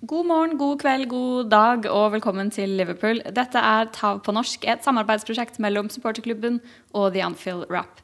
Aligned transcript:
God 0.00 0.24
morgen, 0.24 0.54
god 0.56 0.78
kveld, 0.80 1.10
god 1.12 1.50
dag 1.52 1.84
og 1.92 2.14
velkommen 2.14 2.48
til 2.48 2.70
Liverpool. 2.72 3.18
Dette 3.36 3.60
er 3.60 3.90
Tav 3.92 4.22
på 4.24 4.32
norsk, 4.32 4.62
et 4.64 4.80
samarbeidsprosjekt 4.80 5.58
mellom 5.60 5.90
supporterklubben 5.92 6.56
og 6.96 7.10
The 7.12 7.26
Anfield 7.26 7.66
Rap. 7.68 8.00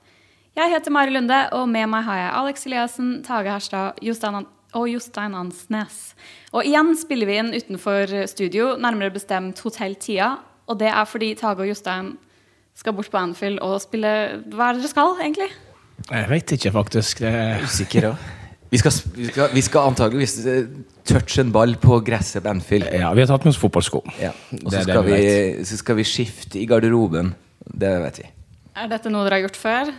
Jeg 0.61 0.75
heter 0.75 0.93
Mari 0.93 1.15
Lunde, 1.15 1.39
og 1.57 1.65
med 1.73 1.89
meg 1.89 2.05
har 2.05 2.21
jeg 2.21 2.35
Alex 2.43 2.69
Eliassen, 2.69 3.25
Tage 3.25 3.49
Herstad 3.49 4.05
Jostein 4.05 4.45
og 4.77 4.87
Jostein 4.93 5.41
Ansnes. 5.41 6.13
Og 6.53 6.69
igjen 6.69 6.93
spiller 7.01 7.33
vi 7.33 7.41
inn 7.41 7.53
utenfor 7.57 8.13
studio, 8.29 8.75
nærmere 8.77 9.17
bestemt 9.17 9.65
Hotell 9.65 9.97
Tia. 9.97 10.35
Og 10.69 10.77
det 10.77 10.93
er 10.93 11.09
fordi 11.09 11.33
Tage 11.41 11.65
og 11.65 11.71
Jostein 11.73 12.19
skal 12.77 12.93
bort 12.93 13.09
på 13.09 13.25
Anfield 13.25 13.65
og 13.65 13.81
spille 13.81 14.43
Hva 14.53 14.69
er 14.69 14.77
det 14.77 14.85
dere 14.85 14.93
skal, 14.93 15.17
egentlig? 15.25 15.49
Jeg 16.11 16.29
vet 16.29 16.59
ikke, 16.61 16.77
faktisk. 16.77 17.25
Det 17.25 17.33
er 17.33 17.65
Usikker 17.65 18.13
òg. 18.13 18.35
Vi 18.71 18.79
skal, 18.83 18.93
vi, 19.15 19.29
skal, 19.31 19.53
vi 19.55 19.63
skal 19.63 19.91
antageligvis 19.93 20.37
eh, 20.51 20.65
touche 21.07 21.41
en 21.45 21.53
ball 21.55 21.77
på 21.79 22.01
gresset 22.07 22.43
på 22.43 22.51
Anfield. 22.51 22.89
ja, 22.91 23.13
vi 23.15 23.23
har 23.23 23.31
tatt 23.31 23.47
med 23.47 23.55
oss 23.55 23.61
fotballsko. 23.63 24.03
Ja. 24.19 24.33
Og 24.59 24.73
så 24.73 24.83
skal, 24.83 25.05
vi 25.07 25.19
vi, 25.23 25.65
så 25.69 25.79
skal 25.79 25.99
vi 26.01 26.07
skifte 26.09 26.59
i 26.59 26.67
garderoben. 26.67 27.35
Det 27.67 27.93
vet 28.03 28.23
vi. 28.25 28.29
Er 28.77 28.91
dette 28.91 29.11
noe 29.13 29.25
dere 29.27 29.39
har 29.39 29.47
gjort 29.47 29.61
før? 29.61 29.93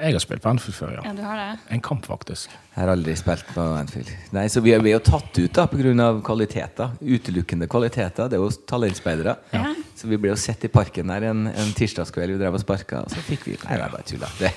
Jeg 0.00 0.14
har 0.16 0.22
spilt 0.22 0.44
på 0.44 0.52
Anfield 0.52 0.76
før, 0.76 0.92
ja. 0.98 1.06
Ja, 1.08 1.14
du 1.16 1.22
har 1.24 1.40
det. 1.40 1.48
En 1.76 1.82
kamp, 1.84 2.06
faktisk. 2.08 2.52
Jeg 2.70 2.84
har 2.84 2.92
aldri 2.92 3.16
spilt 3.18 3.48
på 3.50 3.62
Anfield. 3.74 4.10
Nei, 4.32 4.44
Så 4.48 4.60
vi 4.62 4.70
er, 4.72 4.80
vi 4.80 4.92
er 4.92 5.00
jo 5.00 5.02
tatt 5.02 5.38
ut 5.40 5.52
da 5.52 5.66
pga. 5.66 6.06
kvaliteter. 6.24 6.92
Utelukkende 7.02 7.66
kvaliteter. 7.66 8.28
Det 8.30 8.38
er 8.38 8.44
jo 8.44 8.50
talentspeidere. 8.70 9.34
Ja. 9.50 9.64
Så 9.98 10.06
vi 10.08 10.16
ble 10.16 10.30
jo 10.30 10.36
sett 10.38 10.62
i 10.64 10.70
parken 10.72 11.10
der 11.10 11.26
en, 11.28 11.42
en 11.50 11.72
tirsdagskveld. 11.76 12.36
Vi 12.36 12.38
drev 12.40 12.54
og 12.56 12.62
sparka, 12.62 13.02
og 13.04 13.10
så 13.12 13.20
fikk 13.26 13.48
vi 13.48 13.56
Nei, 13.66 13.74
det 13.74 13.84
er 13.84 13.90
bare 13.92 14.06
tulla. 14.06 14.30
Det, 14.38 14.52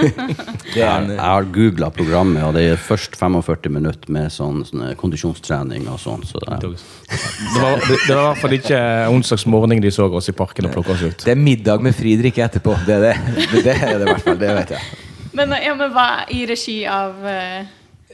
det 0.74 0.82
er 0.82 0.96
en, 0.96 1.12
Jeg 1.12 1.20
har 1.20 1.46
googla 1.54 1.92
programmet, 1.94 2.42
og 2.48 2.56
det 2.56 2.64
er 2.72 2.80
først 2.80 3.20
45 3.20 3.70
minutter 3.76 4.10
med 4.16 4.32
sånn, 4.32 4.64
sånn 4.66 4.88
kondisjonstrening 4.98 5.86
og 5.92 6.00
sånn. 6.02 6.24
Så 6.26 6.40
det, 6.42 6.58
Det 6.64 7.62
var, 7.62 7.78
det, 7.84 8.00
det 8.08 8.16
var 8.16 8.24
i 8.24 8.26
hvert 8.32 8.42
fall 8.42 8.58
ikke 8.58 8.82
onsdags 9.12 9.46
morgen 9.46 9.84
de 9.84 9.92
så 9.94 10.08
oss 10.08 10.32
i 10.32 10.34
parken 10.34 10.66
og 10.66 10.74
plukka 10.80 10.96
oss 10.96 11.04
ut. 11.04 11.24
det 11.28 11.36
er 11.36 11.38
middag 11.46 11.84
med 11.84 11.94
fri 11.94 12.16
drikke 12.18 12.48
etterpå. 12.48 12.80
Det 12.88 12.98
er 12.98 13.08
det. 13.10 13.16
Det, 13.52 13.64
det 13.68 13.78
er 13.78 13.98
det 14.00 14.06
i 14.08 14.14
hvert 14.16 14.26
fall. 14.26 14.40
Det 14.40 14.54
vet 14.62 14.78
jeg. 14.80 15.11
Men, 15.32 15.54
ja, 15.64 15.74
men 15.78 15.92
hva 15.94 16.06
i 16.32 16.44
regi 16.48 16.82
av 16.88 17.26
eh, 17.26 17.70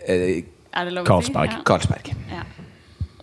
Eh, 0.09 0.45
Er 0.73 0.85
det 0.87 0.93
lov 0.95 1.05
å 1.05 1.05
si? 1.05 1.33
Karlsberg. 1.33 1.63
Karlsberg. 1.67 2.13
ja. 2.31 2.43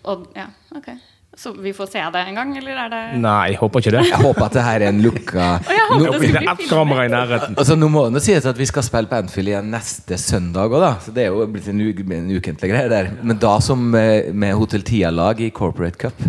Og, 0.06 0.28
ja, 0.38 0.50
ok. 0.76 0.90
Så 1.36 1.52
vi 1.60 1.74
får 1.76 1.88
se 1.92 2.02
det 2.14 2.20
en 2.30 2.38
gang, 2.38 2.52
eller 2.58 2.78
er 2.86 2.92
det 2.94 3.00
Nei, 3.20 3.50
jeg 3.52 3.58
håper 3.60 3.82
ikke 3.82 3.92
det. 3.92 4.04
Jeg 4.08 4.20
håper 4.22 4.46
at 4.46 4.54
det 4.56 4.62
her 4.64 4.84
er 4.86 4.92
en 4.94 5.02
lukka 5.04 5.48
oh, 5.58 5.72
jeg 5.74 5.88
håper 5.90 6.22
det 6.36 6.44
ett 6.52 6.62
kamera 6.70 7.08
i 7.08 7.12
nærheten. 7.12 7.58
Altså 7.60 7.76
Nå 7.76 7.90
må 7.92 8.06
det 8.06 8.14
nå 8.16 8.22
sies 8.24 8.48
at 8.48 8.60
vi 8.62 8.68
skal 8.70 8.86
spille 8.88 9.12
på 9.12 9.18
Anfield 9.20 9.52
igjen 9.52 9.68
neste 9.74 10.20
søndag 10.22 10.72
òg, 10.72 10.78
da. 10.86 10.94
Så 11.04 11.12
det 11.16 11.26
er 11.26 11.34
jo 11.36 11.48
blitt 11.52 11.68
en, 11.72 11.82
en 11.82 12.30
ukentlig 12.38 12.72
greie 12.72 12.92
der. 12.92 13.12
Men 13.20 13.42
da 13.42 13.58
som 13.66 13.84
eh, 14.00 14.32
med 14.32 14.56
Hotell 14.56 14.86
Tia-lag 14.88 15.42
i 15.44 15.50
Corporate 15.56 16.00
Cup. 16.06 16.24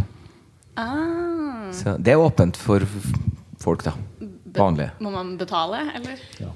Ah. 0.75 1.69
Så 1.77 1.95
det 2.03 2.17
er 2.17 2.23
åpent 2.23 2.59
for 2.59 2.83
folk, 3.63 3.87
da. 3.87 3.95
Vanlige. 4.59 4.91
Må 5.05 5.13
man 5.15 5.35
betale, 5.41 5.83
eller? 5.99 6.23
Ja. 6.41 6.53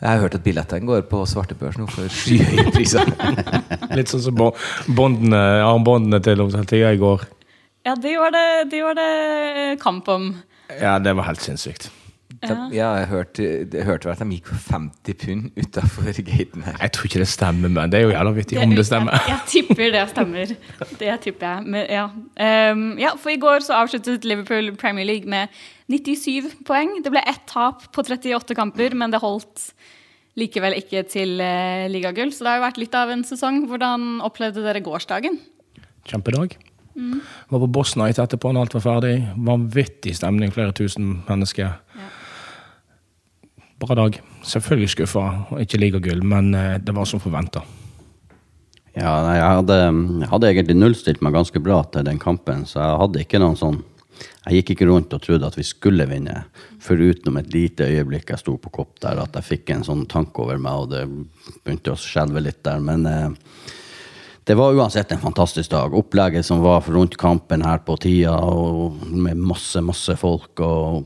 Jeg 0.00 0.08
har 0.08 0.22
hørt 0.22 0.34
at 0.38 0.44
billettene 0.44 0.88
går 0.88 1.04
på 1.10 1.20
svartebørsen 1.28 1.88
for 1.92 2.08
skyhøye 2.08 2.70
priser. 2.72 3.10
Litt 3.98 4.12
sånn 4.12 4.24
som 4.24 4.40
armbåndene 4.40 6.22
til 6.24 6.46
Tia 6.70 6.94
i 6.94 7.00
går. 7.00 7.26
Ja, 7.86 7.94
det 7.96 8.18
var 8.20 8.32
det, 8.34 8.46
de 8.72 8.82
var 8.84 8.96
det 8.98 9.10
eh, 9.56 9.78
kamp 9.80 10.08
om. 10.08 10.34
Ja, 10.80 10.98
det 10.98 11.16
var 11.16 11.28
helt 11.30 11.40
sinnssykt. 11.40 11.90
De, 12.40 12.54
ja, 12.72 12.94
jeg 12.96 13.08
hørte, 13.10 13.46
jeg 13.72 13.84
hørte 13.84 14.08
vel 14.08 14.14
at 14.14 14.20
de 14.22 14.36
gikk 14.38 14.46
for 14.48 14.60
50 14.72 15.16
pund 15.20 15.58
utafor 15.60 16.06
gaten 16.24 16.62
her. 16.64 16.76
Jeg 16.80 16.92
tror 16.96 17.08
ikke 17.08 17.20
det 17.20 17.28
stemmer, 17.28 17.68
men 17.68 17.92
det 17.92 17.98
er 17.98 18.06
jo 18.06 18.12
jævla 18.14 18.32
vittig 18.36 18.60
om 18.62 18.72
det 18.76 18.86
stemmer. 18.88 19.16
Jeg, 19.18 19.34
jeg 19.34 19.40
tipper 19.52 19.92
det 19.92 20.04
stemmer. 20.12 20.54
Det 21.02 21.16
tipper 21.26 21.46
jeg. 21.50 21.66
Men, 21.66 21.84
ja. 21.90 22.06
Um, 22.72 22.86
ja, 23.00 23.12
for 23.20 23.34
i 23.34 23.36
går 23.40 23.66
så 23.66 23.76
avsluttet 23.82 24.24
Liverpool 24.24 24.72
Premier 24.80 25.04
League 25.04 25.28
med 25.28 25.52
97 25.90 26.64
poeng. 26.66 27.00
Det 27.04 27.12
ble 27.12 27.22
ett 27.26 27.44
tap 27.50 27.88
på 27.94 28.04
38 28.06 28.56
kamper, 28.58 28.94
men 28.94 29.12
det 29.12 29.22
holdt 29.22 29.70
likevel 30.38 30.76
ikke 30.78 31.02
til 31.10 31.40
uh, 31.42 31.90
ligagull. 31.90 32.30
Så 32.32 32.46
det 32.46 32.52
har 32.52 32.60
jo 32.60 32.66
vært 32.68 32.82
litt 32.82 32.96
av 32.96 33.12
en 33.12 33.26
sesong. 33.26 33.64
Hvordan 33.70 34.20
opplevde 34.26 34.64
dere 34.64 34.82
gårsdagen? 34.84 35.40
Kjempedag. 36.08 36.56
Var 36.94 37.62
på 37.62 37.68
Boss 37.70 37.94
Night 37.96 38.18
etterpå 38.20 38.52
når 38.52 38.66
alt 38.66 38.76
var 38.78 38.86
ferdig. 38.86 39.14
Vanvittig 39.46 40.14
stemning, 40.18 40.52
flere 40.54 40.74
tusen 40.76 41.20
mennesker. 41.28 41.76
Bra 43.80 43.96
dag. 43.96 44.18
Selvfølgelig 44.44 44.94
skuffa, 44.94 45.26
ikke 45.62 45.80
ligagull, 45.80 46.24
men 46.26 46.52
eh, 46.56 46.74
det 46.82 46.92
var 46.96 47.08
som 47.08 47.20
forventa. 47.22 47.62
ja, 48.96 49.12
jeg, 49.36 49.44
hadde, 49.44 49.76
jeg 50.20 50.28
hadde 50.28 50.48
egentlig 50.50 50.76
nullstilt 50.76 51.22
meg 51.24 51.32
ganske 51.36 51.60
bra 51.62 51.78
til 51.92 52.04
den 52.04 52.18
kampen, 52.20 52.66
så 52.68 52.80
jeg 52.82 53.00
hadde 53.04 53.22
ikke 53.24 53.40
noen 53.40 53.56
sånn 53.56 53.78
Jeg 54.46 54.60
gikk 54.60 54.74
ikke 54.74 54.88
rundt 54.88 55.14
og 55.16 55.22
trodde 55.24 55.48
at 55.48 55.56
vi 55.58 55.64
skulle 55.66 56.06
vinne, 56.08 56.44
foruten 56.80 57.36
et 57.40 57.52
lite 57.54 57.88
øyeblikk 57.88 58.32
jeg 58.32 58.42
sto 58.42 58.56
på 58.60 58.72
kopp 58.72 58.98
der, 59.04 59.20
at 59.20 59.36
jeg 59.36 59.48
fikk 59.48 59.74
en 59.74 59.84
sånn 59.86 60.06
tanke 60.10 60.44
over 60.44 60.60
meg, 60.60 60.84
og 60.84 60.90
det 60.94 61.04
begynte 61.64 61.94
å 61.94 62.00
skjelve 62.00 62.42
litt 62.44 62.62
der. 62.66 62.80
Men 62.84 63.06
eh, 63.08 63.28
det 64.48 64.56
var 64.58 64.74
uansett 64.74 65.12
en 65.12 65.22
fantastisk 65.22 65.70
dag. 65.70 65.94
Opplegget 65.94 66.46
som 66.46 66.62
var 66.64 66.88
rundt 66.88 67.18
kampen 67.20 67.62
her 67.66 67.84
på 67.84 67.98
tida, 68.00 68.34
og 68.34 68.96
med 69.12 69.38
masse, 69.38 69.82
masse 69.84 70.16
folk, 70.18 70.64
og, 70.64 71.04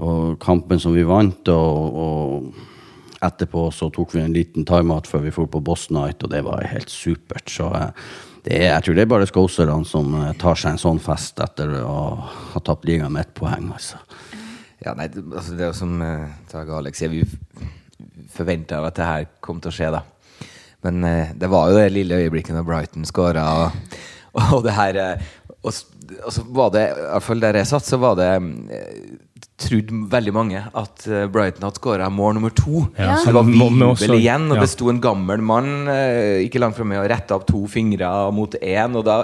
og 0.00 0.38
kampen 0.42 0.80
som 0.82 0.94
vi 0.96 1.06
vant, 1.06 1.50
og, 1.52 2.00
og 2.06 3.24
etterpå 3.26 3.66
så 3.74 3.90
tok 3.92 4.14
vi 4.14 4.22
en 4.24 4.34
liten 4.34 4.64
timeout 4.68 5.08
før 5.10 5.26
vi 5.26 5.34
dro 5.34 5.44
på 5.50 5.60
Boss 5.64 5.90
Night, 5.92 6.22
og 6.24 6.32
det 6.32 6.40
var 6.46 6.64
helt 6.70 6.92
supert. 6.92 7.50
Så 7.52 7.68
eh, 7.76 7.90
er, 8.46 8.70
jeg 8.70 8.84
tror 8.84 8.96
det 8.96 9.02
er 9.04 9.10
bare 9.12 9.28
skoserne 9.28 9.80
som 9.88 10.14
eh, 10.22 10.32
tar 10.40 10.56
seg 10.56 10.74
en 10.74 10.80
sånn 10.80 11.00
fest 11.02 11.40
etter 11.44 11.74
å 11.84 11.96
ha 12.54 12.62
tapt 12.64 12.86
ligaen 12.88 13.12
med 13.12 13.26
ett 13.26 13.34
poeng, 13.36 13.68
altså. 13.74 14.00
Ja, 14.80 14.94
nei, 14.96 15.10
altså 15.12 15.52
det 15.58 15.66
er 15.66 15.68
jo 15.68 15.76
som 15.76 15.98
uh, 16.00 16.30
Tage 16.48 16.72
og 16.72 16.78
Alex 16.78 17.02
sier, 17.02 17.12
vi 17.12 17.20
forventa 18.32 18.78
at 18.86 18.96
det 18.96 19.08
her 19.08 19.26
kom 19.44 19.58
til 19.60 19.68
å 19.68 19.76
skje, 19.76 19.90
da. 19.92 20.00
Men 20.86 21.04
eh, 21.04 21.34
det 21.36 21.50
var 21.52 21.68
jo 21.68 21.76
det 21.76 21.90
lille 21.92 22.22
øyeblikket 22.22 22.56
når 22.56 22.64
Brighton 22.64 23.04
skåra, 23.08 23.44
og, 23.60 23.98
og 24.54 24.64
det 24.64 24.76
her 24.78 25.00
eh, 25.02 25.32
og, 25.60 25.74
og 26.24 26.32
så 26.32 26.44
var 26.56 26.70
det, 26.72 26.86
i 26.88 27.02
hvert 27.10 27.26
fall 27.26 27.42
der 27.42 27.58
jeg 27.60 27.68
satt, 27.68 27.84
så 27.88 27.98
var 28.00 28.16
det 28.16 28.30
trodd 29.60 29.92
veldig 30.12 30.32
mange 30.32 30.62
at 30.64 31.04
eh, 31.08 31.26
Brighton 31.32 31.66
hadde 31.66 31.80
skåra 31.80 32.08
mål 32.12 32.38
nummer 32.38 32.52
to. 32.56 32.86
Ja, 32.96 33.18
Så 33.20 33.30
det 33.30 33.36
var 33.36 33.50
jubel 33.52 34.16
igjen, 34.16 34.48
og 34.48 34.58
ja. 34.58 34.64
det 34.64 34.72
sto 34.72 34.88
en 34.92 35.02
gammel 35.04 35.44
mann 35.44 35.90
eh, 35.92 36.40
ikke 36.46 36.62
langt 36.62 36.78
fra 36.78 36.86
meg 36.88 37.02
og 37.02 37.10
retta 37.12 37.36
opp 37.36 37.46
to 37.48 37.62
fingre 37.70 38.08
mot 38.36 38.56
én, 38.60 38.96
og 38.96 39.04
da, 39.06 39.22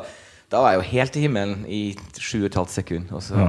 da 0.52 0.62
var 0.62 0.74
jeg 0.74 0.82
jo 0.82 0.88
helt 0.92 1.16
i 1.16 1.24
himmelen 1.24 1.64
i 1.64 1.82
sju 2.20 2.42
og 2.42 2.50
et 2.50 2.60
halvt 2.60 2.76
sekund. 2.76 3.12
Og 3.16 3.24
så, 3.24 3.48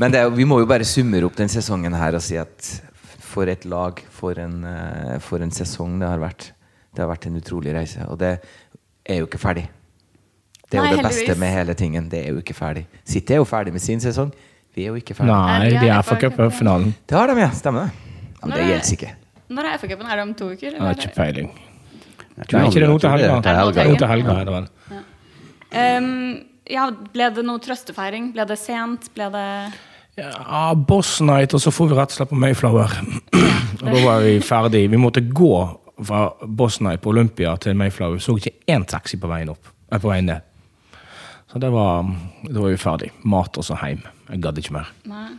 Men 0.00 0.14
det, 0.14 0.24
vi 0.36 0.48
må 0.48 0.62
jo 0.62 0.70
bare 0.70 0.88
summere 0.88 1.28
opp 1.28 1.36
den 1.38 1.52
sesongen 1.52 1.96
her 1.98 2.16
og 2.16 2.24
si 2.24 2.40
at 2.40 2.72
for 3.28 3.50
et 3.52 3.68
lag, 3.68 4.00
for 4.10 4.38
en, 4.40 4.62
eh, 4.64 5.18
for 5.22 5.44
en 5.44 5.52
sesong 5.54 6.00
det 6.00 6.08
har 6.08 6.24
vært. 6.24 6.52
Det 6.96 7.04
har 7.04 7.12
vært 7.12 7.28
en 7.28 7.36
utrolig 7.38 7.76
reise, 7.76 8.00
og 8.08 8.16
det 8.18 8.38
er 9.04 9.20
jo 9.20 9.28
ikke 9.28 9.40
ferdig. 9.42 9.68
Det 10.68 10.76
er 10.78 10.82
Nei, 10.82 10.90
jo 10.90 10.96
det 10.98 11.04
beste 11.06 11.20
heldigvis. 11.24 11.38
med 11.40 11.52
hele 11.54 11.74
tingen. 11.74 12.08
Det 12.12 12.18
er 12.26 12.28
jo 12.34 12.40
ikke 12.42 12.54
ferdig. 12.54 12.84
City 13.04 13.32
er 13.32 13.40
jo 13.40 13.44
ferdig 13.48 13.72
med 13.72 13.80
sin 13.80 14.00
sesong. 14.00 14.32
Vi 14.76 14.84
er 14.84 14.88
jo 14.92 14.98
ikke 15.00 15.14
ferdig. 15.16 15.32
Nei, 15.32 15.70
de 15.80 15.88
er 15.88 16.02
for- 16.02 16.16
cupfinalen. 16.20 16.94
Det 17.08 17.16
har 17.16 17.26
de, 17.26 17.40
ja. 17.40 17.48
Stemmer 17.50 17.86
det. 17.88 17.92
Ja, 18.42 18.46
men 18.46 18.50
det 18.58 18.66
gjelder 18.68 18.92
ikke. 18.98 19.12
Når 19.48 19.64
er 19.64 19.78
FA-cupen? 19.78 20.10
Er 20.12 20.16
det 20.16 20.22
om 20.22 20.34
to 20.34 20.50
uker? 20.52 20.70
Jeg 20.76 20.80
har 20.80 20.94
ikke 20.94 21.14
peiling. 21.16 21.48
Jeg 22.38 22.46
tror 22.46 22.58
Nei, 22.60 22.66
ikke 22.68 22.74
det 22.74 22.88
er 22.88 22.98
til 22.98 23.10
helga. 23.10 23.40
Det 23.40 23.50
er 23.50 23.88
Nå 23.88 23.98
til 23.98 24.08
helga 24.08 24.34
er 24.40 24.44
det 24.44 24.54
vel. 24.54 24.68
Ehm, 25.72 26.44
ja, 26.70 26.90
ble 26.90 27.30
det 27.34 27.44
noe 27.44 27.58
trøstefeiring? 27.64 28.32
Ble 28.36 28.44
det 28.48 28.58
sent? 28.60 29.08
Ble 29.16 29.30
det 29.34 29.72
Ja, 30.18 30.74
Boss 30.74 31.20
Night, 31.20 31.54
og 31.54 31.60
så 31.62 31.70
får 31.70 31.88
vi 31.90 31.94
rett 31.94 32.10
og 32.10 32.16
slett 32.18 32.30
på 32.32 32.38
Mayflower. 32.42 32.90
og 33.82 33.84
da 33.86 34.00
var 34.04 34.20
vi 34.24 34.38
ferdig. 34.42 34.88
Vi 34.90 34.98
måtte 35.00 35.22
gå 35.22 35.52
fra 36.04 36.24
Boss 36.46 36.80
Night 36.80 37.00
på 37.04 37.12
Olympia 37.12 37.56
til 37.62 37.76
Mayflower. 37.78 38.18
Vi 38.18 38.24
så 38.26 38.34
ikke 38.38 38.54
én 38.74 38.84
taxi 38.86 39.16
på 39.18 39.30
veien 39.30 39.48
opp. 39.52 39.70
Nei, 39.90 39.98
På 40.02 40.10
veien 40.10 40.26
ned. 40.26 40.42
Så 41.48 41.58
det 41.62 41.70
var, 41.72 42.08
da 42.44 42.60
var 42.60 42.72
vi 42.72 42.80
ferdig. 42.80 43.12
Mat 43.24 43.56
og 43.56 43.64
så 43.64 43.76
hjem. 43.80 44.02
Jeg 44.28 44.42
gadd 44.44 44.58
ikke 44.60 44.74
mer. 44.76 44.90
Nei. 45.08 45.30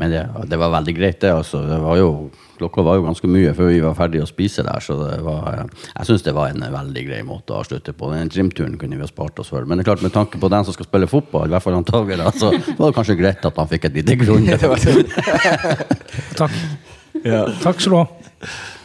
Men 0.00 0.08
det, 0.08 0.20
det 0.48 0.56
var 0.56 0.70
veldig 0.72 0.94
greit, 0.96 1.18
det. 1.20 1.32
altså. 1.34 1.60
Det 1.68 1.76
var 1.82 1.98
jo, 1.98 2.30
klokka 2.56 2.84
var 2.86 2.96
jo 2.96 3.04
ganske 3.04 3.28
mye 3.28 3.50
før 3.56 3.68
vi 3.68 3.82
var 3.84 3.96
ferdige 3.98 4.24
å 4.24 4.28
spise 4.30 4.64
der, 4.64 4.80
så 4.80 4.96
det 4.96 5.18
var, 5.26 5.66
jeg 5.90 6.08
syns 6.08 6.24
det 6.24 6.32
var 6.36 6.54
en 6.54 6.64
veldig 6.72 7.02
grei 7.10 7.18
måte 7.28 7.52
å 7.52 7.58
avslutte 7.60 7.92
på. 7.92 8.08
Den 8.14 8.30
gymturen 8.32 8.78
kunne 8.80 8.96
vi 8.96 9.04
ha 9.04 9.10
spart 9.10 9.42
oss 9.42 9.50
for. 9.52 9.66
Men 9.68 9.76
det 9.76 9.84
er 9.84 9.90
klart, 9.90 10.06
med 10.06 10.14
tanke 10.14 10.40
på 10.40 10.48
den 10.52 10.64
som 10.64 10.76
skal 10.76 10.88
spille 10.88 11.10
fotball, 11.10 11.50
i 11.50 11.52
hvert 11.52 11.66
fall 11.66 11.76
antagelig, 11.76 12.30
så 12.40 12.54
var 12.78 12.86
det 12.86 12.96
kanskje 12.96 13.18
greit 13.20 13.44
at 13.50 13.60
han 13.60 13.70
fikk 13.74 13.90
et 13.90 14.00
lite 14.00 14.16
grunn. 14.22 14.48
Takk. 16.40 16.56
Takk 17.66 17.84
skal 17.84 17.92
du 17.92 17.98
ha. 17.98 18.06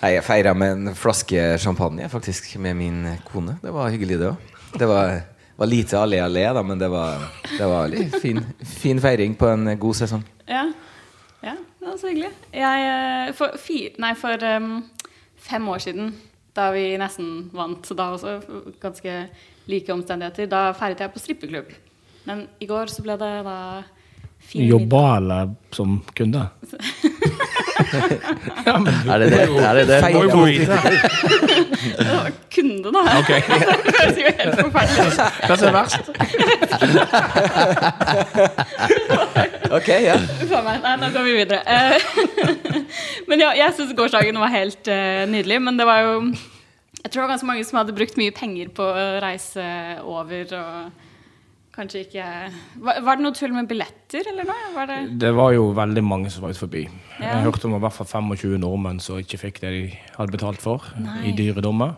Jeg 0.03 0.21
feira 0.27 0.51
med 0.57 0.75
en 0.75 0.97
flaske 0.97 1.47
champagne 1.61 2.11
faktisk 2.11 2.51
med 2.61 2.75
min 2.77 2.99
kone. 3.31 3.55
Det 3.63 3.71
var 3.73 3.95
hyggelig, 3.95 4.19
det 4.19 4.33
òg. 4.33 4.53
Det 4.77 4.91
var, 4.91 5.15
var 5.57 5.69
lite 5.69 5.99
allé 5.99 6.19
allé, 6.21 6.45
da, 6.53 6.63
men 6.63 6.79
det 6.79 6.87
var, 6.87 7.23
det 7.57 7.65
var 7.65 7.95
fin, 8.21 8.41
fin 8.61 9.01
feiring 9.01 9.35
på 9.35 9.49
en 9.49 9.71
god 9.79 9.95
sesong. 9.95 10.23
Ja. 10.45 10.67
ja, 11.41 11.55
det 11.79 11.89
var 11.89 11.97
så 11.97 12.11
hyggelig. 12.11 12.31
Jeg, 12.53 12.87
eh, 12.93 13.33
for, 13.37 13.57
fi, 13.61 13.81
nei, 13.97 14.13
for 14.19 14.47
um, 14.57 14.79
fem 15.49 15.69
år 15.73 15.83
siden, 15.87 16.13
da 16.57 16.69
vi 16.73 16.85
nesten 17.01 17.49
vant. 17.57 17.89
Da 17.97 18.11
også 18.13 18.39
ganske 18.81 19.19
like 19.69 19.93
omstendigheter. 19.93 20.49
Da 20.49 20.71
feiret 20.77 21.03
jeg 21.03 21.13
på 21.13 21.21
strippeklubb. 21.21 21.73
Men 22.27 22.47
i 22.61 22.67
går 22.69 22.91
så 22.91 23.05
ble 23.05 23.17
det 23.19 23.33
da 23.47 23.57
fin 24.37 24.67
Jobba 24.67 25.03
eller 25.17 25.55
som 25.73 25.99
kunde? 26.17 26.47
ja, 28.65 28.77
men 28.79 28.93
Er 29.09 29.17
det 29.19 29.27
det? 29.31 29.41
Er 29.47 29.73
det, 29.77 29.85
det? 29.87 29.99
Feil, 30.01 30.15
middag. 30.35 30.83
Det 31.97 32.07
var 32.07 32.31
kunde, 32.55 32.89
da. 32.95 33.01
Ok. 33.19 33.31
det 33.85 33.93
høres 33.97 34.17
jo 34.17 34.23
helt 34.39 34.55
forferdelig 34.61 35.01
ut. 35.07 35.19
Hva 35.47 35.55
som 35.57 35.67
er 35.67 35.75
verst? 35.77 36.05
Ok, 39.77 39.89
ja. 40.03 40.17
Meg. 40.67 40.77
Nei, 40.83 40.93
nå 41.01 41.09
går 41.13 41.23
vi 41.27 41.33
videre. 41.37 41.59
Eh, 41.67 41.97
men 43.29 43.41
ja, 43.43 43.49
jeg 43.57 43.75
syns 43.77 43.95
gårsdagen 43.97 44.39
var 44.41 44.51
helt 44.53 44.87
uh, 44.89 45.23
nydelig. 45.29 45.59
Men 45.63 45.79
det 45.79 45.85
var 45.87 45.99
jo 46.05 46.13
Jeg 47.03 47.11
tror 47.11 47.21
det 47.21 47.25
var 47.25 47.33
ganske 47.35 47.49
mange 47.49 47.65
som 47.67 47.77
hadde 47.81 47.95
brukt 47.95 48.17
mye 48.19 48.33
penger 48.35 48.67
på 48.75 48.83
å 48.83 49.03
reise 49.23 49.65
over 50.03 50.55
og 50.57 51.05
kanskje 51.77 52.03
ikke 52.07 52.25
Var, 52.83 52.99
var 53.05 53.19
det 53.19 53.25
noe 53.25 53.37
tull 53.37 53.53
med 53.55 53.69
billetter, 53.69 54.27
eller 54.31 54.47
noe? 54.49 54.71
Var 54.75 54.89
det 54.89 54.99
Det 55.21 55.31
var 55.37 55.53
jo 55.55 55.69
veldig 55.77 56.03
mange 56.05 56.31
som 56.33 56.45
var 56.45 56.55
ute 56.55 56.63
forbi. 56.63 56.83
Ja. 57.19 57.37
Jeg 57.37 57.47
hørte 57.47 57.69
om 57.69 57.77
i 57.77 57.81
hvert 57.85 57.97
fall 57.97 58.09
25 58.09 58.57
nordmenn 58.63 59.01
som 59.03 59.21
ikke 59.21 59.39
fikk 59.45 59.61
det 59.63 59.73
de 59.75 59.83
hadde 60.17 60.33
betalt 60.33 60.63
for 60.63 60.85
Nei. 61.01 61.19
i 61.29 61.35
dyre 61.37 61.63
dommer. 61.63 61.97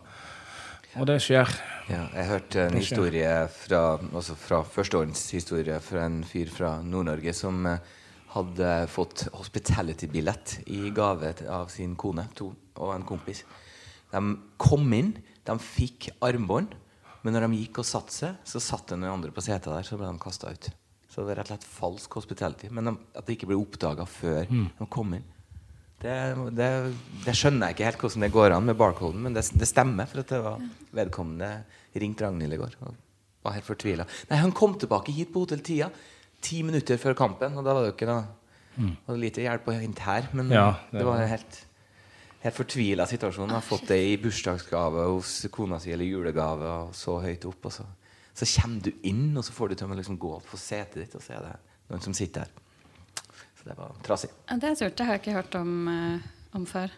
Og 0.97 1.05
det 1.07 1.19
skjer. 1.21 1.51
Ja, 1.89 2.03
jeg 2.17 2.27
hørte 2.29 2.65
en 2.65 2.75
historie 2.77 3.31
fra, 3.53 3.81
også 4.13 4.35
fra 4.37 4.63
førsteårens 4.65 5.21
historie 5.33 5.77
fra 5.81 6.03
en 6.05 6.19
fyr 6.27 6.49
fra 6.53 6.75
Nord-Norge 6.85 7.33
som 7.37 7.65
eh, 7.69 7.79
hadde 8.33 8.73
fått 8.93 9.27
hospitality-billett 9.33 10.59
i 10.69 10.91
gave 10.93 11.33
av 11.49 11.69
sin 11.73 11.95
kone 11.97 12.27
to, 12.37 12.51
og 12.77 12.93
en 12.93 13.05
kompis. 13.07 13.43
De 14.11 14.21
kom 14.61 14.93
inn, 14.97 15.15
de 15.45 15.57
fikk 15.61 16.11
armbånd, 16.25 16.75
men 17.23 17.35
når 17.35 17.47
de 17.47 17.59
gikk 17.63 17.81
og 17.81 17.87
satte 17.87 18.15
seg, 18.15 18.37
så 18.47 18.61
satt 18.63 18.91
det 18.91 18.99
noen 18.99 19.17
andre 19.17 19.33
på 19.35 19.43
setet 19.43 19.71
der, 19.71 19.87
så 19.87 19.97
ble 19.99 20.07
de 20.07 20.21
kasta 20.21 20.53
ut. 20.53 20.69
Så 21.09 21.25
det 21.25 21.33
er 21.33 21.41
rett 21.41 21.49
og 21.49 21.55
slett 21.55 21.67
falsk 21.67 22.15
hospitality. 22.19 22.69
Men 22.71 22.91
de, 22.91 22.95
at 23.17 23.25
det 23.27 23.35
ikke 23.35 23.49
ble 23.49 23.57
oppdaga 23.59 24.05
før 24.07 24.45
de 24.47 24.87
kom 24.93 25.17
inn. 25.17 25.25
Det, 25.99 26.15
det, 26.55 26.69
det 27.25 27.35
skjønner 27.35 27.67
jeg 27.67 27.75
ikke 27.75 27.87
helt 27.89 28.03
hvordan 28.05 28.23
det 28.23 28.31
går 28.31 28.53
an 28.55 28.69
med 28.69 28.77
barcoden, 28.79 29.25
men 29.25 29.35
det, 29.35 29.43
det 29.59 29.67
stemmer. 29.67 30.07
For 30.07 30.21
at 30.21 30.31
det 30.31 30.39
var 30.45 30.61
vedkommende 30.95 31.49
ringte 31.99 32.23
Ragnhild 32.23 32.55
i 32.55 32.59
går 32.61 32.77
og 32.85 32.93
var 33.43 33.55
helt 33.57 33.67
fortvila. 33.67 34.05
Nei, 34.29 34.39
han 34.39 34.53
kom 34.55 34.77
tilbake 34.79 35.15
hit 35.15 35.33
på 35.33 35.43
Hotell 35.43 35.63
Tia 35.65 35.89
ti 36.43 36.61
minutter 36.63 36.99
før 37.01 37.17
kampen, 37.19 37.57
og 37.57 37.65
da 37.65 37.75
var 37.75 37.83
det 37.83 37.91
jo 37.91 37.95
ikke 37.97 38.09
noe 38.09 38.23
mm. 38.79 38.93
lite 39.19 39.43
hjelp 39.43 39.67
å 39.67 39.75
hente 39.75 40.05
her. 40.05 40.29
Men 40.35 40.53
Ja, 40.53 40.69
det, 40.93 41.03
var- 41.07 41.25
helt, 41.27 41.59
helt 42.43 42.55
fortvila 42.55 43.05
situasjon. 43.09 43.49
Har 43.51 43.61
fått 43.65 43.87
det 43.91 43.97
i 44.11 44.17
bursdagsgave 44.21 45.07
hos 45.11 45.45
kona 45.51 45.79
si 45.79 45.91
eller 45.91 46.05
julegave, 46.07 46.69
og 46.85 46.95
så 46.95 47.17
høyt 47.23 47.45
opp, 47.49 47.65
og 47.65 47.73
så, 47.75 47.85
så 48.33 48.47
kommer 48.61 48.81
du 48.87 48.91
inn, 49.09 49.35
og 49.37 49.43
så 49.45 49.51
får 49.55 49.69
du 49.69 49.75
til 49.81 49.91
å 49.91 49.97
liksom 49.99 50.17
gå 50.21 50.31
opp 50.37 50.47
på 50.51 50.57
setet 50.61 51.01
ditt, 51.03 51.15
og 51.19 51.23
så 51.25 51.35
er 51.37 51.45
det 51.49 51.53
noen 51.91 52.01
som 52.05 52.13
sitter 52.15 52.45
her. 52.47 52.51
Så 53.59 53.67
det 53.67 53.75
var 53.77 53.95
trasig. 54.05 54.29
Ja, 54.47 54.55
Det 54.61 54.69
er 54.71 54.75
surt. 54.79 54.95
Det 54.95 55.05
har 55.05 55.17
jeg 55.17 55.23
ikke 55.25 55.35
hørt 55.35 55.55
om, 55.59 55.71
eh, 55.91 56.27
om 56.55 56.65
før. 56.65 56.91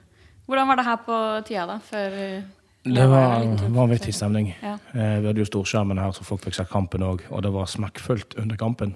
Hvordan 0.45 0.67
var 0.67 0.75
det 0.77 0.85
her 0.85 0.97
på 1.05 1.17
tida, 1.47 1.65
da? 1.65 1.79
Før 1.79 2.17
eh, 2.21 2.43
Det 2.85 3.07
var 3.09 3.45
vanvittig 3.73 4.13
stemning. 4.13 4.51
Ja. 4.61 4.75
Eh, 4.93 5.19
Vi 5.21 5.27
hadde 5.31 5.41
jo 5.41 5.45
storskjermen 5.49 5.97
her, 6.01 6.11
så 6.13 6.23
folk 6.27 6.41
fikk 6.45 6.53
sett 6.59 6.69
kampen 6.69 7.01
òg. 7.01 7.21
Og 7.31 7.41
det 7.41 7.51
var 7.53 7.65
smekkfullt 7.65 8.37
under 8.41 8.57
kampen. 8.61 8.93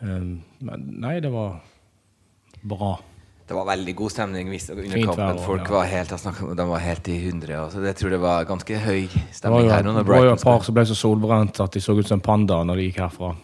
Eh, 0.00 0.26
Men 0.64 0.88
nei, 1.00 1.20
det 1.20 1.30
var 1.30 1.60
bra. 2.64 2.96
Det 3.44 3.52
var 3.52 3.66
veldig 3.68 3.92
god 3.96 4.12
stemning 4.12 4.48
under 4.48 4.82
Fint 4.88 5.06
kampen. 5.06 5.38
Folk 5.44 5.70
var 5.70 5.84
helt, 5.84 6.12
de 6.56 6.64
var 6.68 6.80
helt 6.80 7.08
i 7.12 7.16
hundre. 7.26 7.58
Altså, 7.60 7.82
jeg 7.84 7.96
tror 7.98 8.14
det 8.14 8.20
var 8.22 8.46
ganske 8.48 8.78
høy 8.86 9.02
stemning 9.36 9.68
her. 9.68 9.84
det 9.84 9.92
var 9.92 10.00
jo 10.00 10.04
Brighton 10.08 10.38
et 10.38 10.46
par 10.48 10.64
som 10.64 10.76
ble 10.78 10.84
så 10.88 10.96
solbrent 10.96 11.60
at 11.60 11.76
de 11.76 11.82
så 11.84 11.96
ut 11.98 12.08
som 12.08 12.22
en 12.22 12.24
panda 12.24 12.62
når 12.64 12.80
de 12.80 12.86
gikk 12.88 13.02
herfra. 13.04 13.34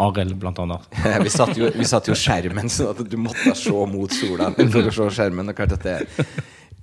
Arild, 0.00 0.32
blant 0.40 0.58
annet. 0.64 0.88
vi, 1.26 1.32
satt 1.32 1.52
jo, 1.60 1.68
vi 1.76 1.84
satt 1.88 2.08
jo 2.08 2.16
skjermen, 2.16 2.72
så 2.72 2.90
at 2.94 3.04
du 3.04 3.18
måtte 3.20 3.52
se 3.56 3.84
mot 3.92 4.16
sola 4.16 4.50
for 4.56 4.88
å 4.88 4.96
se 4.96 5.10
skjermen. 5.20 5.52
Og 5.52 5.60
klart 5.60 5.76
at 5.76 5.84
det 5.84 5.94
er 5.98 6.32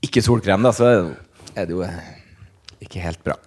ikke 0.06 0.22
solkrem, 0.26 0.66
da, 0.66 0.74
så 0.74 0.94
er 1.56 1.66
det 1.66 1.74
jo 1.74 1.82
ikke 2.86 3.02
helt 3.02 3.26
bra. 3.26 3.38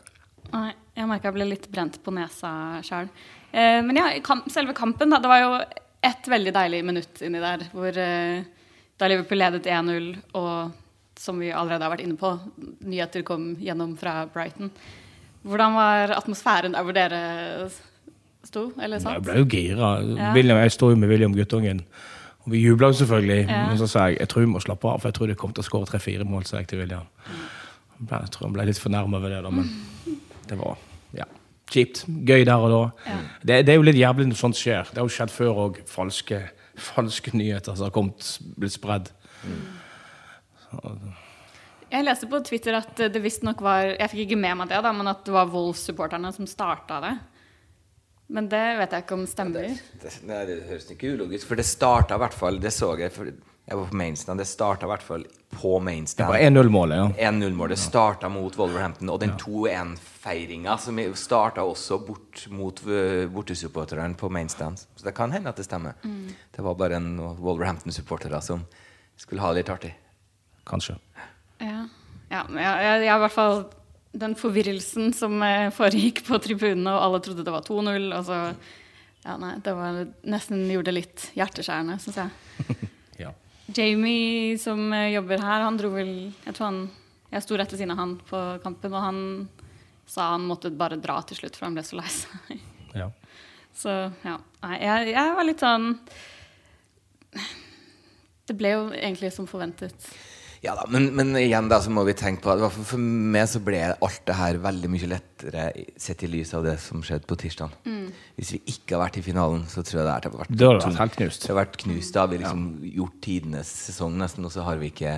Nei, 0.55 0.73
jeg 0.99 1.07
merka 1.07 1.31
jeg 1.31 1.39
ble 1.39 1.51
litt 1.55 1.71
brent 1.71 2.03
på 2.03 2.15
nesa 2.15 2.51
sjøl. 2.87 3.11
Eh, 3.51 3.79
men 3.87 3.99
ja, 3.99 4.11
selve 4.51 4.75
kampen, 4.75 5.15
da. 5.15 5.23
Det 5.23 5.31
var 5.31 5.45
jo 5.45 5.59
ett 6.03 6.31
veldig 6.31 6.55
deilig 6.55 6.87
minutt 6.87 7.27
inni 7.27 7.43
der 7.43 7.67
hvor 7.75 7.95
eh, 7.95 8.47
da 8.99 9.09
Liverpool 9.11 9.39
ledet 9.41 9.67
1-0, 9.71 10.09
og 10.39 11.19
som 11.19 11.39
vi 11.39 11.51
allerede 11.51 11.87
har 11.87 11.93
vært 11.93 12.05
inne 12.07 12.19
på, 12.19 12.33
nyheter 12.87 13.25
kom 13.27 13.53
gjennom 13.63 13.97
fra 13.99 14.25
Brighton. 14.31 14.71
Hvordan 15.47 15.75
var 15.79 16.15
atmosfæren 16.17 16.75
der 16.75 16.87
hvor 16.87 16.95
dere 16.97 17.23
sto? 18.47 18.69
Eller 18.83 19.03
Jeg 19.03 19.25
ble 19.27 19.39
jo 19.41 19.49
gira. 19.51 19.91
Ja. 20.03 20.33
William, 20.35 20.59
jeg 20.63 20.75
sto 20.75 20.91
jo 20.91 20.99
med 20.99 21.11
William 21.11 21.35
guttungen. 21.35 21.85
Og 22.45 22.53
vi 22.53 22.63
jubla 22.63 22.91
jo 22.93 22.99
selvfølgelig. 23.01 23.47
Ja. 23.49 23.67
Men 23.69 23.79
så 23.79 23.87
sa 23.87 24.09
jeg 24.09 24.21
jeg 24.21 24.29
tror 24.29 24.45
vi 24.45 24.51
må 24.53 24.63
slappe 24.63 24.89
av, 24.89 25.01
for 25.01 25.09
jeg 25.09 25.19
tror 25.19 25.31
de 25.31 25.39
kom 25.39 25.55
til 25.55 25.65
å 25.65 25.69
skåre 25.69 25.91
tre-fire 25.91 26.25
mål. 26.25 26.47
sa 26.47 26.63
jeg 26.63 26.69
til 26.69 26.83
William. 26.83 27.07
Jeg 27.99 28.31
tror 28.35 28.47
han 28.47 28.55
ble 28.55 28.69
litt 28.69 28.79
fornærma 28.79 29.19
ved 29.23 29.35
det, 29.35 29.43
da, 29.43 29.51
men 29.51 29.71
det 30.49 30.59
var 30.59 30.79
ja, 31.19 31.27
kjipt. 31.71 32.05
Gøy 32.07 32.45
der 32.47 32.63
og 32.63 32.71
da. 32.71 33.17
Det, 33.43 33.65
det 33.67 33.75
er 33.75 33.79
jo 33.79 33.87
litt 33.87 33.99
jævlig 33.99 34.29
når 34.31 34.39
sånt 34.39 34.59
skjer. 34.59 34.91
Det 34.93 35.01
har 35.01 35.09
jo 35.09 35.17
skjedd 35.17 35.35
før 35.35 35.65
òg. 35.67 35.81
Falske, 35.91 36.45
falske 36.83 37.33
nyheter 37.37 37.75
som 37.77 37.89
har 37.89 37.95
kommet, 37.95 38.27
blitt 38.59 38.77
spredd. 38.77 39.11
Jeg 41.89 42.05
leste 42.05 42.29
på 42.29 42.41
Twitter 42.45 42.77
at 42.77 43.01
det 43.09 43.21
visstnok 43.25 43.63
var 43.65 43.95
Jeg 43.95 44.11
fikk 44.13 44.27
ikke 44.27 44.41
med 44.41 44.59
meg 44.61 44.69
det, 44.69 44.81
da, 44.85 44.93
men 44.93 45.09
at 45.09 45.23
det 45.25 45.33
var 45.33 45.49
Wolf-supporterne 45.53 46.33
som 46.37 46.49
starta 46.51 47.01
det. 47.05 47.15
Men 48.29 48.49
det 48.53 48.65
vet 48.77 48.93
jeg 48.93 49.07
ikke 49.07 49.17
om 49.17 49.25
stemmer. 49.29 49.71
Det, 50.03 50.11
nei, 50.29 50.43
det 50.51 50.59
høres 50.69 50.91
ikke 50.93 51.15
ulogisk 51.17 51.49
For 51.49 51.57
det 51.57 51.65
starta 51.65 52.19
i 52.19 52.21
hvert 52.21 52.37
fall 52.37 52.59
Det 52.61 52.73
så 52.77 52.91
jeg, 53.01 53.13
for 53.15 53.31
jeg 53.69 53.77
var 53.77 53.87
på 53.91 53.97
Mainstand. 54.01 54.41
Det 54.41 54.47
starta 54.49 54.87
i 54.87 54.89
hvert 54.89 55.03
fall 55.05 55.25
på 55.51 55.75
mainstand. 55.81 56.33
Det 56.33 56.39
var 56.39 56.63
1-0-målet, 56.63 56.97
ja. 56.97 57.31
1-0-målet 57.31 57.79
starta 57.79 58.29
mot 58.33 58.57
Wolverhampton, 58.57 59.11
og 59.13 59.21
den 59.21 59.35
2-1-feiringa 59.41 60.77
som 60.81 61.01
starta 61.17 61.65
også 61.69 61.99
bort 62.05 62.47
mot 62.49 62.81
uh, 62.87 63.27
bortesupporterne 63.33 64.17
på 64.17 64.31
Mainstand. 64.33 64.81
Så 64.97 65.05
det 65.05 65.13
kan 65.17 65.33
hende 65.37 65.53
at 65.53 65.61
det 65.61 65.69
stemmer. 65.69 66.01
Det 66.57 66.65
var 66.65 66.81
bare 66.81 66.97
en 66.97 67.19
Wolverhampton-supportere 67.21 68.41
som 68.45 68.65
skulle 69.21 69.45
ha 69.45 69.53
det 69.53 69.63
litt 69.63 69.73
artig. 69.77 69.95
Kanskje. 70.69 70.97
Ja, 71.61 71.85
ja 72.33 72.45
men 72.49 72.65
jeg, 72.65 72.89
jeg, 72.89 73.07
i 73.09 73.23
hvert 73.25 73.37
fall 73.37 73.65
den 74.19 74.37
forvirrelsen 74.39 75.13
som 75.13 75.43
eh, 75.45 75.69
foregikk 75.77 76.25
på 76.29 76.41
tribunene, 76.41 76.97
og 76.97 77.05
alle 77.05 77.25
trodde 77.25 77.45
det 77.45 77.53
var 77.53 77.69
2-0. 77.69 78.13
Og 78.17 78.29
så 78.33 78.45
Ja, 79.27 79.35
nei, 79.37 79.59
det 79.61 79.73
var 79.77 80.07
nesten 80.25 80.63
gjorde 80.71 80.89
det 80.89 81.01
litt 81.03 81.33
hjerteskjærende, 81.37 81.99
syns 82.01 82.23
jeg. 82.23 82.89
Ja. 83.69 83.75
Jamie 83.77 84.59
som 84.59 84.93
eh, 84.93 85.11
jobber 85.13 85.39
her, 85.45 85.61
han 85.61 85.77
dro 85.77 85.91
vel 85.93 86.33
Jeg 86.47 86.55
tror 86.57 86.65
han 86.71 86.79
Jeg 87.29 87.45
sto 87.45 87.57
rett 87.61 87.73
ved 87.73 87.83
siden 87.83 87.93
av 87.93 88.01
han 88.01 88.15
på 88.25 88.41
kampen, 88.65 88.95
og 88.97 89.03
han 89.05 89.19
sa 90.09 90.31
han 90.33 90.47
måtte 90.49 90.71
bare 90.73 90.97
dra 90.97 91.19
til 91.29 91.37
slutt, 91.37 91.57
for 91.57 91.69
han 91.69 91.77
ble 91.77 91.85
så 91.85 91.99
lei 92.01 92.09
seg. 92.09 92.63
ja. 92.97 93.11
Så 93.77 93.93
ja. 94.25 94.39
Nei, 94.65 94.79
jeg, 94.81 95.13
jeg 95.13 95.35
var 95.37 95.47
litt 95.47 95.61
sånn 95.63 95.91
Det 98.49 98.57
ble 98.57 98.73
jo 98.73 98.81
egentlig 98.97 99.31
som 99.37 99.47
forventet. 99.47 100.09
Ja 100.63 100.75
da, 100.75 100.85
men, 100.91 101.11
men 101.15 101.37
igjen 101.39 101.69
da 101.71 101.79
så 101.83 101.91
må 101.95 102.03
vi 102.09 102.17
tenke 102.19 102.43
på 102.43 102.51
at 102.51 102.75
For 102.75 102.99
meg 102.99 103.47
så 103.51 103.61
ble 103.63 103.79
alt 103.95 104.23
det 104.27 104.35
her 104.35 104.59
veldig 104.63 104.91
mye 104.91 105.11
lettere 105.13 105.67
sett 106.01 106.25
i 106.27 106.31
lys 106.33 106.51
av 106.59 106.65
det 106.67 106.75
som 106.83 107.03
skjedde 107.05 107.29
på 107.31 107.39
tirsdag. 107.39 107.77
Hvis 108.39 108.55
vi 108.57 108.61
ikke 108.75 108.97
har 108.97 109.05
vært 109.05 109.21
i 109.21 109.25
finalen, 109.29 109.65
så 109.71 109.85
tror 109.87 110.01
jeg 110.01 110.09
det 110.09 110.15
hadde 110.17 110.33
vært 110.35 110.55
Det 110.55 110.71
hadde 110.71 110.89
vært 110.89 111.03
helt 111.05 111.19
knust. 111.21 111.45
Det 111.45 111.53
har 111.53 111.61
vært 111.61 111.81
knust. 111.85 112.15
Da 112.15 112.25
har 112.25 112.33
vi 112.33 112.41
liksom 112.43 112.65
gjort 112.99 113.19
tidenes 113.29 113.75
sesong 113.89 114.17
nesten, 114.19 114.49
og 114.49 114.55
så 114.55 114.67
har 114.67 114.81
vi 114.83 114.91
ikke 114.95 115.17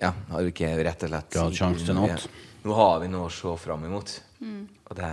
Ja, 0.00 0.12
har 0.30 0.46
vi 0.46 0.54
ikke 0.54 0.74
rett 0.86 1.02
og 1.06 1.10
slett 1.12 1.40
hatt 1.42 1.58
sjanse 1.58 1.88
til 1.88 1.98
noe. 1.98 2.20
Nå 2.60 2.76
har 2.76 3.00
vi 3.02 3.08
noe 3.10 3.26
å 3.26 3.32
se 3.34 3.56
fram 3.64 3.88
imot. 3.88 4.18
Og 4.90 4.94
det 4.98 5.10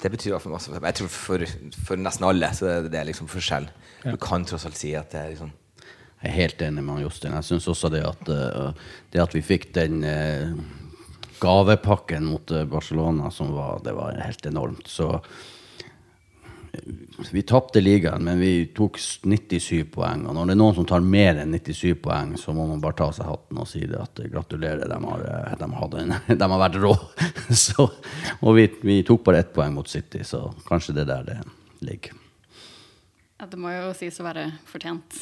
det 0.00 0.08
betyr 0.14 0.30
i 0.30 0.32
hvert 0.32 0.44
fall 0.46 0.54
masse. 0.54 0.72
Jeg 0.72 0.96
tror 0.96 1.10
for, 1.12 1.42
for 1.84 2.00
nesten 2.00 2.24
alle 2.24 2.48
så 2.56 2.68
er 2.72 2.86
det 2.88 3.02
liksom 3.10 3.28
forskjell. 3.28 3.66
Du 4.06 4.16
kan 4.16 4.46
tross 4.48 4.64
alt 4.64 4.78
si 4.80 4.94
at 4.96 5.10
det 5.12 5.20
er 5.20 5.34
liksom 5.34 5.50
Jeg 6.20 6.28
er 6.28 6.36
helt 6.36 6.62
enig 6.62 6.82
med 6.84 7.00
Jostein. 7.00 7.32
Jeg 7.38 7.48
syns 7.48 7.68
også 7.72 7.88
det 7.94 8.02
at, 8.04 8.26
eh, 8.28 8.90
det 9.12 9.22
at 9.22 9.32
vi 9.32 9.40
fikk 9.40 9.70
den 9.72 10.02
eh, 10.04 10.52
gavepakken 11.40 12.26
mot 12.28 12.52
eh, 12.52 12.66
Barcelona, 12.68 13.30
som 13.32 13.54
var, 13.56 13.80
det 13.84 13.94
var 13.96 14.20
helt 14.20 14.44
enormt. 14.50 14.84
Så 14.88 15.14
vi 17.32 17.42
tapte 17.42 17.80
ligaen, 17.80 18.24
men 18.24 18.38
vi 18.38 18.68
tok 18.76 19.00
97 19.00 19.88
poeng. 19.96 20.26
Og 20.28 20.36
når 20.36 20.50
det 20.50 20.58
er 20.58 20.60
noen 20.60 20.76
som 20.76 20.90
tar 20.92 21.00
mer 21.00 21.40
enn 21.40 21.56
97 21.56 21.96
poeng, 22.04 22.36
så 22.38 22.52
må 22.52 22.68
man 22.68 22.84
bare 22.84 23.00
ta 23.00 23.08
av 23.08 23.16
seg 23.16 23.30
hatten 23.32 23.64
og 23.64 23.72
si 23.72 23.86
det 23.88 24.04
at 24.04 24.20
gratulerer, 24.30 24.92
de 24.92 25.00
har, 25.08 25.26
de 25.56 25.72
hadde 25.80 26.06
de 26.44 26.52
har 26.52 26.64
vært 26.68 26.80
rå. 26.84 26.94
Så, 27.64 27.88
og 28.44 28.60
vi, 28.60 28.68
vi 28.84 29.00
tok 29.08 29.24
bare 29.24 29.40
ett 29.40 29.56
poeng 29.56 29.72
mot 29.80 29.88
City, 29.88 30.20
så 30.20 30.50
kanskje 30.68 31.00
det 31.00 31.08
er 31.08 31.14
der 31.16 31.30
det 31.32 31.44
ligger. 31.88 32.19
Ja, 33.40 33.46
det 33.48 33.56
må 33.56 33.70
jo 33.72 33.92
sies 33.96 34.18
å 34.20 34.24
være 34.26 34.42
fortjent. 34.68 35.16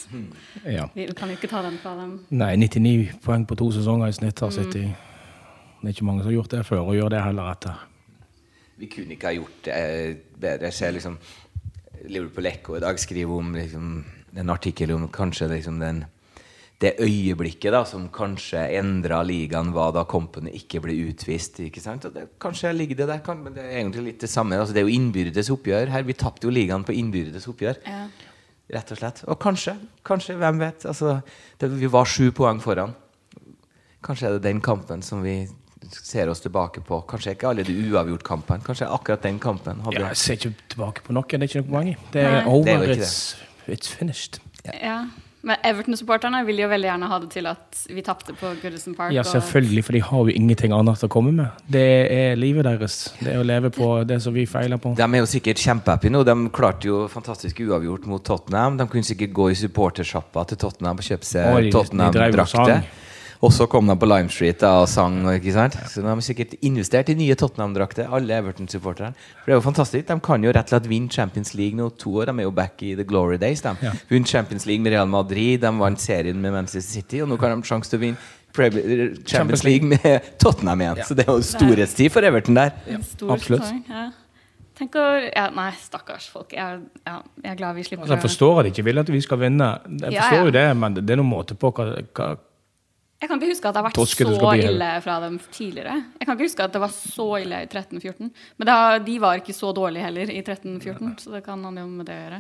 Ja. 0.67 0.89
Vi 0.91 1.05
kan 1.15 1.31
jo 1.31 1.37
ikke 1.39 1.51
ta 1.53 1.61
den 1.63 1.77
fra 1.79 1.93
dem. 2.01 2.17
Nei, 2.35 2.57
99 2.59 3.21
poeng 3.23 3.45
på 3.47 3.55
to 3.61 3.69
sesonger 3.77 4.11
i 4.11 4.17
snitt 4.17 4.43
har 4.43 4.51
City. 4.51 4.89
Det 5.79 5.87
er 5.87 5.95
ikke 5.95 6.09
mange 6.09 6.25
som 6.25 6.33
har 6.33 6.35
gjort 6.35 6.57
det 6.57 6.65
før, 6.67 6.83
og 6.91 6.99
gjør 6.99 7.13
det 7.15 7.21
heller 7.23 7.53
etter. 7.53 7.85
Vi 8.79 8.89
kunne 8.91 9.15
ikke 9.15 9.31
ha 9.31 9.37
gjort 9.37 9.61
det 9.69 9.79
bedre. 10.35 10.67
Jeg 10.67 10.79
ser 10.81 10.97
liksom 10.97 11.19
Liverpool 12.11 12.51
Echo 12.51 12.75
i 12.75 12.83
dag 12.83 12.99
skriver 12.99 13.39
om 13.39 13.55
liksom, 13.55 13.93
en 14.35 14.51
artikkel 14.51 14.97
om 14.97 15.07
kanskje 15.15 15.53
liksom 15.55 15.79
den 15.79 16.03
det 16.78 16.92
øyeblikket 17.02 17.75
da, 17.75 17.82
som 17.88 18.04
kanskje 18.14 18.61
endra 18.78 19.18
ligaen, 19.26 19.73
var 19.75 19.90
da 19.97 20.04
Company 20.06 20.52
ikke 20.61 20.80
ble 20.85 20.94
utvist. 21.08 21.58
ikke 21.64 21.82
sant? 21.82 22.06
Og 22.06 22.14
det, 22.14 22.28
kanskje 22.38 22.70
ligger 22.76 23.00
det 23.00 23.08
der, 23.11 23.23
kan, 23.26 23.42
men 23.42 23.56
det 23.56 23.64
er 23.64 23.80
egentlig 23.80 24.04
litt 24.12 24.23
det 24.23 24.30
samme. 24.30 24.61
Altså, 24.61 24.76
det 24.76 24.85
er 24.85 24.87
jo 24.87 24.94
innbyrdes 24.94 25.50
oppgjør 25.50 25.90
her. 25.90 26.06
Vi 26.06 26.14
tapte 26.18 26.47
jo 26.47 26.54
ligaen 26.54 26.87
på 26.87 26.94
innbyrdes 26.94 27.50
oppgjør. 27.50 27.82
Ja. 27.82 28.06
Rett 28.78 28.94
og 28.94 29.00
slett. 29.00 29.25
Og 29.26 29.40
kanskje, 29.42 29.75
kanskje, 30.06 30.38
hvem 30.38 30.62
vet? 30.62 30.87
Altså, 30.87 31.18
det, 31.58 31.73
vi 31.80 31.90
var 31.90 32.06
sju 32.06 32.30
poeng 32.37 32.62
foran. 32.62 32.94
Kanskje 34.04 34.28
er 34.28 34.38
det 34.38 34.47
den 34.47 34.62
kampen 34.62 35.02
som 35.02 35.25
vi 35.26 35.40
ser 35.90 36.30
oss 36.30 36.44
tilbake 36.44 36.85
på. 36.87 37.02
Kanskje 37.11 37.35
ikke 37.35 37.50
alle 37.50 37.66
de 37.66 37.75
uavgjort-kampene. 37.88 38.62
Kanskje 38.62 38.87
akkurat 38.87 39.26
den 39.26 39.40
kampen 39.42 39.82
hadde 39.82 39.99
Ja, 39.99 40.12
jeg 40.12 40.23
ser 40.23 40.38
ikke 40.38 40.54
tilbake 40.76 41.08
på 41.08 41.16
noe. 41.16 41.26
Det 41.26 41.40
er 41.40 41.50
ikke 41.50 41.64
noe 41.64 41.73
poeng 41.75 41.90
i. 41.90 42.02
Det 42.14 42.23
er 42.23 42.42
er 42.44 42.52
over. 42.52 42.92
It's, 42.94 43.16
it's 43.66 43.90
finished. 43.90 44.38
Ja. 44.68 45.08
Men 45.47 45.61
Everton-supporterne 45.62 46.40
vil 46.49 46.59
jo 46.64 46.68
veldig 46.71 46.88
gjerne 46.88 47.09
ha 47.12 47.18
det 47.23 47.28
til 47.30 47.47
at 47.47 47.83
vi 47.95 48.02
tapte 48.02 48.35
på 48.35 48.50
Goodison 48.59 48.97
Park. 48.99 49.12
Ja, 49.14 49.23
selvfølgelig, 49.23 49.85
for 49.87 49.95
de 49.95 50.00
har 50.02 50.25
jo 50.26 50.35
ingenting 50.35 50.75
annet 50.75 51.04
å 51.07 51.09
komme 51.12 51.30
med. 51.37 51.61
Det 51.71 51.85
er 52.11 52.38
livet 52.38 52.66
deres. 52.66 52.99
Det 53.21 53.30
er 53.37 53.38
å 53.38 53.47
leve 53.47 53.71
på 53.75 53.92
det 54.09 54.18
som 54.25 54.35
vi 54.35 54.49
feiler 54.50 54.83
på. 54.83 54.97
De 54.99 55.07
er 55.07 55.23
jo 55.23 55.28
sikkert 55.30 55.62
kjempehappy 55.62 56.11
nå. 56.11 56.25
De 56.26 56.37
klarte 56.54 56.90
jo 56.90 57.04
fantastisk 57.12 57.62
uavgjort 57.68 58.09
mot 58.11 58.25
Tottenham. 58.26 58.80
De 58.80 58.88
kunne 58.90 59.07
sikkert 59.07 59.37
gå 59.37 59.52
i 59.52 59.59
supportersjappa 59.62 60.49
til 60.50 60.61
Tottenham 60.64 60.99
og 60.99 61.07
kjøpe 61.07 61.30
seg 61.30 61.71
Tottenham-drakter. 61.75 62.88
Og 63.40 63.52
så 63.54 63.68
kom 63.71 63.87
de 63.87 63.95
på 63.95 64.07
Lime 64.11 64.28
Street 64.35 64.59
da, 64.59 64.73
og 64.83 64.88
sang. 64.90 65.21
ikke 65.30 65.52
sant? 65.54 65.76
Så 65.87 66.02
de 66.02 66.09
har 66.11 66.21
sikkert 66.26 66.57
investert 66.66 67.09
i 67.12 67.14
nye 67.14 67.37
Tottenham-drakter, 67.38 68.09
alle 68.11 68.35
Everton-supporterne. 68.35 69.12
For 69.14 69.47
det 69.47 69.54
er 69.54 69.61
jo 69.61 69.66
fantastisk. 69.68 70.07
De 70.09 70.16
kan 70.26 70.42
jo 70.42 70.50
rett 70.50 70.66
og 70.66 70.75
slett 70.75 70.88
vinne 70.90 71.09
Champions 71.14 71.54
League 71.54 71.78
nå 71.78 71.87
to 71.97 72.11
år. 72.18 72.33
De 72.33 72.35
er 72.42 72.49
jo 72.49 72.50
back 72.50 72.83
i 72.83 72.97
the 72.99 73.04
glory 73.07 73.38
days. 73.38 73.62
De 73.62 73.76
Ja. 73.83 73.92
Vunnet 74.11 74.26
Champions 74.26 74.66
League 74.66 74.83
med 74.83 74.92
Real 74.92 75.07
Madrid, 75.07 75.61
de 75.61 75.71
vant 75.78 76.00
serien 76.00 76.40
med 76.40 76.52
Manchester 76.52 76.80
City, 77.00 77.21
og 77.23 77.28
nå 77.28 77.38
kan 77.38 77.50
de 77.50 77.62
ha 77.62 77.62
sjanse 77.62 77.90
til 77.90 77.99
å 78.00 78.02
vinne 78.02 78.16
Premier- 78.52 79.14
Champions 79.25 79.62
League 79.62 79.87
med 79.87 80.21
Tottenham 80.40 80.80
igjen. 80.80 81.04
Så 81.07 81.14
det 81.14 81.28
er 81.28 81.33
jo 81.33 81.40
storhetstid 81.47 82.11
for 82.11 82.23
Everton 82.26 82.54
der. 82.59 82.73
En 82.88 83.02
stor 83.04 83.30
absolutt. 83.37 83.62
sesong, 83.62 83.85
Ja. 83.88 84.11
Tenk 84.78 84.95
å 84.95 85.07
ja, 85.35 85.49
Nei, 85.50 85.73
stakkars 85.75 86.28
folk. 86.30 86.52
Jeg, 86.54 86.80
ja, 87.07 87.23
jeg 87.42 87.50
er 87.52 87.57
glad 87.57 87.75
vi 87.75 87.83
slipper 87.83 88.02
Altså, 88.07 88.14
jeg 88.14 88.23
forstår 88.23 88.59
at 88.61 88.64
de 88.64 88.71
ikke 88.71 88.85
vil 88.85 88.99
at 88.99 89.09
vi 89.11 89.21
skal 89.21 89.38
vinne. 89.38 89.80
Jeg 90.02 90.12
Ja, 90.12 90.21
forstår 90.23 90.38
ja. 90.38 90.45
jo 90.45 90.50
det, 90.50 90.76
men 90.76 90.95
det 90.95 91.11
er 91.11 91.16
noen 91.16 91.30
måte 91.33 91.54
på 91.59 91.73
hva, 91.75 91.87
hva 92.14 92.28
Jeg 93.19 93.27
kan 93.27 93.41
ikke 93.41 93.51
huske 93.51 93.67
at 93.67 93.75
det 93.75 93.81
har 93.81 93.87
vært 93.89 93.97
Toske, 93.99 94.27
så 94.31 94.51
ille 94.55 94.89
fra 95.03 95.17
dem 95.25 95.41
tidligere. 95.51 95.97
Jeg 96.21 96.27
kan 96.29 96.37
ikke 96.37 96.47
huske 96.47 96.67
at 96.69 96.77
det 96.77 96.83
var 96.85 96.93
så 96.95 97.27
ille 97.41 97.65
i 97.65 97.67
13-14. 97.67 98.29
Men 98.31 98.69
det 98.69 98.77
har, 98.77 99.01
de 99.09 99.17
var 99.25 99.41
ikke 99.41 99.57
så 99.57 99.73
dårlige 99.75 100.07
heller 100.07 100.31
i 100.31 100.39
13-14, 100.39 101.17
så 101.25 101.35
det 101.35 101.43
kan 101.49 101.65
han 101.67 101.81
jo 101.83 101.87
med 101.91 102.07
det 102.07 102.15
å 102.15 102.23
gjøre. 102.23 102.39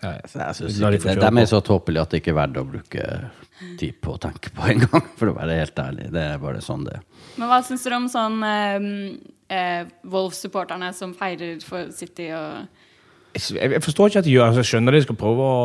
ja, 0.00 0.12
jeg 0.16 0.30
synes 0.56 0.78
de 0.80 0.92
ikke 0.96 1.12
det, 1.12 1.28
de 1.28 1.42
er 1.42 1.50
så 1.50 1.60
tåpelige 1.60 2.06
at 2.06 2.14
det 2.14 2.22
ikke 2.22 2.32
er 2.32 2.38
verdt 2.38 2.62
å 2.62 2.64
bruke 2.70 3.10
tid 3.78 4.00
på 4.00 4.14
å 4.14 4.22
tenke 4.24 4.54
på 4.56 4.70
en 4.72 4.86
gang, 4.86 5.04
for 5.20 5.34
å 5.34 5.36
være 5.36 5.58
helt 5.60 5.84
ærlig. 5.84 6.08
Det 6.16 6.24
er 6.30 6.40
bare 6.40 6.64
sånn 6.64 6.88
det. 6.88 7.02
Men 7.36 7.52
hva 7.52 7.60
syns 7.66 7.84
dere 7.84 8.00
om 8.00 8.08
sånn 8.10 8.40
eh, 8.48 8.88
eh, 9.52 9.92
Wolves-supporterne 10.08 10.94
som 10.96 11.12
feirer 11.18 11.60
for 11.66 11.92
City 11.92 12.32
og 12.32 12.88
Jeg 13.32 13.80
forstår 13.80 14.10
ikke 14.10 14.20
at 14.20 14.26
de 14.26 14.32
gjør 14.34 14.50
altså, 14.50 14.60
Jeg 14.60 14.68
skjønner 14.68 14.96
de 14.96 15.02
skal 15.06 15.16
prøve 15.16 15.44
å 15.46 15.60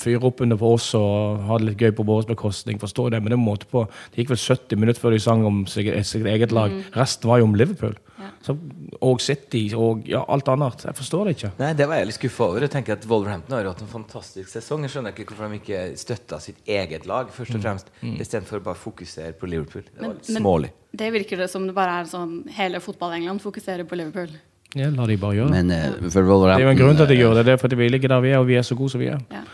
fyre 0.00 0.26
opp 0.26 0.40
under 0.42 0.58
på 0.58 0.72
oss 0.74 0.88
og 0.98 1.44
ha 1.48 1.58
det 1.60 1.68
litt 1.68 1.84
gøy 1.84 1.92
på 1.94 2.06
vår 2.08 2.26
bekostning. 2.32 2.80
Forstår 2.82 3.14
det, 3.14 3.20
men 3.22 3.30
det 3.30 3.36
er 3.36 3.40
en 3.40 3.44
måte 3.46 3.68
på 3.70 3.84
Det 3.86 4.22
gikk 4.22 4.32
vel 4.34 4.40
70 4.42 4.80
minutter 4.82 5.02
før 5.02 5.14
de 5.14 5.20
sang 5.22 5.44
om 5.46 5.62
sitt, 5.70 5.90
sitt 6.08 6.26
eget 6.26 6.54
lag. 6.54 6.74
Resten 6.96 7.30
var 7.30 7.42
jo 7.42 7.46
om 7.46 7.54
Liverpool. 7.58 7.94
Ja. 8.18 8.30
Så, 8.46 8.56
og 9.04 9.20
City 9.22 9.62
og 9.78 10.06
ja, 10.08 10.22
alt 10.32 10.48
annet. 10.50 10.86
Jeg 10.88 10.98
forstår 10.98 11.28
det 11.28 11.36
ikke. 11.36 11.50
Nei, 11.60 11.72
Det 11.78 11.88
var 11.90 12.00
jeg 12.00 12.08
litt 12.10 12.18
skuffa 12.18 12.48
over. 12.48 12.66
Jeg 12.66 12.74
tenker 12.74 12.96
at 12.96 13.06
Wolverhampton 13.10 13.56
har 13.58 13.68
hatt 13.70 13.84
en 13.84 13.92
fantastisk 13.92 14.50
sesong. 14.50 14.86
Jeg 14.86 14.94
skjønner 14.94 15.14
ikke 15.14 15.28
hvorfor 15.30 15.52
de 15.52 15.60
ikke 15.60 15.84
støtta 16.00 16.40
sitt 16.42 16.64
eget 16.66 17.06
lag, 17.10 17.30
først 17.34 17.58
og 17.58 17.62
fremst, 17.66 17.92
istedenfor 18.02 18.62
å 18.62 18.66
bare 18.70 18.80
fokusere 18.80 19.36
på 19.38 19.50
Liverpool. 19.50 19.86
Det 19.92 20.02
var 20.02 20.18
litt 20.18 20.32
smålig. 20.34 20.72
Det 20.94 21.12
virker 21.14 21.40
det 21.42 21.50
som 21.50 21.66
det 21.68 21.76
bare 21.76 22.00
er 22.02 22.10
sånn 22.10 22.42
hele 22.54 22.82
fotball-England 22.82 23.42
fokuserer 23.42 23.86
på 23.88 23.98
Liverpool. 23.98 24.34
Ja, 24.74 24.88
La 24.90 25.06
de 25.06 25.16
bare 25.20 25.36
gjøre 25.38 25.50
det. 25.52 25.64
Men 25.64 25.70
eh, 25.70 26.08
for 26.10 26.22
Det 26.26 26.54
er 26.56 26.64
jo 26.64 26.72
en 26.72 26.80
grunn 26.80 26.96
til 26.98 27.06
at 27.06 27.12
de 27.12 27.18
gjør 27.20 27.34
det. 27.38 27.44
Det 27.46 27.52
er 27.54 27.60
fordi 27.62 27.76
vi 27.78 27.88
ligger 27.92 28.08
der 28.16 28.20
vi 28.24 28.32
er, 28.34 28.40
og 28.42 28.48
vi 28.48 28.56
er 28.58 28.62
så 28.66 28.74
gode 28.78 28.90
som 28.94 29.00
vi 29.00 29.06
er. 29.12 29.20
Ja. 29.30 29.44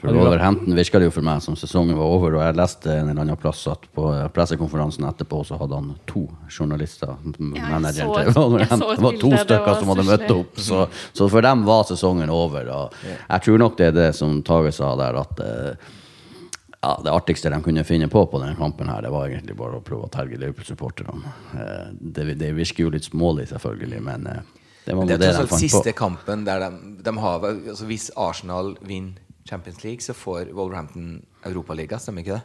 for 0.00 0.14
Wolverhampton 0.16 0.72
virka 0.78 0.98
det 0.98 1.10
jo 1.10 1.12
for 1.12 1.26
meg 1.26 1.42
som 1.44 1.56
sesongen 1.60 1.92
var 1.98 2.08
over, 2.08 2.38
og 2.38 2.40
jeg 2.40 2.56
leste 2.56 2.88
en 2.88 3.10
eller 3.10 3.20
annen 3.20 3.36
plass 3.36 3.66
at 3.68 3.82
på 3.92 4.06
pressekonferansen 4.32 5.04
etterpå 5.04 5.42
så 5.44 5.58
hadde 5.60 5.76
han 5.76 5.90
to 6.08 6.22
journalister, 6.48 7.10
ja, 7.20 7.66
manageren 7.68 8.14
til 8.14 8.32
Wolverhampton. 8.38 8.94
Det 8.96 9.04
var 9.04 9.18
to 9.20 9.30
stykker 9.42 9.74
som 9.82 9.90
hadde 9.92 10.06
møtt 10.08 10.30
opp, 10.38 10.56
så, 10.56 10.86
så 11.12 11.28
for 11.28 11.44
dem 11.44 11.66
var 11.68 11.84
sesongen 11.90 12.32
over. 12.32 12.70
Og 12.78 12.96
jeg 13.04 13.44
tror 13.44 13.58
nok 13.60 13.76
det 13.76 13.90
er 13.90 13.98
det 13.98 14.08
som 14.16 14.38
Tage 14.46 14.72
sa 14.72 14.94
der, 15.02 15.18
at 15.20 15.42
eh, 15.44 15.90
ja, 16.80 16.94
det 17.04 17.12
artigste 17.12 17.52
de 17.52 17.60
kunne 17.60 17.84
finne 17.84 18.08
på 18.08 18.22
på 18.32 18.40
denne 18.40 18.56
kampen, 18.56 18.88
her, 18.88 19.02
det 19.04 19.12
var 19.12 19.28
egentlig 19.28 19.58
bare 19.58 19.82
å 19.82 19.84
prøve 19.84 20.08
å 20.08 20.14
terge 20.16 20.40
Liverpool-supporterne. 20.40 21.34
Eh, 21.60 21.92
Det, 22.00 22.24
det 22.40 22.54
virker 22.56 22.86
jo 22.86 22.94
litt 22.96 23.04
smålig, 23.10 23.50
selvfølgelig, 23.52 24.00
men 24.08 24.26
eh, 24.32 24.40
det 24.86 24.96
var 24.96 25.06
Det 25.06 25.14
er 25.14 25.18
det 25.18 25.34
tross 25.36 25.52
alt 25.52 25.60
siste 25.60 25.92
på. 25.92 25.96
kampen 25.98 26.44
der 26.46 26.58
de, 26.64 26.70
de 27.04 27.16
har 27.18 27.40
altså 27.44 27.84
Hvis 27.86 28.10
Arsenal 28.16 28.76
vinner 28.80 29.18
Champions 29.48 29.82
League, 29.84 30.00
så 30.00 30.12
får 30.14 30.52
Wolverhampton 30.54 31.22
Europaliga, 31.44 31.98
stemmer 31.98 32.20
ikke 32.22 32.36
det? 32.38 32.42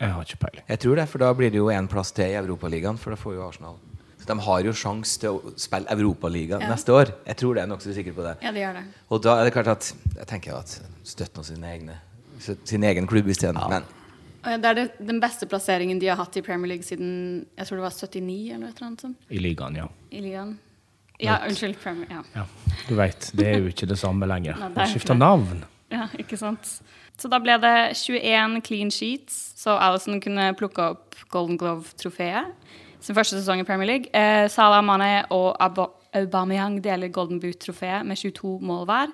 Jeg 0.00 0.10
har 0.14 0.22
ikke 0.24 0.36
peiling. 0.38 0.64
Jeg 0.68 0.78
tror 0.78 0.94
det, 0.96 1.08
for 1.08 1.18
da 1.18 1.32
blir 1.34 1.50
det 1.50 1.58
jo 1.58 1.66
én 1.74 1.86
plass 1.90 2.12
til 2.12 2.24
i 2.30 2.34
Europaligaen, 2.38 2.98
for 2.98 3.10
da 3.10 3.16
får 3.16 3.34
jo 3.34 3.46
Arsenal 3.48 3.74
Så 4.18 4.26
de 4.26 4.38
har 4.44 4.60
jo 4.66 4.72
sjanse 4.72 5.20
til 5.20 5.30
å 5.38 5.52
spille 5.56 5.86
Europaliga 5.90 6.58
Ja. 6.60 6.68
neste 6.70 6.92
år. 6.92 7.12
Jeg 7.26 7.36
tror 7.36 7.54
det, 7.54 7.62
er 7.62 7.66
nokså 7.70 7.94
sikker 7.94 8.12
på 8.12 8.22
det. 8.22 8.36
ja, 8.42 8.52
det 8.52 8.60
gjør 8.60 8.72
det. 8.74 8.84
Og 9.10 9.22
da 9.22 9.36
er 9.40 9.44
det 9.44 9.52
klart 9.52 9.68
at 9.68 9.92
Jeg 10.16 10.26
tenker 10.26 10.54
at 10.58 10.80
støtt 11.04 11.34
nå 11.36 11.42
sine 11.44 11.66
egne 11.66 11.96
sin 12.64 12.84
egen 12.84 13.06
klubb 13.06 13.26
isteden. 13.28 13.58
Men 13.68 14.60
Det 14.62 14.64
er 14.64 14.74
det, 14.74 14.92
den 15.06 15.20
beste 15.20 15.46
plasseringen 15.46 15.98
de 16.00 16.06
har 16.06 16.16
hatt 16.16 16.36
i 16.36 16.40
Premier 16.42 16.68
League 16.68 16.84
siden 16.84 17.46
jeg 17.58 17.66
tror 17.66 17.76
det 17.76 17.82
var 17.82 17.90
79 17.90 18.54
eller 18.54 18.68
et 18.68 18.76
eller 18.76 18.86
annet 18.86 19.00
sånt, 19.00 19.16
I 19.30 19.38
ligaen, 19.38 19.74
ja. 19.76 19.88
i 20.12 20.20
ligaen. 20.20 20.58
Ja, 21.20 21.40
unnskyld. 21.48 21.78
Premier, 21.82 22.06
ja. 22.10 22.22
ja. 22.34 22.44
Du 22.88 22.94
veit, 22.98 23.30
det 23.34 23.46
er 23.46 23.58
jo 23.58 23.72
ikke 23.72 23.88
det 23.90 23.98
samme 23.98 24.26
lenger. 24.30 24.60
Det 24.74 24.84
er 24.84 24.92
skifter 24.92 25.18
navn. 25.18 25.64
ja, 25.90 26.06
ikke 26.18 26.38
sant. 26.38 26.78
Så 27.18 27.28
da 27.30 27.40
ble 27.42 27.56
det 27.58 27.74
21 27.98 28.60
clean 28.62 28.90
sheets, 28.94 29.38
så 29.58 29.74
Alison 29.82 30.20
kunne 30.22 30.52
plukke 30.58 30.92
opp 30.92 31.16
Golden 31.34 31.58
Glove-trofeet. 31.58 32.52
Sin 33.02 33.14
første 33.14 33.38
sesong 33.38 33.62
i 33.62 33.66
Premier 33.66 33.86
League. 33.90 34.10
Eh, 34.14 34.46
Salah 34.50 34.82
Mane 34.84 35.24
og 35.34 35.56
Aubameyang 36.14 36.78
deler 36.84 37.10
Golden 37.14 37.40
Boot-trofeet 37.42 38.06
med 38.06 38.18
22 38.18 38.58
mål 38.62 38.86
hver. 38.86 39.12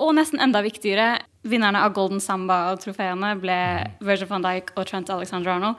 Og 0.00 0.14
nesten 0.16 0.40
enda 0.40 0.62
viktigere, 0.64 1.18
vinnerne 1.42 1.82
av 1.84 1.92
Golden 1.96 2.22
Samba-trofeene 2.22 3.34
ble 3.42 3.58
Virgil 4.00 4.30
van 4.30 4.46
Dijk 4.46 4.72
og 4.76 4.86
Trent 4.88 5.10
Alexander 5.12 5.56
Arnold. 5.56 5.76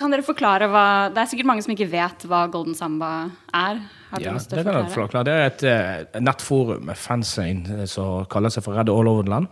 Kan 0.00 0.14
dere 0.14 0.24
forklare 0.24 0.68
hva 0.72 0.84
Det 1.12 1.20
er 1.20 1.28
sikkert 1.28 1.48
mange 1.50 1.64
som 1.64 1.74
ikke 1.74 1.90
vet 1.92 2.24
hva 2.30 2.46
Golden 2.52 2.76
Samba 2.78 3.30
er. 3.52 3.82
Ja, 4.16 4.32
det 4.34 4.64
kan 4.64 4.74
jeg 4.78 4.92
forklare? 4.94 5.26
Det 5.28 5.34
er 5.34 5.48
et 5.50 5.64
uh, 6.16 6.20
nettforum 6.24 6.86
med 6.88 6.98
fansane 6.98 7.82
eh, 7.82 7.88
som 7.90 8.24
kaller 8.32 8.50
seg 8.50 8.64
for 8.64 8.74
Redd 8.74 8.90
All 8.90 9.10
Over 9.10 9.26
the 9.26 9.34
Land. 9.34 9.50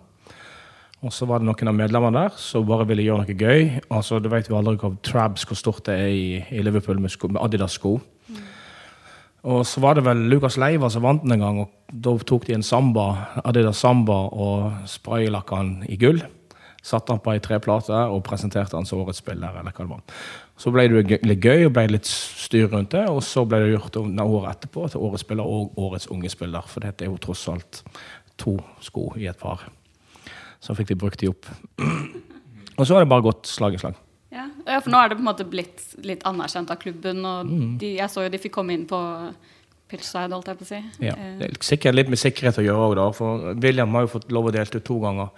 Og 1.06 1.12
så 1.14 1.28
var 1.30 1.38
det 1.38 1.46
noen 1.46 1.70
av 1.70 1.76
medlemmene 1.78 2.24
der 2.24 2.38
som 2.42 2.64
bare 2.66 2.88
ville 2.88 3.04
gjøre 3.06 3.22
noe 3.22 3.36
gøy. 3.38 3.68
Altså, 3.94 4.18
Du 4.18 4.26
vet 4.32 4.48
jo 4.50 4.56
aldri 4.58 4.74
hva 4.80 4.90
Trabs, 5.06 5.44
hvor 5.46 5.58
stort 5.58 5.84
det 5.86 5.94
er 5.94 6.08
i, 6.10 6.24
i 6.50 6.64
Liverpool 6.64 6.98
med, 6.98 7.12
sko, 7.14 7.30
med 7.30 7.38
Adidas-sko. 7.44 7.94
Og 9.48 9.62
så 9.68 9.80
var 9.80 9.94
det 9.94 10.02
vel 10.08 10.24
Lukas 10.32 10.58
Leiva 10.58 10.90
som 10.90 11.04
vant 11.06 11.22
den 11.22 11.36
en 11.36 11.44
gang, 11.44 11.60
og 11.62 11.94
da 11.94 12.16
tok 12.26 12.48
de 12.48 12.56
en 12.56 12.66
samba, 12.66 13.06
Adidas 13.46 13.78
Samba 13.84 14.24
og 14.34 14.88
spraylakka 14.90 15.60
den 15.62 15.86
i 15.86 16.00
gull. 16.00 16.18
Satte 16.82 17.10
han 17.12 17.18
på 17.20 17.32
ei 17.34 17.40
treplate 17.42 17.90
og 18.08 18.22
presenterte 18.24 18.76
han 18.78 18.86
som 18.86 19.00
årets 19.02 19.18
spiller. 19.18 19.50
eller 19.58 19.72
hva 19.72 19.82
det 19.84 19.88
var. 19.90 20.02
Så 20.56 20.70
ble 20.72 20.86
det 20.88 21.20
litt 21.26 21.40
gøy 21.44 21.66
og 21.66 21.72
ble 21.74 21.86
litt 21.88 22.06
styr 22.06 22.68
rundt 22.70 22.90
det, 22.90 23.04
og 23.08 23.20
så 23.22 23.44
ble 23.46 23.58
det 23.64 23.72
gjort 23.74 23.96
året 23.96 24.56
etterpå 24.56 24.90
til 24.90 25.00
årets 25.00 25.20
spiller 25.26 25.44
og 25.44 25.76
årets 25.76 26.06
unge 26.10 26.30
spiller. 26.30 26.62
For 26.66 26.80
dette 26.80 27.02
er 27.04 27.10
jo 27.10 27.18
tross 27.18 27.48
alt 27.48 27.82
to 28.38 28.56
sko 28.80 29.12
i 29.18 29.26
et 29.26 29.38
par. 29.38 29.66
Så 30.60 30.74
fikk 30.74 30.88
de 30.88 30.94
brukt 30.94 31.18
de 31.20 31.28
opp. 31.28 31.46
Og 32.78 32.86
så 32.86 32.94
har 32.94 33.00
det 33.04 33.10
bare 33.10 33.22
gått 33.26 33.46
slag 33.50 33.74
i 33.74 33.78
slag. 33.82 33.94
Ja, 34.30 34.44
ja, 34.66 34.78
for 34.80 34.90
nå 34.92 34.98
er 35.02 35.08
det 35.08 35.16
på 35.18 35.24
en 35.24 35.30
måte 35.30 35.46
blitt 35.48 35.84
litt 36.04 36.22
anerkjent 36.28 36.70
av 36.70 36.76
klubben, 36.78 37.24
og 37.24 37.46
Mm. 37.46 37.78
de, 37.78 37.94
jeg 37.96 38.08
så 38.10 38.22
jo 38.22 38.28
de 38.28 38.38
fikk 38.38 38.52
komme 38.52 38.72
inn 38.74 38.86
på 38.86 38.98
pitchside, 39.88 40.30
holdt 40.30 40.46
jeg 40.46 40.58
på 40.58 40.64
å 40.64 40.68
si. 40.68 40.82
Ja, 41.00 41.14
Eh, 41.16 41.38
det 41.38 41.48
er 41.48 41.54
sikkert 41.64 41.94
litt 41.94 42.08
med 42.10 42.18
sikkerhet 42.18 42.58
å 42.58 42.64
gjøre 42.64 42.88
òg, 42.90 42.94
da. 42.96 43.10
For 43.12 43.54
William 43.54 43.90
har 43.94 44.02
jo 44.02 44.18
fått 44.18 44.30
lov 44.30 44.44
å 44.46 44.52
delte 44.52 44.76
ut 44.76 44.84
to 44.84 44.98
ganger. 45.00 45.30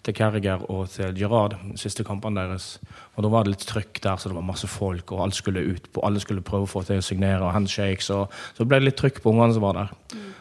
Til 0.00 0.14
Carriger 0.16 0.62
og 0.72 0.86
til 0.88 1.12
Gerard, 1.18 1.58
de 1.60 1.76
siste 1.80 2.04
kampene 2.08 2.40
deres. 2.40 2.78
Og 3.16 3.24
da 3.26 3.30
var 3.32 3.44
det 3.44 3.52
litt 3.52 3.66
trykk 3.68 4.00
der, 4.00 4.16
så 4.16 4.30
det 4.30 4.38
var 4.38 4.46
masse 4.48 4.68
folk, 4.70 5.12
og 5.12 5.26
alle 5.26 5.36
skulle 5.36 5.64
ut 5.66 5.90
på, 5.92 6.04
alle 6.06 6.22
skulle 6.22 6.44
prøve 6.46 6.64
å 6.64 6.70
få 6.70 6.82
til 6.88 7.02
å 7.02 7.04
signere, 7.04 7.42
og 7.44 7.52
handshakes, 7.52 8.08
og 8.16 8.32
så 8.56 8.64
ble 8.64 8.80
det 8.80 8.88
litt 8.88 9.00
trykk 9.00 9.20
på 9.20 9.34
ungene 9.34 9.56
som 9.56 9.66
var 9.66 9.76
der. 9.76 9.92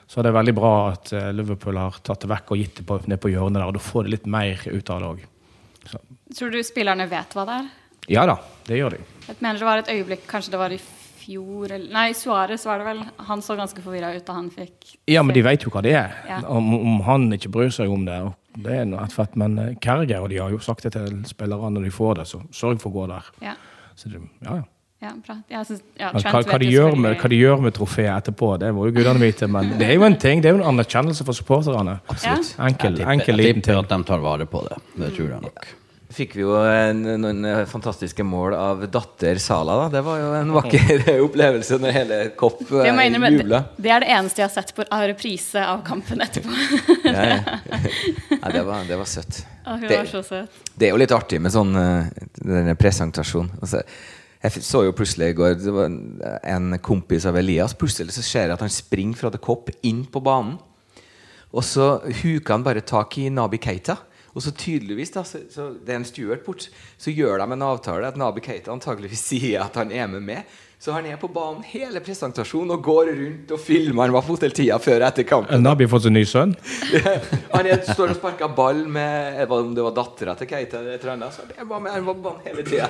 Så 0.10 0.24
det 0.24 0.32
er 0.32 0.38
veldig 0.40 0.56
bra 0.58 0.72
at 0.94 1.12
eh, 1.14 1.28
Liverpool 1.36 1.78
har 1.78 2.00
tatt 2.02 2.24
det 2.24 2.32
vekk 2.32 2.56
og 2.56 2.62
gitt 2.62 2.80
det 2.80 2.86
på, 2.88 3.02
ned 3.12 3.20
på 3.22 3.30
hjørnet 3.30 3.60
der. 3.60 3.68
og 3.68 3.76
Da 3.76 3.84
får 3.84 4.08
de 4.08 4.16
litt 4.16 4.30
mer 4.32 4.64
ut 4.66 4.90
av 4.90 5.04
det 5.04 5.10
òg. 5.12 5.28
Tror 6.38 6.54
du 6.54 6.62
spillerne 6.66 7.06
vet 7.12 7.36
hva 7.38 7.46
det 7.46 7.60
er? 7.60 7.68
Ja 8.10 8.24
da, 8.26 8.40
det 8.66 8.80
gjør 8.80 8.96
de. 8.96 9.04
Jeg 9.28 9.38
mener 9.38 9.62
det 9.62 9.68
var 9.68 9.84
et 9.84 9.92
øyeblikk, 9.94 10.26
kanskje 10.30 10.56
det 10.56 10.62
var 10.62 10.74
i 10.74 10.80
fjor 11.20 11.76
eller 11.76 11.94
Nei, 11.94 12.08
Suárez 12.18 12.66
var 12.66 12.82
det 12.82 12.88
vel. 12.88 13.04
Han 13.28 13.44
så 13.46 13.58
ganske 13.60 13.84
forvirra 13.86 14.16
ut 14.16 14.26
da 14.26 14.38
han 14.40 14.50
fikk 14.54 14.96
Ja, 15.10 15.22
men 15.22 15.36
de 15.38 15.44
vet 15.46 15.66
jo 15.66 15.74
hva 15.74 15.84
det 15.86 15.94
er. 16.00 16.16
Ja. 16.30 16.40
Om, 16.50 16.74
om 16.80 17.02
han 17.06 17.30
ikke 17.36 17.52
bryr 17.54 17.74
seg 17.74 17.92
om 17.94 18.08
det, 18.08 18.18
og 18.26 18.34
det 18.66 18.82
er 18.82 18.90
noe 18.90 19.06
et 19.06 19.16
fett. 19.16 19.38
Men 19.40 19.58
eh, 19.62 19.72
Kerger 19.84 20.26
og 20.26 20.30
de 20.32 20.42
har 20.42 20.52
jo 20.54 20.60
sagt 20.64 20.88
det 20.88 20.96
til 20.98 21.22
spillerne 21.30 21.72
når 21.76 21.88
de 21.88 21.94
får 21.96 22.20
det, 22.22 22.28
så 22.32 22.42
sørg 22.56 22.82
for 22.84 22.92
å 22.92 23.00
gå 23.00 23.08
der. 23.14 23.32
Ja, 23.46 23.56
Så 23.96 24.12
det, 24.12 24.22
ja, 24.46 24.60
ja. 24.62 24.68
ja 25.06 25.14
bra. 25.26 25.40
Jeg 25.52 25.66
synes, 25.72 25.84
ja, 26.00 26.14
Men 26.16 26.28
hva, 26.28 26.44
hva, 26.52 26.62
de 26.62 26.72
gjør 26.72 26.96
med, 26.96 27.18
hva 27.20 27.32
de 27.34 27.42
gjør 27.42 27.66
med 27.66 27.76
trofeet 27.78 28.14
etterpå, 28.16 28.54
det 28.62 28.72
må 28.76 28.88
jo 28.90 28.96
gudene 29.00 29.24
vite. 29.24 29.50
Men 29.52 29.76
det 29.82 29.90
er 29.90 30.00
jo 30.00 30.08
en 30.08 30.18
ting, 30.22 30.44
det 30.44 30.52
er 30.52 30.58
jo 30.58 30.64
en 30.64 30.72
anerkjennelse 30.76 31.28
for 31.28 31.38
supporterne. 31.38 32.00
Absolutt. 32.08 32.56
Enkel, 32.70 33.04
Jeg 33.04 33.20
enkel 33.20 33.46
jeg 33.46 33.60
tipper 33.60 33.84
at 33.84 33.94
de 33.94 34.02
tar 34.12 34.26
vare 34.26 34.50
på 34.50 34.64
det. 34.70 34.82
Det 34.96 35.14
tror 35.18 35.36
jeg 35.36 35.46
nok. 35.48 35.70
Fikk 36.10 36.32
vi 36.40 36.42
jo 36.42 36.56
en, 36.58 37.04
noen 37.22 37.44
fantastiske 37.70 38.24
mål 38.26 38.56
av 38.58 38.80
datter 38.90 39.38
Sala. 39.38 39.76
da 39.84 39.90
Det 39.94 40.02
var 40.08 40.18
jo 40.18 40.30
en 40.40 40.54
vakker 40.56 41.04
opplevelse 41.28 41.78
når 41.84 41.94
hele 41.94 42.18
Kopp 42.40 42.64
jubla. 42.66 43.60
det, 43.78 43.84
det 43.86 43.92
er 43.94 44.02
det 44.06 44.10
eneste 44.16 44.42
jeg 44.42 44.48
har 44.48 44.54
sett 44.56 44.74
på 44.74 44.88
av 44.90 45.04
reprise 45.12 45.62
av 45.62 45.84
kampen 45.86 46.24
etterpå. 46.26 46.50
Ja, 47.06 47.28
ja. 47.30 47.60
ja, 48.42 48.50
det, 48.56 48.64
var, 48.66 48.88
det 48.90 48.98
var 48.98 49.06
søtt. 49.12 49.44
Ah, 49.66 49.76
hun 49.78 49.86
Det- 49.88 50.00
var 50.02 50.10
så 50.10 50.24
søt. 50.26 50.58
Det 50.74 50.88
er 50.90 50.96
jo 50.96 51.02
litt 51.04 51.14
artig 51.14 51.38
med 51.46 51.54
sånn 51.54 51.76
eh, 51.78 52.10
denne 52.42 52.74
presentasjonen. 52.80 53.54
Altså, 53.62 53.84
jeg 54.42 54.64
så 54.66 54.82
jo 54.88 54.94
plutselig 54.96 55.34
i 55.34 55.38
går 55.38 55.58
Det 55.62 55.72
var 55.76 55.90
en- 56.56 56.80
kompis 56.82 57.26
av 57.30 57.38
Elias. 57.38 57.78
Plutselig 57.78 58.16
så 58.18 58.24
ser 58.26 58.48
jeg 58.48 58.58
at 58.58 58.66
han 58.66 58.74
springer 58.74 59.20
fra 59.22 59.30
The 59.30 59.38
Cop 59.46 59.70
inn 59.86 60.06
på 60.10 60.24
banen. 60.26 60.58
Og 61.54 61.62
så 61.66 62.00
huker 62.24 62.54
han 62.58 62.64
bare 62.66 62.82
tak 62.82 63.18
i 63.22 63.30
Nabi 63.30 63.58
Keita. 63.62 63.98
Og 64.40 64.44
så 64.46 64.54
tydeligvis 64.56 65.12
da, 65.12 65.26
så, 65.28 65.42
så 65.52 65.74
Det 65.84 65.92
er 65.92 66.00
en 66.00 66.08
Stuart 66.08 66.46
bort. 66.46 66.70
Så 66.96 67.12
gjør 67.12 67.42
de 67.42 67.52
en 67.52 67.68
avtale 67.68 68.08
at 68.08 68.16
Nabi 68.20 68.40
Keita 68.46 68.72
antageligvis 68.72 69.26
sier 69.34 69.66
at 69.66 69.76
han 69.76 69.92
er 69.92 70.08
med 70.08 70.24
med. 70.30 70.58
Så 70.80 70.94
han 70.96 71.10
er 71.12 71.18
på 71.20 71.28
banen 71.28 71.60
hele 71.68 72.00
presentasjonen 72.00 72.72
og 72.78 72.86
går 72.86 73.12
rundt 73.12 73.52
og 73.52 73.60
filmer. 73.60 74.06
Han 74.06 74.16
var 74.16 74.24
på 74.24 74.38
hotelltida 74.38 74.78
før 74.80 75.02
og 75.02 75.08
etter 75.10 75.28
kampen. 75.28 75.66
Nabi 75.66 75.84
har 75.84 75.92
fått 75.92 76.08
seg 76.08 76.16
ny 76.16 76.24
sønn. 76.24 76.56
Han 77.58 77.68
er, 77.68 77.84
står 77.84 78.14
og 78.14 78.20
sparker 78.22 78.56
ball 78.56 78.86
med 78.88 79.52
Om 79.52 79.74
det 79.76 79.84
var 79.90 79.98
dattera 79.98 80.40
til 80.40 80.48
Keita 80.48 80.80
eller 80.80 80.96
et 80.96 81.04
eller 81.04 81.18
annet. 81.18 81.36
Så 81.36 81.68
var 81.68 81.84
med, 81.84 81.92
han 81.92 82.08
var 82.08 82.16
på 82.16 82.30
banen 82.30 82.46
hele 82.48 82.64
tida. 82.64 82.88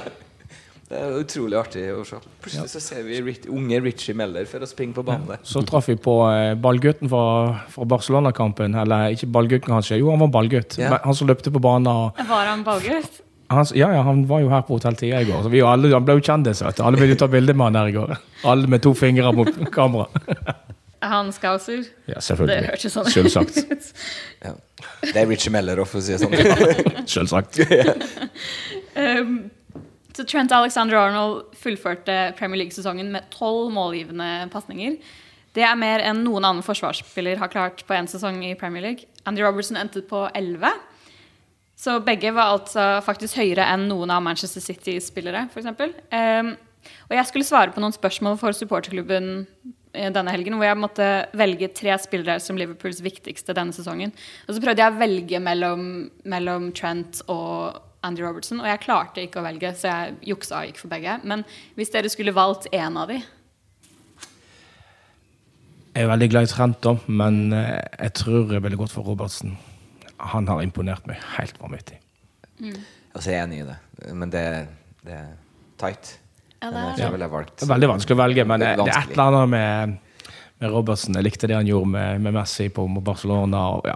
Det 0.90 0.98
er 0.98 1.12
utrolig 1.22 1.58
artig 1.60 1.84
å 1.94 2.02
se. 2.08 2.18
Plutselig 2.42 2.72
så 2.72 2.80
ser 2.82 3.04
vi 3.06 3.20
Rich, 3.22 3.44
unge 3.54 3.78
Richie 3.86 4.16
Meller 4.18 4.48
for 4.50 4.66
å 4.66 4.70
springe 4.70 4.96
på 4.98 5.04
banen 5.06 5.28
der. 5.30 5.38
Så 5.46 5.62
traff 5.70 5.86
vi 5.92 5.96
på 6.02 6.16
eh, 6.34 6.56
ballgutten 6.58 7.12
fra, 7.12 7.22
fra 7.70 7.86
Barcelona-kampen. 7.92 8.74
Eller 8.82 9.14
ikke 9.14 9.30
ballgutten, 9.30 9.70
kanskje. 9.70 10.00
Jo, 10.02 10.10
han 10.16 10.24
var 10.24 10.32
ballgutt. 10.34 10.80
Ja. 10.82 10.96
Han 11.04 11.14
som 11.18 11.30
løpte 11.30 11.54
på 11.54 11.62
banen. 11.62 11.86
og- 11.92 12.18
Var 12.30 12.50
han 12.50 12.64
ballgutt? 12.66 13.22
Han, 13.54 13.66
ja, 13.78 13.92
ja, 13.94 14.02
han 14.06 14.24
var 14.30 14.42
jo 14.42 14.50
her 14.50 14.62
på 14.66 14.76
Hotell 14.80 14.98
Tia 14.98 15.22
i 15.22 15.26
går. 15.30 15.44
Så 15.46 15.50
vi 15.54 15.62
alle, 15.66 15.90
han 15.94 16.06
ble 16.06 16.18
jo 16.18 16.26
kjendis. 16.26 16.64
vet 16.66 16.76
du. 16.78 16.84
Alle 16.86 16.98
ville 17.02 17.16
ta 17.18 17.28
bilde 17.28 17.54
med 17.54 17.66
han 17.70 17.78
der 17.80 17.88
i 17.94 17.96
går. 17.96 18.16
Alle 18.50 18.68
med 18.70 18.82
to 18.86 18.94
fingre 18.98 19.32
mot 19.34 19.50
kamera. 19.74 20.10
Er 21.02 21.08
han 21.14 21.30
scouser? 21.32 21.86
Ja, 22.12 22.20
selvfølgelig. 22.20 22.58
Det 22.60 22.70
hørtes 22.74 22.94
sånn 22.98 23.06
Selvsagt. 23.14 23.62
ut. 23.72 23.94
Ja. 24.50 24.52
Det 25.06 25.16
er 25.22 25.30
Richie 25.30 25.52
Meller, 25.54 25.80
for 25.88 26.00
å 26.00 26.04
si 26.04 26.12
det 26.12 26.20
sånn. 26.26 27.06
Selvsagt. 27.14 27.62
Um, 28.96 29.50
så 30.20 30.26
Trent 30.28 30.52
Alexander-Arnold 30.52 31.56
fullførte 31.56 32.34
Premier 32.36 32.66
League-sesongen 32.66 33.08
med 33.14 33.30
tolv 33.32 33.70
målgivende 33.72 34.50
pasninger. 34.52 34.98
Det 35.56 35.64
er 35.64 35.80
mer 35.80 36.04
enn 36.04 36.26
noen 36.26 36.44
annen 36.44 36.66
forsvarsspiller 36.66 37.40
har 37.40 37.52
klart 37.52 37.86
på 37.88 37.96
én 37.96 38.10
sesong 38.10 38.42
i 38.44 38.56
Premier 38.60 38.84
League. 38.84 39.08
Andy 39.30 39.46
Robertson 39.46 39.80
endte 39.80 40.04
på 40.06 40.26
elleve. 40.36 40.74
Så 41.80 42.02
begge 42.04 42.34
var 42.36 42.58
altså 42.58 43.00
faktisk 43.06 43.40
høyere 43.40 43.64
enn 43.72 43.88
noen 43.88 44.12
av 44.12 44.22
Manchester 44.26 44.64
City-spillere, 44.64 45.48
f.eks. 45.54 45.72
Um, 46.12 46.54
og 47.08 47.16
jeg 47.16 47.30
skulle 47.30 47.48
svare 47.48 47.72
på 47.72 47.80
noen 47.80 47.96
spørsmål 47.96 48.36
for 48.42 48.56
supporterklubben 48.56 49.30
eh, 49.96 50.12
denne 50.12 50.34
helgen, 50.36 50.60
hvor 50.60 50.68
jeg 50.68 50.80
måtte 50.84 51.08
velge 51.40 51.72
tre 51.80 51.96
spillere 52.04 52.42
som 52.44 52.60
Liverpools 52.60 53.00
viktigste 53.06 53.56
denne 53.56 53.76
sesongen. 53.76 54.12
Og 54.48 54.58
så 54.58 54.64
prøvde 54.64 54.84
jeg 54.84 54.92
å 54.92 55.00
velge 55.00 55.44
mellom, 55.44 55.86
mellom 56.28 56.74
Trent 56.76 57.24
og 57.32 57.80
Andy 58.06 58.24
Robertson, 58.24 58.62
og 58.64 58.70
jeg 58.70 58.82
klarte 58.86 59.24
ikke 59.26 59.42
å 59.42 59.46
velge, 59.46 59.74
så 59.76 59.90
jeg 59.92 60.16
juksa 60.32 60.62
og 60.62 60.70
gikk 60.70 60.80
for 60.80 60.92
begge. 60.92 61.18
Men 61.28 61.44
hvis 61.76 61.92
dere 61.92 62.12
skulle 62.12 62.36
valgt 62.36 62.70
én 62.72 62.96
av 63.00 63.12
de 63.12 63.20
Jeg 65.90 66.06
er 66.06 66.12
veldig 66.12 66.30
glad 66.32 66.46
i 66.46 66.52
Trent, 66.52 66.78
da, 66.86 66.94
men 67.12 67.52
eh, 67.56 67.82
jeg 68.06 68.14
tror 68.22 68.54
jeg 68.54 68.64
ville 68.64 68.78
gått 68.80 68.94
for 68.94 69.04
Robertsen. 69.10 69.58
Han 70.32 70.48
har 70.48 70.62
imponert 70.64 71.08
meg 71.10 71.20
helt 71.36 71.58
vanvittig. 71.60 71.98
Altså, 72.62 73.32
jeg 73.32 73.40
er 73.40 73.48
enig 73.48 73.64
i 73.64 73.68
det, 73.68 73.78
men 74.16 74.32
det, 74.32 74.44
det 75.04 75.16
er 75.18 75.32
tight. 75.82 76.14
Ja, 76.60 76.70
det 76.70 76.84
er 76.84 77.18
det. 77.18 77.26
er 77.66 77.72
veldig 77.72 77.90
vanskelig 77.96 78.16
å 78.16 78.20
velge, 78.20 78.46
men 78.48 78.64
er 78.64 78.80
det 78.80 78.86
er 78.92 79.02
et 79.02 79.14
eller 79.16 79.40
annet 79.40 79.52
med, 79.56 80.32
med 80.62 80.74
Robertsen. 80.74 81.16
Jeg 81.16 81.28
likte 81.28 81.50
det 81.50 81.58
han 81.58 81.68
gjorde 81.68 81.92
med, 81.96 82.24
med 82.24 82.36
Messi 82.36 82.68
på 82.76 82.86
Barcelona. 83.00 83.64
Og 83.80 83.88
ja, 83.90 83.96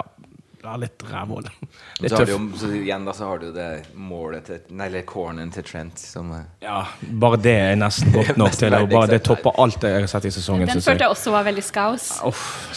det 0.63 0.71
er 0.71 0.79
litt 0.79 1.03
rævhål. 1.09 1.47
Litt 2.03 2.13
så 2.13 2.17
har 2.21 2.29
du 2.29 2.53
så 2.57 2.69
igjen 2.71 3.03
da, 3.05 3.13
så 3.13 3.27
har 3.27 3.41
du 3.41 3.49
det 3.55 3.67
målet 3.99 4.45
til 4.47 4.61
Nei, 4.71 4.87
eller 4.87 5.03
corneren 5.07 5.51
til 5.53 5.65
Trent 5.67 5.99
som 5.99 6.31
Ja, 6.63 6.85
bare 7.19 7.39
det 7.43 7.55
er 7.65 7.75
nesten 7.79 8.13
godt 8.15 8.37
nok 8.41 8.55
til 8.57 8.75
å 8.75 8.83
bare 8.87 9.11
Det 9.11 9.21
topper 9.27 9.59
alt 9.59 9.81
det 9.83 9.91
jeg 9.91 10.05
har 10.05 10.11
sett 10.15 10.29
i 10.29 10.33
sesongen. 10.33 10.69
Den 10.71 10.79
følte 10.83 11.03
jeg. 11.03 11.15
også 11.17 11.33
var 11.35 11.49
veldig 11.49 11.65
skaus. 11.67 12.07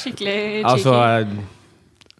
Skikkelig 0.02 0.38
cheeky. 0.66 0.72
Altså, 0.72 1.55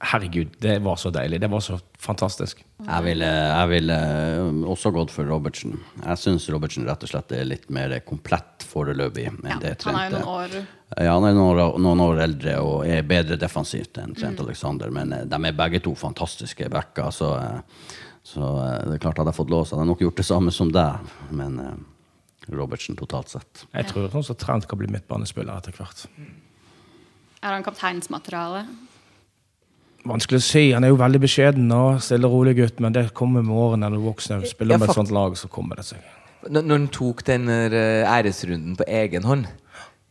herregud, 0.01 0.49
det 0.59 0.79
var 0.79 0.97
så 0.97 1.11
deilig. 1.11 1.41
Det 1.41 1.49
var 1.49 1.61
så 1.61 1.79
fantastisk. 1.99 2.65
Jeg 2.87 3.05
ville, 3.05 3.27
jeg 3.27 3.69
ville 3.71 3.97
eh, 3.97 4.59
også 4.69 4.93
gått 4.93 5.13
for 5.15 5.29
Robertsen. 5.29 5.79
Jeg 6.03 6.21
syns 6.21 6.49
Robertsen 6.53 6.85
rett 6.89 7.07
og 7.07 7.11
slett 7.11 7.33
er 7.33 7.49
litt 7.49 7.71
mer 7.73 7.95
komplett 8.05 8.67
foreløpig 8.69 9.27
enn 9.31 9.41
ja, 9.49 9.57
det 9.63 9.77
han 9.87 9.97
er 9.97 10.11
jo 10.11 10.19
noen 10.19 10.33
år 10.35 10.57
Ja, 10.59 11.15
han 11.15 11.29
er 11.31 11.37
noen, 11.39 11.81
noen 11.83 12.03
år 12.05 12.21
eldre 12.27 12.59
og 12.61 12.85
er 12.85 13.07
bedre 13.09 13.39
defensivt 13.41 13.97
enn 14.03 14.13
Trent 14.19 14.43
Alexander, 14.45 14.93
men 14.93 15.15
eh, 15.17 15.25
de 15.29 15.41
er 15.41 15.57
begge 15.57 15.81
to 15.87 15.95
fantastiske 15.97 16.69
backer, 16.73 17.09
så, 17.15 17.33
eh, 17.41 17.93
så 18.27 18.51
det 18.85 18.99
er 18.99 19.05
klart 19.07 19.23
hadde 19.23 19.33
jeg 19.33 19.41
fått 19.41 19.55
lov, 19.55 19.65
så 19.65 19.77
hadde 19.77 19.87
jeg 19.87 19.95
nok 19.95 20.05
gjort 20.05 20.21
det 20.21 20.29
samme 20.29 20.53
som 20.53 20.73
deg, 20.75 21.15
men 21.41 21.61
Robertsen 22.53 22.99
totalt 22.99 23.33
sett. 23.33 23.65
Jeg 23.73 23.89
tror 23.89 24.13
som 24.13 24.37
Trent 24.39 24.69
kan 24.69 24.79
bli 24.79 24.91
midtbanespiller 24.93 25.57
etter 25.57 25.75
hvert. 25.75 26.05
Er 27.41 27.55
han 27.55 27.65
kapteinsmateriale? 27.67 28.67
Vanskelig 30.07 30.39
å 30.41 30.45
si. 30.47 30.65
Han 30.77 30.85
er 30.87 30.93
jo 30.93 30.99
veldig 31.01 31.21
beskjeden 31.23 31.71
og 31.75 32.01
stille 32.05 32.29
og 32.29 32.35
rolig 32.39 32.57
gutt, 32.61 32.81
men 32.85 32.95
det 32.95 33.09
kommer 33.17 33.43
med 33.45 33.57
årene 33.57 33.89
når 33.91 33.99
du 33.99 34.05
vokser. 34.07 34.45
Spiller 34.47 34.77
Ja, 34.77 34.81
med 34.83 34.91
et 34.93 34.99
sånt 34.99 35.13
lag, 35.15 35.37
så 35.39 35.51
kommer 35.53 35.81
det 35.81 35.87
seg. 35.89 36.03
Når, 36.47 36.63
når 36.63 36.77
han 36.79 36.89
tok 36.95 37.25
den 37.27 37.49
eh, 37.51 38.05
æresrunden 38.07 38.77
på 38.79 38.87
egen 38.87 39.25
hånd 39.27 39.49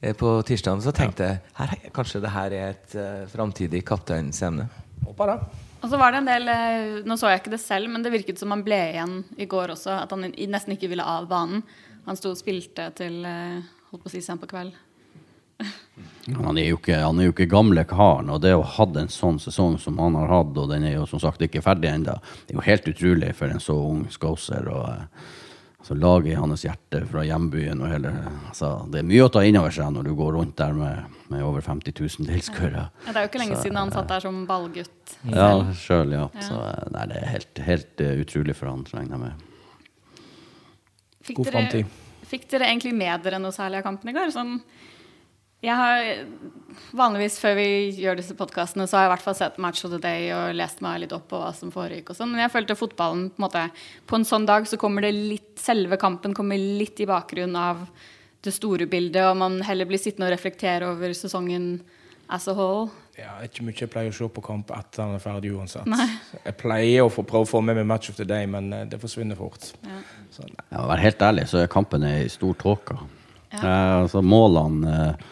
eh, 0.02 0.16
på 0.20 0.34
tirsdag, 0.48 0.82
så 0.84 0.92
tenkte 0.96 1.30
jeg 1.30 1.40
her, 1.62 1.76
er- 1.78 1.94
kanskje 1.96 2.22
det 2.26 2.34
her 2.34 2.56
er 2.58 2.74
et 2.74 2.96
uh, 3.00 3.24
framtidig 3.32 3.86
kapteinsemne. 3.88 4.68
Håper 5.06 5.32
det. 5.32 5.38
Og 5.86 5.92
så 5.92 6.00
var 6.02 6.12
det 6.16 6.24
en 6.24 6.28
del 6.32 6.50
Nå 7.06 7.16
så 7.20 7.30
jeg 7.30 7.44
ikke 7.44 7.54
det 7.54 7.62
selv, 7.62 7.92
men 7.94 8.02
det 8.04 8.12
virket 8.12 8.40
som 8.42 8.50
han 8.52 8.64
ble 8.66 8.80
igjen 8.96 9.20
i 9.38 9.46
går 9.46 9.76
også. 9.76 10.00
At 10.02 10.12
han 10.16 10.26
nesten 10.34 10.74
ikke 10.76 10.90
ville 10.92 11.06
av 11.06 11.28
banen. 11.30 11.62
Han 12.08 12.18
sto 12.18 12.32
og 12.34 12.40
spilte 12.40 12.88
til 12.98 13.20
holdt 13.24 14.02
på 14.02 14.10
å 14.10 14.14
si 14.14 14.22
sent 14.26 14.42
på 14.42 14.50
kveld. 14.50 14.74
Han 16.34 16.58
er 16.58 16.72
jo 16.72 16.80
ikke, 16.80 16.98
han 16.98 17.20
er 17.22 17.28
jo 17.28 17.34
ikke 17.36 17.50
gamle 17.50 17.84
karen, 17.88 18.32
og 18.34 18.42
det 18.42 18.56
å 18.58 18.64
ha 18.64 18.72
hatt 18.80 18.98
en 18.98 19.12
sånn 19.14 19.38
sesong 19.42 19.78
som 19.82 20.00
han 20.02 20.18
har 20.18 20.32
hatt, 20.32 20.56
og 20.58 20.72
den 20.72 20.88
er 20.88 20.96
jo 20.98 21.08
som 21.10 21.22
sagt 21.22 21.44
ikke 21.46 21.62
ferdig 21.62 21.92
ennå, 21.92 22.16
det 22.48 22.56
er 22.56 22.58
jo 22.58 22.66
helt 22.66 22.88
utrolig 22.90 23.34
for 23.38 23.54
en 23.54 23.62
så 23.62 23.76
ung 23.78 24.08
scouser. 24.12 24.66
og 24.72 24.88
eh, 24.90 25.28
altså, 25.78 25.98
Laget 26.02 26.32
i 26.34 26.40
hans 26.40 26.66
hjerte 26.66 27.04
fra 27.12 27.26
hjembyen 27.28 27.84
og 27.84 27.92
hele 27.94 28.14
altså, 28.50 28.72
Det 28.90 29.04
er 29.04 29.10
mye 29.12 29.28
å 29.28 29.32
ta 29.36 29.44
inn 29.46 29.60
over 29.60 29.76
seg 29.76 29.92
når 29.94 30.10
du 30.10 30.14
går 30.18 30.34
rundt 30.40 30.56
der 30.58 30.74
med, 30.74 31.20
med 31.30 31.46
over 31.46 31.62
50 31.62 31.94
000 31.94 32.32
tilskuere. 32.32 32.88
Ja, 33.06 33.12
det 33.12 33.22
er 33.22 33.28
jo 33.28 33.32
ikke 33.32 33.44
lenge 33.44 33.62
siden 33.62 33.78
han 33.84 33.94
satt 33.94 34.10
der 34.10 34.26
som 34.26 34.42
ballgutt. 34.50 35.20
Ja, 35.30 35.52
sjøl, 35.78 36.18
ja. 36.18 36.26
Så 36.42 36.58
eh, 36.58 36.90
nei, 36.96 37.06
det 37.14 37.22
er 37.22 37.30
helt, 37.36 37.62
helt 37.70 38.02
uh, 38.02 38.16
utrolig 38.26 38.58
for 38.58 38.72
han, 38.72 38.82
regner 38.90 39.20
jeg 39.20 39.24
med. 39.28 39.46
Fikk 41.26 41.40
God 41.42 41.54
framtid. 41.54 42.02
fikk 42.30 42.50
dere 42.52 42.68
egentlig 42.70 42.94
med 42.98 43.22
dere 43.26 43.38
noe 43.42 43.54
særlig 43.54 43.82
av 43.82 43.88
kampen 43.88 44.10
i 44.10 44.18
går? 44.18 44.34
Sånn, 44.34 44.60
jeg 45.64 45.76
har 45.80 46.26
Vanligvis 46.96 47.38
før 47.40 47.54
vi 47.56 47.68
gjør 48.02 48.18
disse 48.20 48.36
podkastene, 48.36 48.84
så 48.84 48.98
har 48.98 49.06
jeg 49.06 49.10
i 49.10 49.14
hvert 49.14 49.24
fall 49.24 49.38
sett 49.38 49.60
Match 49.64 49.86
of 49.88 49.94
the 49.94 50.00
Day 50.04 50.28
og 50.36 50.58
lest 50.60 50.82
meg 50.84 51.00
litt 51.06 51.14
opp 51.16 51.30
på 51.32 51.40
hva 51.40 51.54
som 51.56 51.72
foregikk 51.72 52.12
og 52.12 52.18
sånn. 52.18 52.34
Men 52.34 52.44
jeg 52.44 52.52
følte 52.52 52.76
fotballen 52.76 53.30
på 53.32 53.40
en 53.40 53.46
måte 53.46 53.62
På 54.10 54.20
en 54.20 54.28
sånn 54.28 54.48
dag 54.50 54.68
så 54.68 54.80
kommer 54.82 55.06
det 55.06 55.14
litt 55.16 55.54
Selve 55.62 55.96
kampen 56.02 56.36
kommer 56.36 56.60
litt 56.60 57.00
i 57.00 57.08
bakgrunnen 57.08 57.56
av 57.56 57.86
det 58.46 58.52
store 58.54 58.86
bildet, 58.86 59.24
og 59.26 59.40
man 59.40 59.56
heller 59.66 59.88
blir 59.90 59.98
sittende 59.98 60.28
og 60.28 60.36
reflektere 60.36 60.92
over 60.92 61.16
sesongen 61.18 61.80
as 62.30 62.46
a 62.48 62.54
whole. 62.54 62.92
Ja, 63.18 63.38
ikke 63.42 63.64
mye 63.66 63.78
jeg 63.80 63.90
pleier 63.90 64.12
å 64.12 64.16
se 64.18 64.28
på 64.30 64.44
kamp 64.46 64.70
etter 64.76 65.02
den 65.02 65.16
er 65.18 65.24
ferdig 65.24 65.54
uansett. 65.56 65.88
Jeg 66.44 66.58
pleier 66.60 67.06
å 67.06 67.12
få 67.14 67.24
prøve 67.26 67.48
å 67.48 67.50
få 67.50 67.64
med 67.66 67.80
meg 67.80 67.88
match 67.90 68.12
of 68.12 68.20
the 68.20 68.28
day, 68.28 68.46
men 68.46 68.68
eh, 68.76 68.84
det 68.92 69.00
forsvinner 69.02 69.40
fort. 69.40 69.72
Så. 70.36 70.46
Ja, 70.70 70.84
å 70.84 70.90
være 70.92 71.06
helt 71.08 71.24
ærlig, 71.26 71.48
så 71.50 71.64
er 71.64 71.72
kampen 71.72 72.06
i 72.06 72.28
stor 72.30 72.54
tåke. 72.60 73.00
Eh, 73.56 73.66
altså, 74.04 74.22
målene 74.26 74.94
eh, 74.94 75.26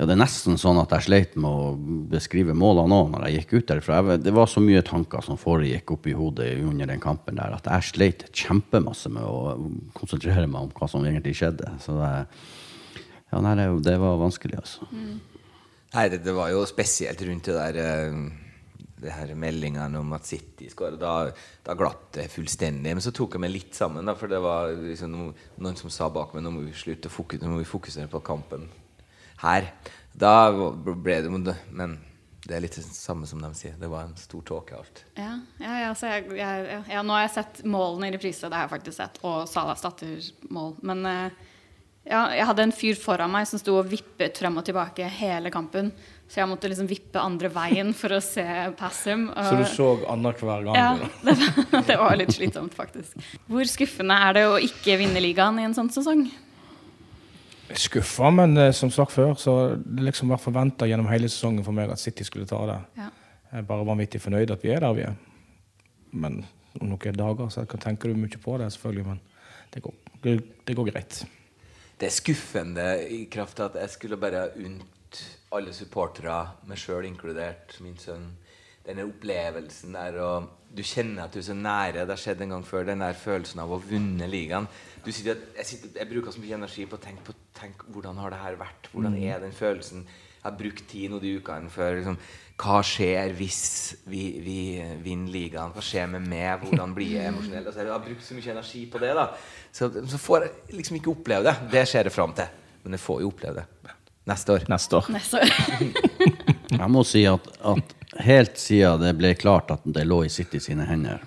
ja, 0.00 0.06
Det 0.08 0.14
er 0.14 0.20
nesten 0.22 0.56
sånn 0.56 0.78
at 0.80 0.94
jeg 0.96 1.04
sleit 1.04 1.34
med 1.36 1.44
å 1.52 1.72
beskrive 2.08 2.54
målene 2.56 3.02
òg 3.02 3.10
når 3.12 3.26
jeg 3.26 3.42
gikk 3.42 3.50
ut 3.52 3.66
derfra. 3.68 3.98
Jeg, 4.00 4.22
det 4.24 4.32
var 4.32 4.48
så 4.48 4.62
mye 4.64 4.80
tanker 4.86 5.26
som 5.26 5.36
foregikk 5.36 5.92
oppi 5.92 6.14
hodet 6.16 6.54
under 6.64 6.88
den 6.88 7.02
kampen 7.04 7.36
der, 7.36 7.52
at 7.58 7.68
jeg 7.68 7.88
sleit 7.90 8.24
kjempemasse 8.32 9.12
med 9.12 9.26
å 9.28 9.58
konsentrere 9.92 10.46
meg 10.48 10.62
om 10.62 10.72
hva 10.72 10.88
som 10.88 11.04
egentlig 11.04 11.36
skjedde. 11.42 11.74
Så 11.84 11.98
det, 12.00 12.10
ja, 13.28 13.44
nei, 13.44 13.52
det, 13.60 13.68
det 13.90 13.98
var 14.00 14.16
vanskelig, 14.24 14.62
altså. 14.64 14.88
Nei, 14.88 16.08
det, 16.08 16.24
det 16.24 16.32
var 16.32 16.48
jo 16.54 16.64
spesielt 16.70 17.20
rundt 17.28 17.52
det 17.52 17.60
der 17.60 17.84
eh, 17.84 18.20
det 19.04 19.12
her 19.12 19.36
meldingene 19.36 20.00
om 20.00 20.16
at 20.16 20.24
City 20.24 20.72
skåra. 20.72 20.96
Da, 20.96 21.14
da 21.66 21.76
glapp 21.76 22.08
det 22.16 22.30
fullstendig. 22.32 22.96
Men 22.96 23.04
så 23.04 23.12
tok 23.12 23.36
jeg 23.36 23.44
meg 23.44 23.52
litt 23.52 23.76
sammen, 23.76 24.08
da, 24.08 24.16
for 24.16 24.32
det 24.32 24.40
var 24.40 24.72
liksom 24.72 25.12
noen, 25.12 25.76
som 25.76 25.92
sa 25.92 26.08
bak 26.08 26.32
meg 26.32 26.48
nå 26.48 26.56
må 26.56 26.70
vi 26.70 26.76
slutte 26.88 27.12
å 27.12 27.64
fokusere 27.68 28.08
på 28.08 28.24
kampen 28.24 28.70
her. 29.42 29.72
Da 30.20 30.50
ble 30.50 31.20
det 31.24 31.30
Men 31.30 31.98
det 32.50 32.56
er 32.56 32.64
litt 32.64 32.78
det 32.78 32.82
samme 32.82 33.28
som 33.28 33.42
de 33.42 33.50
sier. 33.54 33.76
Det 33.78 33.88
var 33.90 34.08
en 34.08 34.16
stor 34.18 34.42
tåke, 34.46 34.78
alt. 34.80 35.04
Ja, 35.14 35.36
ja, 35.60 35.76
ja, 35.84 35.92
så 35.94 36.10
jeg, 36.10 36.26
jeg, 36.40 36.80
ja, 36.90 37.04
nå 37.04 37.14
har 37.14 37.26
jeg 37.26 37.36
sett 37.36 37.62
målene 37.68 38.08
i 38.08 38.14
reprise, 38.16 38.48
det 38.48 38.56
har 38.56 38.66
jeg 38.66 38.74
faktisk 38.74 38.96
sett, 38.96 39.20
og 39.26 39.44
Salas 39.50 39.84
dattermål. 39.84 40.72
Men 40.88 41.04
eh, 41.06 41.42
ja, 42.08 42.24
jeg 42.32 42.48
hadde 42.48 42.64
en 42.64 42.74
fyr 42.74 42.96
foran 42.98 43.30
meg 43.30 43.46
som 43.46 43.60
sto 43.60 43.76
og 43.78 43.90
vippet 43.90 44.40
frem 44.40 44.56
og 44.56 44.66
tilbake 44.66 45.06
hele 45.20 45.52
kampen. 45.52 45.92
Så 46.30 46.40
jeg 46.40 46.48
måtte 46.50 46.70
liksom 46.70 46.88
vippe 46.90 47.20
andre 47.20 47.50
veien 47.52 47.90
for 47.96 48.16
å 48.16 48.20
se 48.24 48.44
Passum. 48.78 49.28
Så 49.34 49.56
du 49.58 49.64
så 49.68 49.88
annenhver 50.10 50.66
gang? 50.66 50.78
Ja, 50.78 50.90
det, 51.26 51.82
det 51.90 51.98
var 52.00 52.16
litt 52.18 52.32
slitsomt, 52.34 52.74
faktisk. 52.78 53.18
Hvor 53.50 53.68
skuffende 53.68 54.16
er 54.26 54.38
det 54.38 54.46
å 54.48 54.60
ikke 54.62 54.98
vinne 55.02 55.22
ligaen 55.22 55.58
i 55.60 55.66
en 55.68 55.76
sånn 55.76 55.90
sesong? 55.92 56.26
Skuffa, 57.78 58.30
men 58.34 58.56
eh, 58.58 58.72
som 58.74 58.90
sagt 58.90 59.14
før, 59.14 59.34
så 59.38 59.76
det 59.78 60.04
liksom 60.08 60.32
var 60.32 60.42
forventa 60.42 60.88
gjennom 60.90 61.10
hele 61.10 61.28
sesongen 61.30 61.64
for 61.66 61.76
meg 61.76 61.92
at 61.92 62.02
City 62.02 62.26
skulle 62.26 62.48
ta 62.50 62.60
det. 62.66 62.78
Ja. 62.98 63.10
Jeg 63.50 63.62
er 63.62 63.66
bare 63.66 63.86
vanvittig 63.86 64.20
fornøyd 64.22 64.50
at 64.54 64.64
vi 64.64 64.72
er 64.74 64.82
der 64.82 64.94
vi 64.94 65.04
er. 65.06 65.14
Men 66.10 66.40
om 66.80 66.90
noen 66.90 67.18
dager 67.18 67.50
så 67.50 67.66
kan 67.70 67.82
tenker 67.82 68.10
du 68.10 68.18
mye 68.18 68.42
på 68.42 68.56
det, 68.58 68.70
selvfølgelig, 68.74 69.06
men 69.06 69.20
det 69.74 69.82
går, 69.82 69.94
det, 70.24 70.34
det 70.66 70.76
går 70.78 70.90
greit. 70.90 71.22
Det 72.00 72.08
er 72.08 72.14
skuffende 72.14 72.86
i 73.12 73.24
kraft 73.30 73.60
av 73.60 73.74
at 73.74 73.82
jeg 73.84 73.94
skulle 73.96 74.18
bare 74.20 74.48
unnt 74.58 75.18
alle 75.54 75.74
supportere, 75.74 76.38
meg 76.70 76.78
sjøl 76.78 77.08
inkludert, 77.08 77.74
min 77.84 77.98
sønn, 77.98 78.30
denne 78.86 79.04
opplevelsen 79.04 79.94
der 79.98 80.16
og 80.24 80.56
Du 80.70 80.84
kjenner 80.86 81.24
at 81.24 81.34
du 81.34 81.40
er 81.40 81.48
så 81.48 81.54
nære. 81.58 82.04
Det 82.06 82.14
har 82.14 82.20
skjedd 82.22 82.44
en 82.44 82.52
gang 82.54 82.62
før. 82.62 82.84
Den 82.86 83.00
der 83.02 83.16
følelsen 83.18 83.58
av 83.58 83.72
å 83.74 83.80
vunne 83.82 84.28
ligaen. 84.30 84.68
Du 85.02 85.10
sitter, 85.10 85.40
jeg, 85.56 85.66
sitter, 85.66 85.96
jeg 85.98 86.06
bruker 86.12 86.30
så 86.30 86.38
mye 86.38 86.54
energi 86.54 86.84
på 86.86 86.94
å 86.94 87.02
tenke 87.02 87.24
på 87.26 87.34
tenk, 87.60 87.84
hvordan 87.92 88.18
har 88.20 88.34
det 88.34 88.40
her 88.42 88.58
vært. 88.60 88.90
Hvordan 88.92 89.16
er 89.20 89.42
den 89.44 89.54
følelsen? 89.56 90.04
Jeg 90.40 90.46
har 90.46 90.56
brukt 90.56 90.86
tid 90.88 91.12
nå 91.12 91.18
de 91.20 91.34
ukene 91.36 91.70
før. 91.72 91.98
Liksom, 91.98 92.16
hva 92.60 92.80
skjer 92.84 93.34
hvis 93.36 93.60
vi, 94.08 94.24
vi 94.44 94.58
vinner 95.04 95.32
ligaen? 95.32 95.74
Hva 95.74 95.84
skjer 95.84 96.08
med 96.14 96.24
meg? 96.28 96.64
Hvordan 96.64 96.94
blir 96.96 97.14
jeg 97.18 97.30
emosjonell? 97.32 97.66
Altså, 97.66 97.84
jeg 97.84 97.92
har 97.92 98.04
brukt 98.04 98.24
så 98.24 98.36
mye 98.36 98.54
energi 98.54 98.82
på 98.92 99.02
det. 99.02 99.12
da 99.18 99.28
Så, 99.72 99.90
så 99.92 100.20
får 100.20 100.46
jeg 100.46 100.80
liksom 100.80 101.00
ikke 101.00 101.12
oppleve 101.12 101.48
det. 101.50 101.56
Det 101.72 101.86
ser 101.88 102.08
jeg 102.08 102.16
fram 102.16 102.32
til. 102.36 102.48
Men 102.84 102.96
jeg 102.96 103.04
får 103.04 103.20
jo 103.24 103.32
oppleve 103.34 103.66
det 103.84 103.96
neste 104.30 104.56
år. 104.56 104.66
Neste 104.70 105.00
år. 105.00 105.10
Neste 105.12 105.40
år. 105.40 105.50
Jeg 106.80 106.86
må 106.94 107.02
si 107.04 107.24
at, 107.26 107.48
at 107.66 107.94
helt 108.22 108.58
siden 108.60 109.02
det 109.02 109.16
ble 109.18 109.32
klart 109.34 109.72
at 109.74 109.82
det 109.84 110.04
lå 110.06 110.22
i 110.24 110.30
City 110.32 110.60
sine 110.62 110.86
hender. 110.86 111.18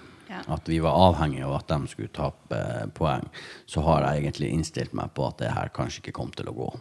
At 0.52 0.70
vi 0.70 0.80
var 0.84 0.98
avhengige 1.10 1.46
av 1.48 1.58
at 1.60 1.70
de 1.72 1.92
skulle 1.92 2.14
tape 2.14 2.58
eh, 2.58 2.88
poeng, 2.96 3.28
så 3.66 3.84
har 3.86 4.08
jeg 4.08 4.24
egentlig 4.24 4.52
innstilt 4.54 4.98
meg 4.98 5.14
på 5.16 5.28
at 5.28 5.40
det 5.44 5.54
her 5.54 5.72
kanskje 5.76 6.04
ikke 6.04 6.18
kom 6.20 6.34
til 6.36 6.52
å 6.52 6.58
gå. 6.58 6.74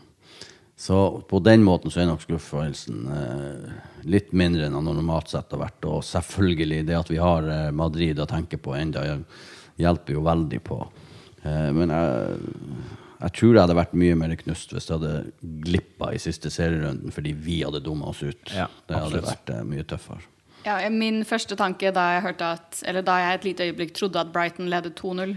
Så 0.83 1.20
på 1.29 1.38
den 1.38 1.62
måten 1.62 1.92
så 1.94 2.01
er 2.03 2.09
nok 2.09 2.25
skuffelsen 2.25 3.05
eh, 3.14 3.75
litt 4.09 4.33
mindre 4.35 4.66
enn 4.66 4.75
han 4.75 4.88
normalt 4.88 5.31
sett 5.31 5.53
har 5.55 5.61
vært. 5.61 5.85
Og 5.87 6.01
selvfølgelig, 6.07 6.81
det 6.88 6.96
at 6.98 7.12
vi 7.12 7.20
har 7.22 7.46
eh, 7.46 7.68
Madrid 7.77 8.18
å 8.18 8.27
tenke 8.27 8.59
på 8.59 8.75
enda 8.75 9.05
hjelper 9.79 10.16
jo 10.16 10.25
veldig 10.27 10.61
på. 10.66 10.81
Eh, 11.42 11.68
men 11.77 11.92
jeg, 11.94 12.40
jeg 13.22 13.37
tror 13.38 13.55
det 13.55 13.64
hadde 13.64 13.79
vært 13.79 13.96
mye 14.03 14.18
mer 14.18 14.35
knust 14.40 14.75
hvis 14.75 14.88
det 14.88 14.96
hadde 14.96 15.14
glippa 15.68 16.11
i 16.14 16.20
siste 16.22 16.51
serierunden 16.51 17.14
fordi 17.14 17.35
vi 17.46 17.61
hadde 17.62 17.85
dumma 17.85 18.11
oss 18.11 18.25
ut. 18.25 18.42
Ja, 18.51 18.66
det 18.88 19.03
hadde 19.05 19.22
vært 19.29 19.55
eh, 19.55 19.64
mye 19.68 19.87
tøffere. 19.87 20.27
Ja, 20.62 20.77
min 20.94 21.25
første 21.27 21.57
tanke 21.59 21.90
da 21.94 22.05
jeg 22.14 22.22
hørte 22.22 22.53
at 22.55 22.83
Eller 22.87 23.03
da 23.03 23.16
jeg 23.18 23.35
et 23.35 23.46
lite 23.48 23.66
øyeblikk 23.66 23.96
trodde 23.98 24.20
at 24.20 24.31
Brighton 24.35 24.70
ledet 24.70 24.94
2-0, 25.01 25.35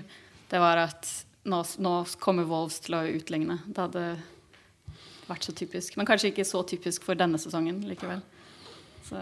det 0.51 0.61
var 0.61 0.83
at 0.83 1.09
nå, 1.49 1.63
nå 1.81 1.93
kommer 2.21 2.45
Wolves 2.49 2.79
til 2.85 2.97
å 2.97 3.03
utligne. 3.09 3.59
Det 3.65 3.81
hadde 3.87 4.05
vært 5.25 5.47
så 5.47 5.53
typisk. 5.57 5.97
Men 5.97 6.07
kanskje 6.09 6.31
ikke 6.31 6.45
så 6.45 6.61
typisk 6.67 7.05
for 7.05 7.17
denne 7.17 7.39
sesongen 7.41 7.81
likevel. 7.89 8.21
Så 9.05 9.21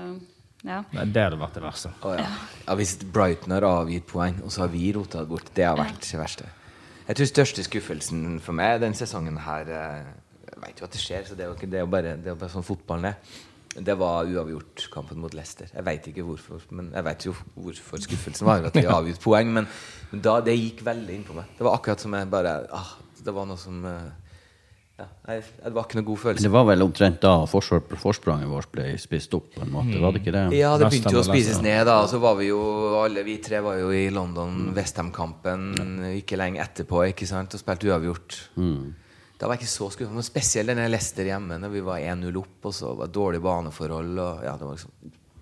ja. 0.63 0.81
Nei, 0.95 1.05
det 1.11 1.23
hadde 1.25 1.39
vært 1.39 1.57
det 1.57 1.63
verste. 1.63 1.91
Oh, 2.07 2.13
ja. 2.15 2.27
Ja, 2.63 2.75
hvis 2.79 2.95
Brighton 3.03 3.55
har 3.55 3.65
avgitt 3.67 4.07
poeng, 4.07 4.37
og 4.43 4.51
så 4.53 4.63
har 4.63 4.71
vi 4.71 4.91
rota 4.95 5.23
det 5.23 5.31
bort, 5.31 5.49
det 5.55 5.65
har 5.67 5.79
vært 5.79 6.03
det 6.07 6.19
verste. 6.19 6.47
Jeg 7.03 7.19
tror 7.19 7.31
største 7.31 7.65
skuffelsen 7.67 8.37
for 8.43 8.55
meg 8.55 8.77
den 8.79 8.95
sesongen 8.95 9.35
her 9.43 9.67
eh, 9.67 10.05
Jeg 10.47 10.61
vet 10.61 10.77
jo 10.79 10.85
at 10.87 10.93
det 10.95 11.01
skjer, 11.03 11.25
så 11.27 11.35
det 11.35 11.43
er 11.43 11.49
jo, 11.51 11.57
ikke, 11.57 11.67
det 11.67 11.81
er 11.81 11.83
jo 11.83 11.89
bare, 11.91 12.13
det 12.15 12.31
er 12.31 12.37
bare 12.39 12.53
sånn 12.53 12.63
fotballen 12.63 13.09
er. 13.11 13.41
Det 13.73 13.95
var 13.97 14.27
uavgjort 14.29 14.87
kampen 14.93 15.21
mot 15.23 15.33
Leicester. 15.33 15.69
Jeg 15.73 15.85
vet 15.87 16.09
ikke 16.11 16.25
hvorfor, 16.27 16.61
men 16.77 16.91
jeg 16.93 17.05
vet 17.07 17.25
jo 17.25 17.35
hvorfor 17.55 18.01
skuffelsen 18.03 18.45
var. 18.45 18.67
At 18.69 18.77
vi 18.77 18.85
avgitt 18.85 19.21
poeng, 19.23 19.49
men, 19.55 19.69
men 20.11 20.21
da, 20.21 20.37
det 20.45 20.53
gikk 20.59 20.83
veldig 20.85 21.15
inn 21.15 21.23
på 21.25 21.37
meg. 21.37 21.49
Det 21.57 21.65
var 21.65 21.79
akkurat 21.79 22.03
som 22.03 22.13
jeg 22.13 22.29
bare 22.29 22.59
ah, 22.73 22.93
Det 23.23 23.33
var 23.33 23.47
noe 23.49 23.57
som 23.57 23.79
eh, 23.89 24.11
ja, 25.01 25.07
jeg, 25.33 25.43
Det 25.63 25.73
var 25.73 25.87
ikke 25.87 25.97
noe 26.01 26.07
god 26.11 26.21
følelse. 26.21 26.45
det 26.45 26.53
var 26.53 26.65
vel 26.69 26.85
omtrent 26.85 27.21
da 27.23 27.33
forspranget 27.49 28.49
vårt 28.51 28.69
ble 28.75 28.91
spist 29.01 29.33
opp, 29.33 29.47
på 29.55 29.63
en 29.65 29.71
måte, 29.73 29.97
var 30.01 30.13
det 30.13 30.21
ikke 30.21 30.35
det? 30.35 30.43
Ja, 30.59 30.75
det 30.77 30.91
begynte 30.91 31.15
jo 31.15 31.23
å 31.23 31.25
spises 31.25 31.61
ned. 31.65 31.85
da 31.89 32.01
Og 32.03 32.11
så 32.11 32.19
var 32.21 32.37
vi 32.37 32.51
jo 32.51 32.59
alle 33.01 33.23
vi 33.25 33.39
tre 33.41 33.63
var 33.65 33.79
jo 33.81 33.89
i 33.95 34.05
London, 34.13 34.67
Westham-kampen, 34.77 35.71
ikke 36.19 36.37
lenge 36.37 36.61
etterpå, 36.61 37.07
ikke 37.09 37.25
sant, 37.29 37.57
og 37.57 37.63
spilte 37.63 37.89
uavgjort. 37.89 38.43
Da 39.43 39.49
var 39.49 39.57
jeg 39.59 39.65
ikke 39.65 39.73
så 39.73 39.89
skuffet. 39.91 40.15
Men 40.15 40.23
spesielt 40.23 40.71
jeg 40.71 40.91
leste 40.93 41.23
hjemme, 41.27 41.57
når 41.59 41.71
vi 41.73 41.81
var 41.83 41.99
1-0 41.99 42.37
opp, 42.39 42.67
og 42.69 42.75
så 42.77 42.93
var 42.95 43.09
det 43.09 43.15
dårlige 43.17 43.43
baneforhold. 43.43 44.11
Og, 44.15 44.45
ja, 44.47 44.53
det 44.55 44.67
var 44.69 44.77
liksom 44.77 44.93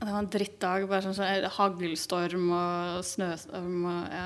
Det 0.01 0.07
var 0.07 0.17
en 0.17 0.29
drittdag. 0.33 0.85
Bare 0.89 1.03
sånn, 1.05 1.13
sånn 1.19 1.45
haglstorm 1.59 2.47
og 2.57 3.03
snøstorm 3.05 3.83
og 3.91 4.15
ja, 4.17 4.23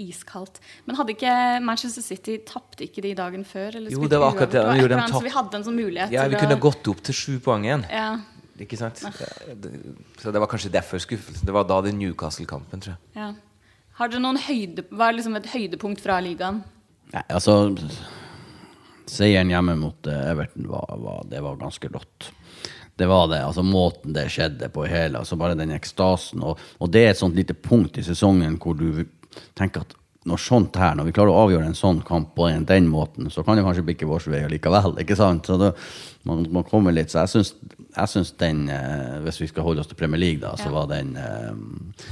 iskaldt. 0.00 0.62
Men 0.86 0.96
hadde 0.96 1.12
ikke 1.12 1.34
Manchester 1.68 2.06
City 2.06 2.38
tapte 2.48 2.86
ikke 2.86 3.04
de 3.04 3.12
dagen 3.18 3.44
før? 3.44 3.76
Eller 3.76 3.92
Jo, 3.92 4.08
det 4.08 4.22
var 4.22 4.32
akkurat 4.32 4.56
det. 4.56 4.88
De 4.94 5.02
Så 5.12 5.20
vi 5.26 5.34
hadde 5.36 5.60
en 5.60 5.68
sånn 5.68 5.76
mulighet 5.76 6.16
Ja, 6.16 6.24
vi 6.24 6.40
kunne 6.40 6.56
å 6.56 6.64
gått 6.64 6.88
opp 6.88 7.04
til 7.04 7.20
sju 7.20 7.36
poeng 7.44 7.68
igjen. 7.68 7.84
ja. 7.92 8.10
Ikke 8.60 8.76
sant? 8.76 8.98
Så 9.00 10.32
det 10.32 10.40
var 10.40 10.48
kanskje 10.48 10.68
derfor 10.72 11.00
skuffelsen. 11.00 11.46
Det 11.48 11.52
var 11.52 11.64
da 11.64 11.78
den 11.80 11.96
Newcastle-kampen, 11.96 12.82
tror 12.84 12.92
jeg. 12.92 13.00
Ja. 13.16 13.30
Har 13.96 14.08
dere 14.12 14.20
noen 14.20 14.36
høyde, 14.36 14.84
Hva 14.92 15.08
er 15.08 15.16
liksom 15.16 15.36
et 15.36 15.48
høydepunkt 15.48 16.00
fra 16.04 16.18
ligaen? 16.20 16.60
Nei, 17.14 17.22
altså 17.32 17.54
Seieren 19.06 19.50
hjemme 19.52 19.76
mot 19.80 20.06
eh, 20.06 20.30
Everton 20.32 20.68
var, 20.68 20.90
var, 20.98 21.22
det 21.30 21.40
var 21.44 21.56
ganske 21.60 21.88
rått. 21.92 22.30
Det 23.00 23.06
var 23.08 23.28
det. 23.32 23.40
altså 23.46 23.62
Måten 23.64 24.12
det 24.12 24.26
skjedde 24.30 24.68
på 24.74 24.84
hele, 24.90 25.18
altså 25.22 25.36
bare 25.40 25.54
den 25.56 25.72
ekstasen. 25.72 26.42
Og, 26.44 26.58
og 26.78 26.90
det 26.92 27.04
er 27.06 27.14
et 27.14 27.18
sånt 27.22 27.36
lite 27.38 27.54
punkt 27.56 27.96
i 27.98 28.04
sesongen 28.04 28.58
hvor 28.60 28.76
du 28.76 29.06
tenker 29.56 29.80
at 29.86 29.96
når 30.28 30.36
sånt 30.44 30.76
her, 30.76 30.92
når 30.98 31.06
vi 31.08 31.14
klarer 31.16 31.32
å 31.32 31.44
avgjøre 31.46 31.70
en 31.70 31.78
sånn 31.78 32.02
kamp 32.04 32.34
på 32.36 32.44
en, 32.50 32.66
den 32.68 32.90
måten, 32.92 33.30
så 33.32 33.40
kan 33.42 33.56
det 33.56 33.62
kanskje 33.64 33.86
bikke 33.86 34.04
vår 34.10 34.26
vei 34.28 34.42
likevel. 34.52 34.98
ikke 35.00 35.16
sant? 35.16 35.48
Så 35.48 35.56
det, 35.56 35.70
man, 36.28 36.42
man 36.52 36.66
kommer 36.68 36.92
litt, 36.92 37.08
så 37.08 37.22
jeg 37.22 37.32
syns, 37.32 37.54
jeg 37.96 38.10
syns 38.12 38.34
den, 38.42 38.66
eh, 38.68 39.16
hvis 39.24 39.40
vi 39.40 39.48
skal 39.48 39.64
holde 39.64 39.80
oss 39.80 39.88
til 39.88 39.96
Premier 39.96 40.20
League, 40.20 40.42
da, 40.44 40.52
så 40.60 40.68
Ja. 40.68 40.74
var 40.76 40.90
den 40.92 41.16
eh, 41.16 42.04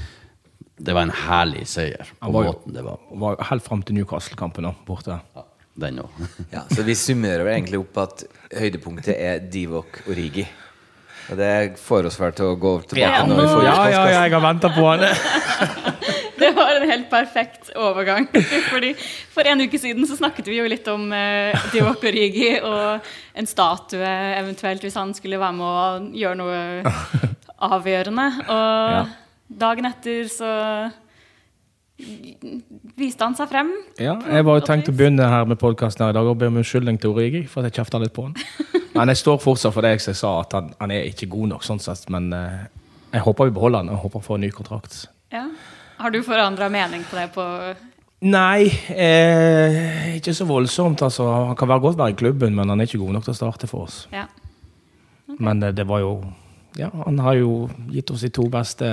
Det 0.80 0.94
var 0.94 1.02
en 1.04 1.10
herlig 1.26 1.66
seier 1.68 2.06
på 2.22 2.32
var 2.32 2.48
måten 2.48 2.72
det 2.72 2.84
var. 2.86 2.98
var 3.18 3.36
jo 3.36 3.44
helt 3.50 3.64
fram 3.66 3.82
til 3.82 3.96
Newcastle-kampen 3.98 4.68
borte. 4.86 5.20
Ja, 5.36 5.44
den 5.80 6.00
òg. 6.04 6.22
Ja, 6.54 6.64
så 6.72 6.84
vi 6.86 6.94
summerer 6.98 7.44
vel 7.46 7.56
egentlig 7.58 7.80
opp 7.82 8.00
at 8.04 8.24
høydepunktet 8.58 9.14
er 9.16 9.38
Divok 9.52 10.02
og 10.06 10.14
Rigi. 10.18 10.46
Og 11.28 11.36
det 11.36 11.76
får 11.76 12.06
oss 12.08 12.16
vel 12.16 12.32
til 12.32 12.46
å 12.48 12.54
gå 12.56 12.70
tilbake 12.88 13.04
Ja, 13.04 13.24
når 13.28 13.42
vi 13.42 13.48
får 13.52 13.64
Ja, 13.66 13.72
ja, 13.92 14.04
ja, 14.08 14.20
jeg 14.24 14.32
har 14.32 14.44
venta 14.46 14.70
på 14.72 14.86
det. 15.02 15.10
Det 16.38 16.52
var 16.54 16.76
en 16.78 16.84
helt 16.86 17.08
perfekt 17.10 17.72
overgang. 17.74 18.28
Fordi 18.70 18.92
For 19.34 19.42
en 19.50 19.60
uke 19.64 19.78
siden 19.82 20.06
så 20.06 20.14
snakket 20.16 20.46
vi 20.46 20.60
jo 20.60 20.68
litt 20.70 20.86
om 20.88 21.08
uh, 21.10 21.64
Divock 21.72 22.04
Origi 22.06 22.52
og 22.62 23.08
en 23.34 23.48
statue 23.50 24.12
eventuelt 24.38 24.84
hvis 24.86 24.94
han 25.00 25.10
skulle 25.18 25.40
være 25.42 25.56
med 25.58 25.66
å 25.66 26.12
gjøre 26.14 26.38
noe 26.38 26.92
avgjørende. 27.68 28.28
Og 28.46 28.94
Ja. 28.94 29.02
dagen 29.66 29.90
etter 29.90 30.30
så 30.30 30.52
viste 32.98 33.24
han 33.26 33.34
seg 33.38 33.50
frem. 33.50 33.70
Ja, 33.98 34.14
jeg 34.22 34.46
var 34.46 34.60
jo 34.60 34.66
tenkt 34.66 34.90
å 34.90 34.94
begynne 34.94 35.26
her 35.28 35.48
med 35.50 35.58
podkasten 35.60 36.04
her 36.06 36.12
i 36.14 36.16
dag 36.18 36.28
og 36.30 36.38
be 36.38 36.46
om 36.50 36.58
unnskyldning 36.60 37.00
til 37.02 37.10
Origi 37.14 37.44
for 37.50 37.62
at 37.62 37.70
jeg 37.72 37.80
kjefta 37.82 38.00
litt 38.02 38.14
på 38.16 38.28
han. 38.28 38.36
Men 38.94 39.12
jeg 39.12 39.20
står 39.22 39.40
fortsatt 39.42 39.74
for 39.74 39.86
det 39.86 39.96
jeg 39.96 40.16
sa, 40.18 40.36
at 40.42 40.54
han, 40.56 40.72
han 40.78 40.94
er 40.94 41.08
ikke 41.10 41.28
god 41.30 41.52
nok 41.54 41.66
sånn 41.66 41.82
sett. 41.82 42.06
Men 42.14 42.30
eh, 42.34 42.64
jeg 43.14 43.24
håper 43.26 43.50
vi 43.50 43.56
beholder 43.58 43.84
han 43.84 43.92
og 43.94 44.02
håper 44.04 44.22
han 44.22 44.26
får 44.28 44.38
en 44.38 44.44
ny 44.46 44.50
kontrakt. 44.54 44.98
Ja. 45.34 45.44
Har 45.98 46.14
du 46.14 46.20
forandra 46.22 46.68
mening 46.70 47.02
på 47.10 47.18
det 47.18 47.28
på 47.34 47.44
Nei, 48.28 48.66
eh, 48.90 50.16
ikke 50.16 50.32
så 50.34 50.46
voldsomt. 50.48 51.02
altså. 51.06 51.26
Han 51.50 51.56
kan 51.58 51.70
være 51.70 51.84
godt 51.84 51.98
være 51.98 52.14
i 52.14 52.18
klubben, 52.18 52.54
men 52.54 52.68
han 52.68 52.80
er 52.80 52.88
ikke 52.88 52.98
god 52.98 53.14
nok 53.14 53.26
til 53.28 53.34
å 53.34 53.38
starte 53.38 53.68
for 53.70 53.86
oss. 53.86 53.98
Ja. 54.10 54.24
Men 55.38 55.60
det, 55.62 55.76
det 55.78 55.86
var 55.86 56.02
jo 56.02 56.12
Ja, 56.78 56.88
han 57.04 57.18
har 57.18 57.34
jo 57.34 57.68
gitt 57.90 58.10
oss 58.14 58.22
de 58.22 58.28
to 58.30 58.44
beste 58.50 58.86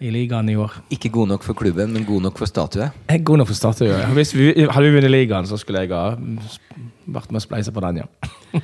i 0.00 0.10
ligaen 0.12 0.48
i 0.48 0.56
år. 0.56 0.78
Ikke 0.94 1.10
god 1.12 1.28
nok 1.34 1.44
for 1.44 1.56
klubben, 1.56 1.92
men 1.92 2.06
god 2.08 2.24
nok 2.28 2.38
for 2.40 2.48
statue. 2.48 2.88
Jeg 3.08 3.20
er 3.20 3.24
god 3.24 3.42
nok 3.42 3.50
for 3.50 3.58
statue. 3.58 3.96
Hvis 4.16 4.32
vi, 4.36 4.52
hadde 4.56 4.86
vi 4.86 4.94
vunnet 4.96 5.12
ligaen, 5.12 5.48
så 5.48 5.58
skulle 5.60 5.84
jeg 5.84 5.92
ha 5.92 6.14
vært 7.10 7.32
med 7.32 7.40
å 7.40 7.44
spleise 7.44 7.74
på 7.74 7.82
den, 7.84 8.00
ja. 8.02 8.08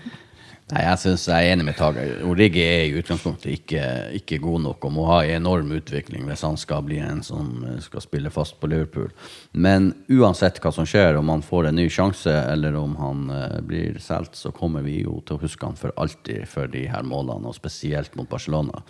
Nei, 0.66 0.80
jeg 0.82 0.98
synes 0.98 1.24
jeg 1.30 1.46
er 1.46 1.52
enig 1.54 1.62
med 1.68 1.76
Tage. 1.78 2.04
Origi 2.26 2.62
er 2.66 2.88
i 2.88 2.94
utgangspunktet 2.98 3.52
ikke, 3.52 3.82
ikke 4.18 4.40
god 4.42 4.64
nok 4.64 4.86
og 4.88 4.92
må 4.96 5.04
ha 5.06 5.20
en 5.22 5.36
enorm 5.38 5.68
utvikling 5.76 6.24
hvis 6.26 6.40
han 6.42 6.56
skal 6.58 6.82
bli 6.82 6.96
en 6.98 7.20
som 7.22 7.52
skal 7.84 8.02
spille 8.02 8.32
fast 8.34 8.56
på 8.58 8.66
Liverpool. 8.72 9.12
Men 9.54 9.92
uansett 10.10 10.58
hva 10.58 10.72
som 10.74 10.88
skjer, 10.88 11.20
om 11.20 11.30
han 11.30 11.44
får 11.46 11.68
en 11.68 11.78
ny 11.78 11.84
sjanse 11.86 12.34
eller 12.50 12.74
om 12.80 12.96
han 12.98 13.20
uh, 13.30 13.60
blir 13.62 14.00
solgt, 14.02 14.34
så 14.34 14.50
kommer 14.50 14.82
vi 14.82 14.96
jo 15.04 15.20
til 15.22 15.36
å 15.36 15.44
huske 15.44 15.70
han 15.70 15.78
for 15.78 15.94
alltid 16.02 16.50
for 16.50 16.66
de 16.72 16.82
her 16.90 17.06
målene, 17.06 17.46
og 17.46 17.54
spesielt 17.54 18.18
mot 18.18 18.26
Barcelona. 18.26 18.82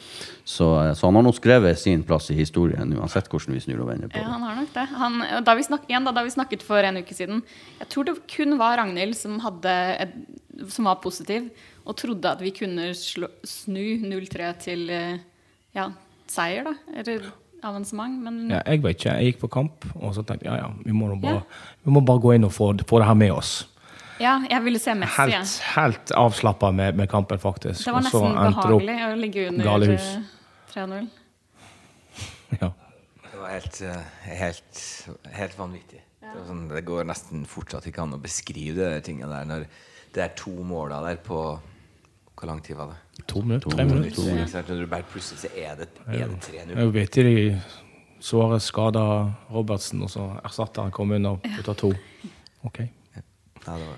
Så, 0.49 0.71
uh, 0.81 0.95
så 0.97 1.11
han 1.11 1.21
har 1.21 1.29
nå 1.29 1.35
skrevet 1.37 1.77
sin 1.83 2.07
plass 2.09 2.31
i 2.33 2.39
historien, 2.41 2.97
uansett 2.97 3.29
hvordan 3.29 3.53
vi 3.53 3.63
snur 3.67 3.85
og 3.85 3.93
vender 3.93 4.09
på 4.09 4.17
det. 4.17 4.25
Ja, 4.25 4.33
han 4.33 4.49
har 4.49 4.57
nok 4.63 4.73
det. 4.79 4.89
Han, 4.97 5.21
da, 5.45 5.59
vi 5.61 5.69
snak, 5.69 5.85
igjen, 5.93 6.09
da, 6.09 6.17
da 6.17 6.25
vi 6.25 6.33
snakket 6.39 6.65
for 6.65 6.81
en 6.81 7.05
uke 7.05 7.21
siden 7.21 7.45
Jeg 7.83 7.93
tror 7.93 8.09
det 8.09 8.17
kun 8.33 8.57
var 8.57 8.81
Ragnhild 8.81 9.21
som, 9.21 9.37
hadde 9.45 9.77
et, 10.01 10.19
som 10.73 10.89
var 10.89 11.01
positiv 11.03 11.51
og 11.87 11.97
trodde 11.99 12.31
at 12.31 12.43
vi 12.43 12.53
kunne 12.57 12.91
slå, 12.97 13.29
snu 13.47 13.99
0-3 14.03 14.53
til 14.63 14.89
eh, 14.91 15.19
ja, 15.77 15.91
seier, 16.31 16.67
da. 16.67 16.75
Eller 16.97 17.29
avansement. 17.67 18.19
Men 18.25 18.51
ja, 18.51 18.61
jeg 18.67 18.83
vet 18.85 18.99
ikke. 18.99 19.15
Jeg 19.15 19.33
gikk 19.33 19.41
på 19.45 19.53
kamp, 19.59 19.87
og 19.95 20.15
så 20.17 20.25
tenkte 20.27 20.49
jeg 20.49 20.55
ja, 20.55 20.67
ja, 20.67 20.73
vi 20.85 20.95
må, 20.97 21.11
bare, 21.21 21.41
ja. 21.41 21.73
vi 21.87 21.95
må 21.95 22.03
bare 22.07 22.23
gå 22.25 22.37
inn 22.37 22.49
og 22.49 22.55
få, 22.55 22.73
få, 22.87 23.03
det 23.03 23.09
her 23.09 23.19
med 23.19 23.35
oss. 23.37 23.55
Ja, 24.23 24.39
jeg 24.49 24.65
ville 24.65 24.81
se 24.81 24.95
Messi. 24.97 25.29
Helt, 25.29 25.59
helt 25.75 26.15
avslappa 26.17 26.71
med, 26.73 26.97
med, 26.97 27.11
kampen, 27.13 27.41
faktisk. 27.41 27.85
Det 27.85 27.93
var 27.93 28.07
nesten 28.07 28.33
behagelig 28.33 28.97
å 29.05 29.13
ligge 29.21 29.47
under 29.51 29.87
3-0. 30.73 31.07
ja. 32.63 32.73
Det 33.27 33.43
var 33.43 33.53
helt, 33.53 33.81
eh, 33.85 34.21
helt, 34.41 34.85
helt 35.37 35.59
vanvittig. 35.59 36.06
Det, 36.37 36.45
sånn, 36.45 36.67
det, 36.69 36.83
går 36.85 37.07
nesten 37.09 37.47
fortsatt 37.49 37.87
ikke 37.89 38.05
an 38.05 38.17
å 38.17 38.21
beskrive 38.21 38.91
de 38.93 39.01
tingene 39.05 39.33
der 39.33 39.49
når 39.49 39.67
det 40.13 40.23
er 40.25 40.37
to 40.37 40.53
måler 40.65 41.05
der 41.05 41.19
på 41.25 41.41
hvor 42.37 42.51
lang 42.51 42.61
tid 42.61 42.77
var 42.77 42.93
det? 42.93 43.25
To 43.33 43.41
minutter? 43.41 43.73
Tre 43.73 43.85
minutter. 43.89 44.11
plutselig 44.13 45.41
så 45.41 45.49
er 45.57 45.79
det, 45.81 45.89
er 46.05 46.29
det 46.29 46.41
3-0. 46.45 46.75
Jeg 46.77 46.93
vet 46.93 47.19
de 47.25 47.37
såre 48.21 48.59
skada 48.61 49.05
Robertsen, 49.53 50.03
og 50.05 50.13
så 50.13 50.27
erstatter 50.45 50.85
han 50.85 50.93
kom 50.93 51.15
inn 51.17 51.29
og 51.31 51.41
putta 51.57 51.73
to. 51.81 51.95
Ok. 52.69 52.83
Ja, 53.17 53.23
det, 53.65 53.87
var, 53.87 53.97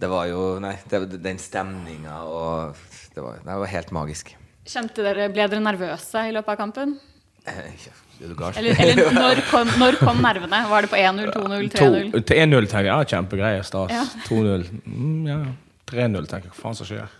det 0.00 0.10
var 0.10 0.26
jo 0.30 0.40
Nei, 0.64 0.72
det, 0.88 1.02
den 1.22 1.38
stemninga 1.38 2.22
og 2.24 2.80
det 3.12 3.20
var, 3.20 3.44
det 3.44 3.60
var 3.64 3.72
helt 3.76 3.92
magisk. 3.94 4.32
Kjente 4.64 5.04
dere, 5.04 5.28
Ble 5.34 5.44
dere 5.50 5.62
nervøse 5.62 6.24
i 6.28 6.32
løpet 6.32 6.54
av 6.54 6.60
kampen? 6.64 6.96
Eh, 7.46 7.58
er? 7.58 7.98
Eller, 8.22 8.76
eller 8.78 9.08
når, 9.16 9.40
kom, 9.50 9.70
når, 9.80 9.96
kom, 9.98 10.20
nervene? 10.22 10.60
Var 10.70 10.84
det 10.84 10.90
på 10.92 10.98
1-0, 11.00 11.32
2-0, 11.34 11.64
3-0? 11.74 12.12
1-0 12.22 12.68
tenker 12.70 12.86
jeg 12.86 12.92
ja, 12.92 13.08
kjempegreie. 13.14 13.64
Stas. 13.66 13.90
Ja. 13.90 14.04
2-0 14.28 14.68
mm, 14.84 15.26
ja. 15.26 15.40
3-0 15.90 16.28
tenker 16.30 16.48
jeg 16.48 16.54
hva 16.54 16.60
faen 16.60 16.78
som 16.78 16.88
skjer. 16.88 17.18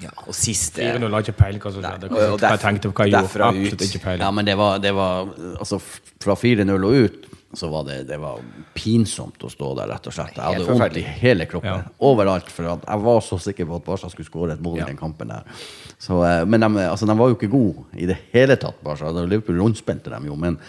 Ja, 0.00 0.10
og 0.24 0.34
siste 0.34 0.82
4-0 0.82 1.12
har 1.12 1.24
ikke 1.26 1.36
peiling 1.38 1.62
hva 1.62 1.72
som 1.74 1.84
skjedde. 1.84 2.10
Hva 2.14 2.54
jeg 2.54 2.62
tenkte 2.64 2.90
hva 2.90 3.06
jeg 3.06 3.14
gjorde. 3.14 3.50
Absolutt 3.50 3.86
ikke 3.86 4.02
peiling. 4.06 4.24
Ja, 4.24 4.30
men 4.34 4.48
det 4.48 4.56
var, 4.58 4.82
det 4.82 4.94
var 4.96 5.30
Altså, 5.60 5.80
fra 6.22 6.36
4-0 6.38 6.74
og 6.74 6.98
ut 7.04 7.29
så 7.52 7.68
var 7.68 7.84
det, 7.88 8.02
det 8.06 8.16
var 8.22 8.38
pinsomt 8.74 9.42
å 9.42 9.50
stå 9.50 9.72
der, 9.80 9.90
rett 9.90 10.06
og 10.06 10.14
slett. 10.14 10.36
Jeg 10.36 10.60
hadde 10.60 10.66
vondt 10.68 10.98
i 11.00 11.02
hele 11.22 11.46
kroppen. 11.50 11.82
Ja. 11.82 11.94
Overalt. 12.06 12.52
For 12.52 12.68
jeg 12.68 13.02
var 13.06 13.24
så 13.26 13.40
sikker 13.42 13.66
på 13.66 13.80
at 13.80 13.88
Barca 13.88 14.10
skulle 14.12 14.28
skåre 14.28 14.54
et 14.54 14.62
mål 14.62 14.78
i 14.78 14.86
den 14.92 15.00
kampen 15.00 15.32
der. 15.32 15.48
Så, 15.98 16.20
eh, 16.26 16.44
men 16.46 16.62
de, 16.62 16.86
altså, 16.86 17.08
de, 17.10 17.18
var 17.18 17.32
jo 17.32 17.38
ikke 17.38 17.50
gode 17.50 17.88
i 17.98 18.06
det 18.10 18.20
hele 18.34 18.54
tatt, 18.60 18.78
Barca. 18.86 19.10
Liverpool 19.18 19.58
rundspilte 19.58 20.14
dem 20.14 20.30
jo, 20.30 20.38
men 20.38 20.60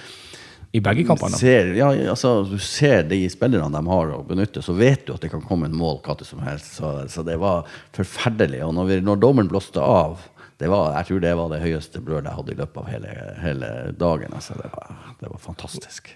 i 0.72 0.80
begge 0.80 1.04
kampene? 1.04 1.36
Ser, 1.36 1.74
ja, 1.76 1.89
altså, 2.13 2.46
du 2.48 2.56
ser 2.63 3.04
de 3.10 3.20
spillerne 3.30 3.70
de 3.74 3.91
har 3.91 4.12
å 4.15 4.22
benytte, 4.24 4.63
så 4.63 4.74
vet 4.78 5.04
du 5.06 5.13
at 5.13 5.24
det 5.26 5.32
kan 5.34 5.44
komme 5.44 5.67
en 5.67 5.76
mål 5.76 6.00
hva 6.06 6.15
som 6.24 6.39
helst. 6.46 6.78
Så, 6.78 6.94
så, 7.12 7.26
det 7.28 7.36
var 7.41 7.67
forferdelig. 7.96 8.62
Og 8.63 8.72
når, 8.78 8.88
vi, 8.88 9.00
når 9.04 9.20
dommeren 9.20 9.52
blåste 9.52 9.84
av 9.84 10.22
det 10.62 10.70
var, 10.70 10.91
Jeg 10.94 11.08
tror 11.08 11.22
det 11.24 11.30
var 11.34 11.48
det 11.50 11.58
høyeste 11.63 12.00
brølet 12.06 12.28
jeg 12.30 12.38
hadde 12.38 12.52
i 12.54 12.58
løpet 12.60 12.76
av 12.78 12.89
hele, 12.91 13.13
hele 13.41 13.70
dagen. 13.98 14.34
Altså, 14.38 14.54
det, 14.62 14.70
var, 14.70 14.91
det, 15.17 15.32
var, 15.32 15.39
fantastisk. 15.41 16.12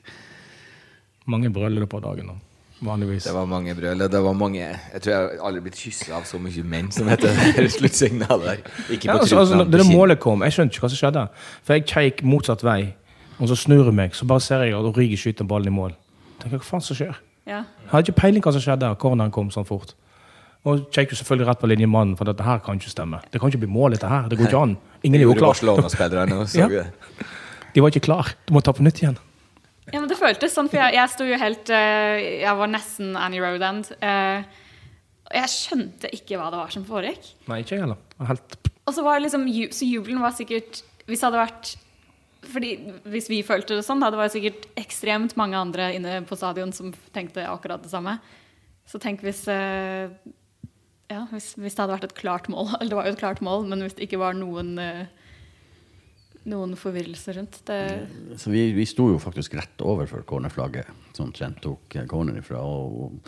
Mange 1.26 1.50
brøl 1.54 1.86
på 1.90 2.00
dagen? 2.04 2.30
Vanligvis. 2.86 3.24
Det 3.24 3.34
var 3.34 3.46
mange 3.46 3.76
brøl. 3.76 4.00
Det 4.00 4.24
var 4.24 4.34
mange, 4.34 4.60
jeg 4.94 5.02
tror 5.02 5.14
jeg 5.14 5.40
aldri 5.48 5.62
blitt 5.66 5.78
kyssa 5.80 6.18
av 6.18 6.26
så 6.28 6.40
mye 6.42 6.64
menn 6.64 6.92
som 6.92 7.08
heter 7.08 7.32
sluttsignalet 7.78 8.46
der. 8.46 8.64
Ikke 8.90 9.08
på 9.08 9.14
ja, 9.14 9.20
altså, 9.20 9.40
altså, 9.40 9.64
det 9.72 9.86
målet 9.90 10.20
kom, 10.20 10.44
jeg 10.44 10.58
skjønte 10.58 10.76
ikke 10.76 10.86
hva 10.86 10.92
som 10.92 11.02
skjedde. 11.02 11.28
For 11.64 11.78
jeg 11.78 11.86
kjekk 11.90 12.24
motsatt 12.28 12.66
vei. 12.68 12.80
Og 13.40 13.50
så 13.52 13.58
snur 13.60 13.88
jeg 13.88 13.96
meg, 13.96 14.16
så 14.16 14.28
bare 14.28 14.44
ser 14.44 14.64
jeg 14.64 14.76
at 14.76 14.90
Origi 14.92 15.18
skyter 15.20 15.48
ballen 15.48 15.72
i 15.72 15.76
mål. 15.76 15.96
Tenker, 16.42 16.60
hva 16.60 16.68
faen 16.68 16.84
som 16.84 17.00
skjer? 17.00 17.18
Ja. 17.46 17.64
Jeg 17.64 17.92
hadde 17.92 18.10
ikke 18.10 18.20
peiling 18.22 18.44
hva 18.44 18.54
som 18.56 18.64
skjedde. 18.64 18.92
Corneren 19.02 19.34
kom 19.36 19.52
sånn 19.54 19.68
fort. 19.68 19.96
Og 20.66 20.88
Kjekk 20.94 21.14
selvfølgelig 21.14 21.48
rett 21.52 21.62
på 21.62 21.70
linjemannen, 21.70 22.16
for 22.18 22.28
dette 22.28 22.44
her 22.46 22.62
kan 22.66 22.80
ikke 22.80 22.92
stemme. 22.92 23.20
Det 23.32 23.42
kan 23.42 23.52
ikke 23.52 23.62
bli 23.66 23.70
mål, 23.70 23.94
dette 23.96 24.10
her. 24.10 24.30
Det 24.32 24.40
går 24.40 24.50
ikke 24.50 24.64
an. 24.66 24.78
Ingen 25.06 25.22
er 25.22 25.28
jo 25.28 25.36
klar. 25.38 25.60
ja. 26.58 26.86
De 27.76 27.84
var 27.84 27.92
ikke 27.92 28.06
klar. 28.08 28.32
Du 28.48 28.56
må 28.56 28.64
ta 28.66 28.74
på 28.74 28.86
nytt 28.86 29.04
igjen. 29.04 29.20
Ja, 29.94 30.00
men 30.00 30.10
Det 30.10 30.18
føltes 30.18 30.56
sånn, 30.56 30.70
for 30.72 30.82
jeg, 30.82 30.96
jeg 30.98 31.14
sto 31.14 31.26
jo 31.28 31.38
helt 31.38 31.70
uh, 31.70 32.16
Jeg 32.18 32.58
var 32.58 32.72
nesten 32.72 33.14
Annie 33.20 33.44
Rodand. 33.44 33.92
Uh, 34.02 34.42
og 35.26 35.38
jeg 35.40 35.52
skjønte 35.54 36.12
ikke 36.14 36.38
hva 36.40 36.52
det 36.54 36.62
var 36.62 36.74
som 36.74 36.86
foregikk. 36.88 37.32
Nei, 37.50 37.62
ikke 37.64 37.82
heller. 37.82 38.02
Helt... 38.30 38.58
Og 38.86 38.94
så 38.94 39.06
var 39.06 39.22
liksom, 39.22 39.48
så 39.74 39.88
jubelen 39.88 40.22
var 40.22 40.36
sikkert 40.38 40.84
Hvis 41.10 41.22
det 41.22 41.28
hadde 41.28 41.42
vært 41.42 41.72
fordi 42.46 42.76
Hvis 43.10 43.30
vi 43.32 43.42
følte 43.46 43.78
det 43.78 43.86
sånn, 43.88 44.04
da, 44.04 44.12
det 44.14 44.20
var 44.20 44.30
sikkert 44.30 44.68
ekstremt 44.78 45.34
mange 45.40 45.58
andre 45.58 45.90
inne 45.96 46.20
på 46.30 46.38
stadion 46.38 46.74
som 46.76 46.92
tenkte 47.16 47.42
akkurat 47.50 47.82
det 47.82 47.90
samme. 47.90 48.20
Så 48.86 49.00
tenk 49.02 49.24
hvis, 49.26 49.48
eh, 49.50 50.14
ja, 51.10 51.24
hvis, 51.32 51.56
hvis, 51.58 51.74
det 51.74 51.82
hadde 51.82 51.96
vært 51.96 52.06
et 52.12 52.18
klart 52.20 52.50
mål. 52.54 52.70
Eller 52.78 52.92
det 52.92 53.00
var 53.00 53.10
jo 53.10 53.16
et 53.16 53.24
klart 53.24 53.42
mål, 53.46 53.66
men 53.72 53.82
hvis 53.82 53.98
det 53.98 54.06
ikke 54.06 54.22
var 54.22 54.38
noen 54.38 54.76
eh, 54.78 55.08
noen 56.50 56.78
forvirrelse 56.80 57.36
rundt. 57.40 57.60
Det 57.68 57.82
så 58.42 58.54
vi, 58.54 58.70
vi 58.78 58.86
sto 58.90 59.10
jo 59.14 59.20
faktisk 59.22 59.58
rett 59.58 59.82
overfor 59.86 60.26
cornerflagget, 60.30 60.90
som 61.18 61.34
Trent 61.36 61.62
tok 61.64 62.00
corner 62.12 62.38
ifra. 62.42 62.62
og 62.62 63.20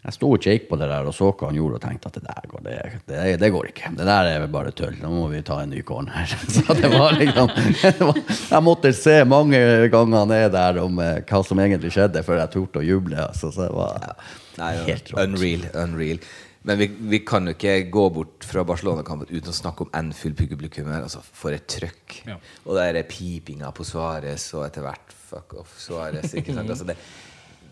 jeg 0.00 0.14
sto 0.16 0.30
og 0.32 0.40
kjekk 0.40 0.62
på 0.70 0.76
det 0.80 0.86
der 0.88 1.04
og 1.10 1.12
så 1.12 1.26
hva 1.28 1.50
han 1.50 1.56
gjorde, 1.58 1.76
og 1.76 1.82
tenkte 1.84 2.08
at 2.08 2.14
det 2.16 2.22
der 2.24 2.46
går, 2.48 2.62
det, 2.64 2.76
det, 3.10 3.24
det 3.42 3.50
går 3.52 3.66
ikke. 3.68 3.90
Det 3.98 4.06
der 4.08 4.28
er 4.30 4.46
bare 4.48 4.72
tull. 4.72 4.94
Nå 4.96 5.10
må 5.12 5.26
vi 5.28 5.42
ta 5.44 5.58
en 5.60 5.74
ny 5.74 5.82
corner. 5.84 6.24
Så 6.54 6.72
det 6.78 6.88
var 6.88 7.18
liksom 7.18 7.52
Jeg 7.52 8.64
måtte 8.64 8.94
se 8.96 9.18
mange 9.28 9.60
ganger 9.92 10.24
ned 10.30 10.54
der 10.56 10.80
om 10.80 10.96
eh, 11.04 11.20
hva 11.28 11.42
som 11.44 11.60
egentlig 11.60 11.92
skjedde, 11.92 12.24
før 12.24 12.40
jeg 12.40 12.52
torde 12.56 12.80
å 12.80 12.86
juble. 12.86 13.18
Altså, 13.26 13.52
så 13.52 13.66
det 13.66 13.74
var 13.76 14.14
Nei, 14.56 14.70
helt 14.88 15.12
rått. 15.12 15.20
Unreal. 15.26 15.68
unreal. 15.84 16.24
Men 16.62 16.76
vi, 16.76 16.90
vi, 17.08 17.22
kan 17.24 17.48
jo 17.48 17.54
ikke 17.54 17.88
gå 17.92 18.02
bort 18.12 18.44
fra 18.44 18.62
Barcelona-kampen 18.68 19.30
uten 19.30 19.48
å 19.48 19.56
snakke 19.56 19.86
om 19.86 19.94
Anfield-publikummet. 19.96 21.06
Altså, 21.06 21.22
for 21.24 21.56
et 21.56 21.64
trøkk. 21.70 22.18
Ja. 22.28 22.36
Og 22.66 22.76
det 22.76 22.84
er 22.90 23.08
pipinga 23.08 23.70
på 23.76 23.86
Suárez, 23.88 24.50
og 24.58 24.66
etter 24.66 24.84
hvert 24.84 25.14
fuck 25.30 25.56
off 25.62 25.74
Suárez. 25.80 26.34
Altså, 26.60 26.84
det, 26.84 26.98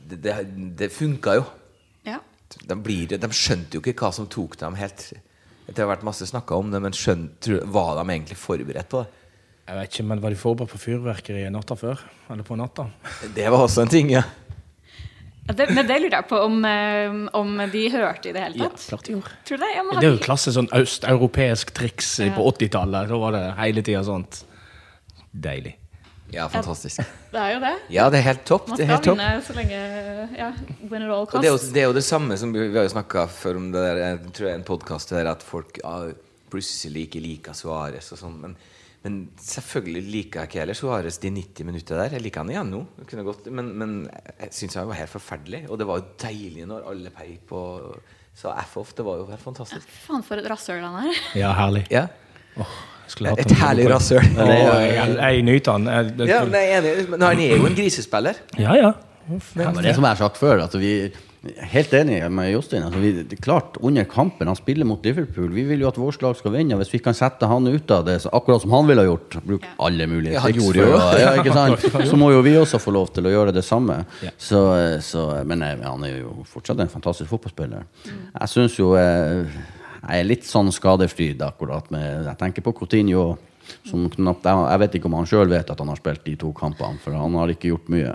det, 0.08 0.20
det, 0.24 0.36
det 0.80 0.90
funka 0.94 1.36
jo. 1.36 1.44
Ja. 2.08 2.22
De, 2.48 2.78
blir, 2.80 3.12
de, 3.12 3.32
skjønte 3.36 3.76
jo 3.76 3.84
ikke 3.84 4.06
hva 4.06 4.12
som 4.16 4.28
tok 4.30 4.56
dem 4.56 4.78
helt 4.78 5.10
Det 5.66 5.76
har 5.76 5.90
vært 5.90 6.06
masse 6.08 6.24
snakka 6.30 6.56
om 6.56 6.72
det, 6.72 6.80
men 6.80 6.96
skjønte, 6.96 7.60
var 7.68 7.98
de 8.00 8.06
egentlig 8.06 8.38
forberedt 8.40 8.88
på 8.88 9.04
det? 9.04 9.24
Jeg 9.68 9.76
vet 9.76 9.92
ikke, 9.92 10.08
men 10.08 10.22
Var 10.24 10.32
de 10.32 10.40
forberedt 10.40 10.72
på 10.72 10.80
fyrverkeriet 10.80 11.52
natta 11.52 11.76
før? 11.76 12.00
Eller 12.32 12.46
på 12.46 12.56
natta? 12.56 12.88
Det 13.36 13.50
var 13.52 13.66
også 13.66 13.84
en 13.84 13.92
ting, 13.92 14.14
ja. 14.16 14.24
Det, 15.48 15.64
men 15.72 15.86
det 15.88 15.96
lurer 16.02 16.16
jeg 16.18 16.28
på 16.28 16.38
om, 16.44 16.56
eh, 16.68 17.14
om, 17.38 17.54
de 17.72 17.82
hørte 17.94 18.28
i 18.28 18.34
det 18.36 18.42
hele 18.44 18.66
tatt. 18.66 18.82
Ja, 18.82 18.88
klart 18.92 19.06
de 19.06 19.14
gjorde. 19.14 19.34
Tror 19.48 19.60
du 19.60 19.64
det? 19.64 19.70
Ja, 19.74 19.84
det 19.88 20.04
er 20.04 20.12
jo 20.12 20.22
klasse 20.26 20.52
sånn 20.52 20.68
østeuropeisk 20.76 21.72
triks 21.76 22.10
ja. 22.20 22.34
på 22.36 22.44
80-tallet. 22.52 23.08
Da 23.08 23.20
var 23.22 23.36
det 23.36 23.44
hele 23.62 23.84
tida 23.86 24.02
sånt. 24.04 24.42
Deilig. 25.32 25.78
Ja, 26.30 26.48
fantastisk. 26.52 27.00
Det 27.32 27.40
er 27.40 27.54
jo 27.54 27.60
det. 27.62 27.74
Ja, 27.92 28.08
det 28.12 28.20
er 28.20 28.26
helt 28.26 28.44
topp. 28.48 28.68
Man 28.68 28.76
skal 28.76 28.90
helt 28.90 29.06
vinne 29.08 29.28
så 29.46 29.54
lenge 29.56 29.78
ja, 30.36 30.50
win 30.90 31.06
it 31.06 31.12
all 31.12 31.24
cost. 31.28 31.40
Det 31.40 31.48
er, 31.48 31.54
jo, 31.54 31.60
det 31.72 31.80
er, 31.80 31.86
jo, 31.88 31.94
det 31.96 32.04
samme 32.04 32.36
som 32.40 32.52
vi, 32.52 32.66
vi 32.68 32.76
har 32.76 32.84
jo 32.84 32.92
snakka 32.92 33.24
før 33.32 33.60
om 33.62 33.70
det 33.72 33.84
der, 33.86 34.00
jeg 34.02 34.32
tror 34.36 34.50
jeg 34.50 34.58
en 34.60 34.66
podkast 34.68 35.14
der 35.16 35.30
at 35.32 35.44
folk 35.46 35.80
ah, 35.88 36.10
plutselig 36.52 37.06
ikke 37.08 37.22
liker 37.24 37.56
Suárez 37.56 38.12
og 38.12 38.20
sånn. 38.20 38.36
Men, 38.44 38.58
men, 39.04 39.18
selvfølgelig 39.40 40.02
liker 40.12 40.42
jeg 40.42 40.50
ikke 40.50 40.60
heller 40.62 40.76
Suárez 40.76 41.20
de 41.22 41.30
90 41.30 41.66
minutter 41.68 42.00
der. 42.02 42.16
Jeg 42.16 42.24
liker 42.24 42.42
han 42.42 42.52
igjen 42.52 42.72
nå. 42.74 42.82
Gått, 43.28 43.46
men, 43.54 43.70
men, 43.78 43.96
jeg 44.40 44.54
syns 44.56 44.78
han 44.80 44.88
var 44.90 44.98
helt 44.98 45.12
forferdelig. 45.12 45.64
Og 45.70 45.80
det 45.80 45.86
var 45.88 46.00
jo 46.00 46.08
deilig 46.24 46.66
når 46.68 46.88
alle 46.90 47.12
peip 47.14 47.54
og 47.56 48.00
sa 48.36 48.56
F-off. 48.64 48.94
Det 48.98 49.06
var 49.06 49.22
jo 49.22 49.28
helt 49.30 49.44
fantastisk. 49.44 49.86
Ja, 49.86 50.00
faen 50.08 50.26
for 50.26 50.42
et 50.42 50.48
rasshøl 50.50 50.82
han 50.82 50.98
er. 51.06 51.22
Ja, 51.38 51.52
herlig. 51.58 51.86
Ja. 51.94 52.08
Oh. 52.58 52.78
Et 53.08 53.54
herlig 53.62 53.86
rasshøl. 53.88 54.26
Jeg 54.36 55.44
nyter 55.46 55.78
han. 55.78 55.88
Ja, 56.28 56.42
men 56.44 56.58
jeg 56.58 56.74
er 56.74 56.82
enig. 56.82 57.08
Men 57.14 57.24
han 57.24 57.44
er 57.46 57.54
jo 57.56 57.70
en 57.70 57.78
grisespiller. 57.78 58.42
Ja, 58.58 58.74
ja. 58.76 58.92
Ja, 59.28 59.70
men 59.72 59.82
det 59.84 59.94
som 59.96 60.04
jeg 60.04 60.14
har 60.14 60.20
sagt 60.20 60.38
før, 60.40 60.62
at 60.64 60.74
vi, 60.80 60.92
Helt 61.70 61.92
enig 61.94 62.16
med 62.34 62.48
Jostein. 62.50 62.82
Altså, 62.82 62.98
vi, 62.98 63.12
det 63.22 63.36
er 63.36 63.42
klart, 63.42 63.76
under 63.84 64.02
kampen, 64.10 64.48
han 64.50 64.56
spiller 64.58 64.86
mot 64.88 65.04
Liverpool. 65.06 65.52
Vi 65.54 65.62
vil 65.68 65.84
jo 65.84 65.88
at 65.90 66.00
vårt 66.00 66.22
lag 66.24 66.34
skal 66.36 66.50
vinne. 66.56 66.74
Hvis 66.80 66.90
vi 66.96 66.98
kan 67.02 67.14
sette 67.14 67.46
han 67.46 67.68
ut 67.70 67.92
av 67.94 68.02
det, 68.08 68.16
så 68.24 68.32
akkurat 68.34 68.64
som 68.64 68.74
han 68.74 68.88
ville 68.88 69.04
ha 69.04 69.06
gjort, 69.06 69.36
Bruk 69.46 69.68
alle 69.86 70.08
mulige 70.10 70.34
Ja, 70.34 70.42
triks 70.42 70.66
jo. 70.80 70.88
ja, 71.22 71.30
ikke 71.38 71.54
sant? 71.54 71.86
Så 72.10 72.18
må 72.18 72.32
jo 72.34 72.42
vi 72.42 72.56
også 72.58 72.80
få 72.82 72.94
lov 72.96 73.12
til 73.14 73.30
å 73.30 73.34
gjøre 73.36 73.54
det 73.54 73.62
samme. 73.66 74.00
Ja. 74.24 74.32
Så, 74.34 74.64
så, 75.06 75.28
men 75.46 75.62
eh, 75.62 75.78
han 75.84 76.02
er 76.08 76.16
jo 76.24 76.34
fortsatt 76.48 76.82
en 76.82 76.90
fantastisk 76.90 77.30
fotballspiller. 77.30 77.86
Jeg 78.08 78.52
syns 78.56 78.78
jo 78.80 78.90
eh, 78.98 79.46
Jeg 80.02 80.24
er 80.24 80.26
litt 80.26 80.46
sånn 80.48 80.72
skadefryd 80.74 81.42
akkurat 81.46 81.86
med 81.94 82.26
Jeg 82.32 82.38
tenker 82.42 82.66
på 82.66 82.74
Coutinho. 82.82 83.28
Som 83.86 84.08
knapt, 84.10 84.46
jeg, 84.48 84.68
jeg 84.72 84.80
vet 84.82 84.94
ikke 84.98 85.10
om 85.10 85.16
han 85.20 85.26
sjøl 85.28 85.50
vet 85.54 85.70
at 85.70 85.80
han 85.82 85.90
har 85.92 85.98
spilt 86.00 86.22
de 86.26 86.34
to 86.40 86.50
kampene, 86.56 86.98
for 87.04 87.14
han 87.14 87.34
har 87.36 87.50
ikke 87.52 87.68
gjort 87.70 87.90
mye. 87.92 88.14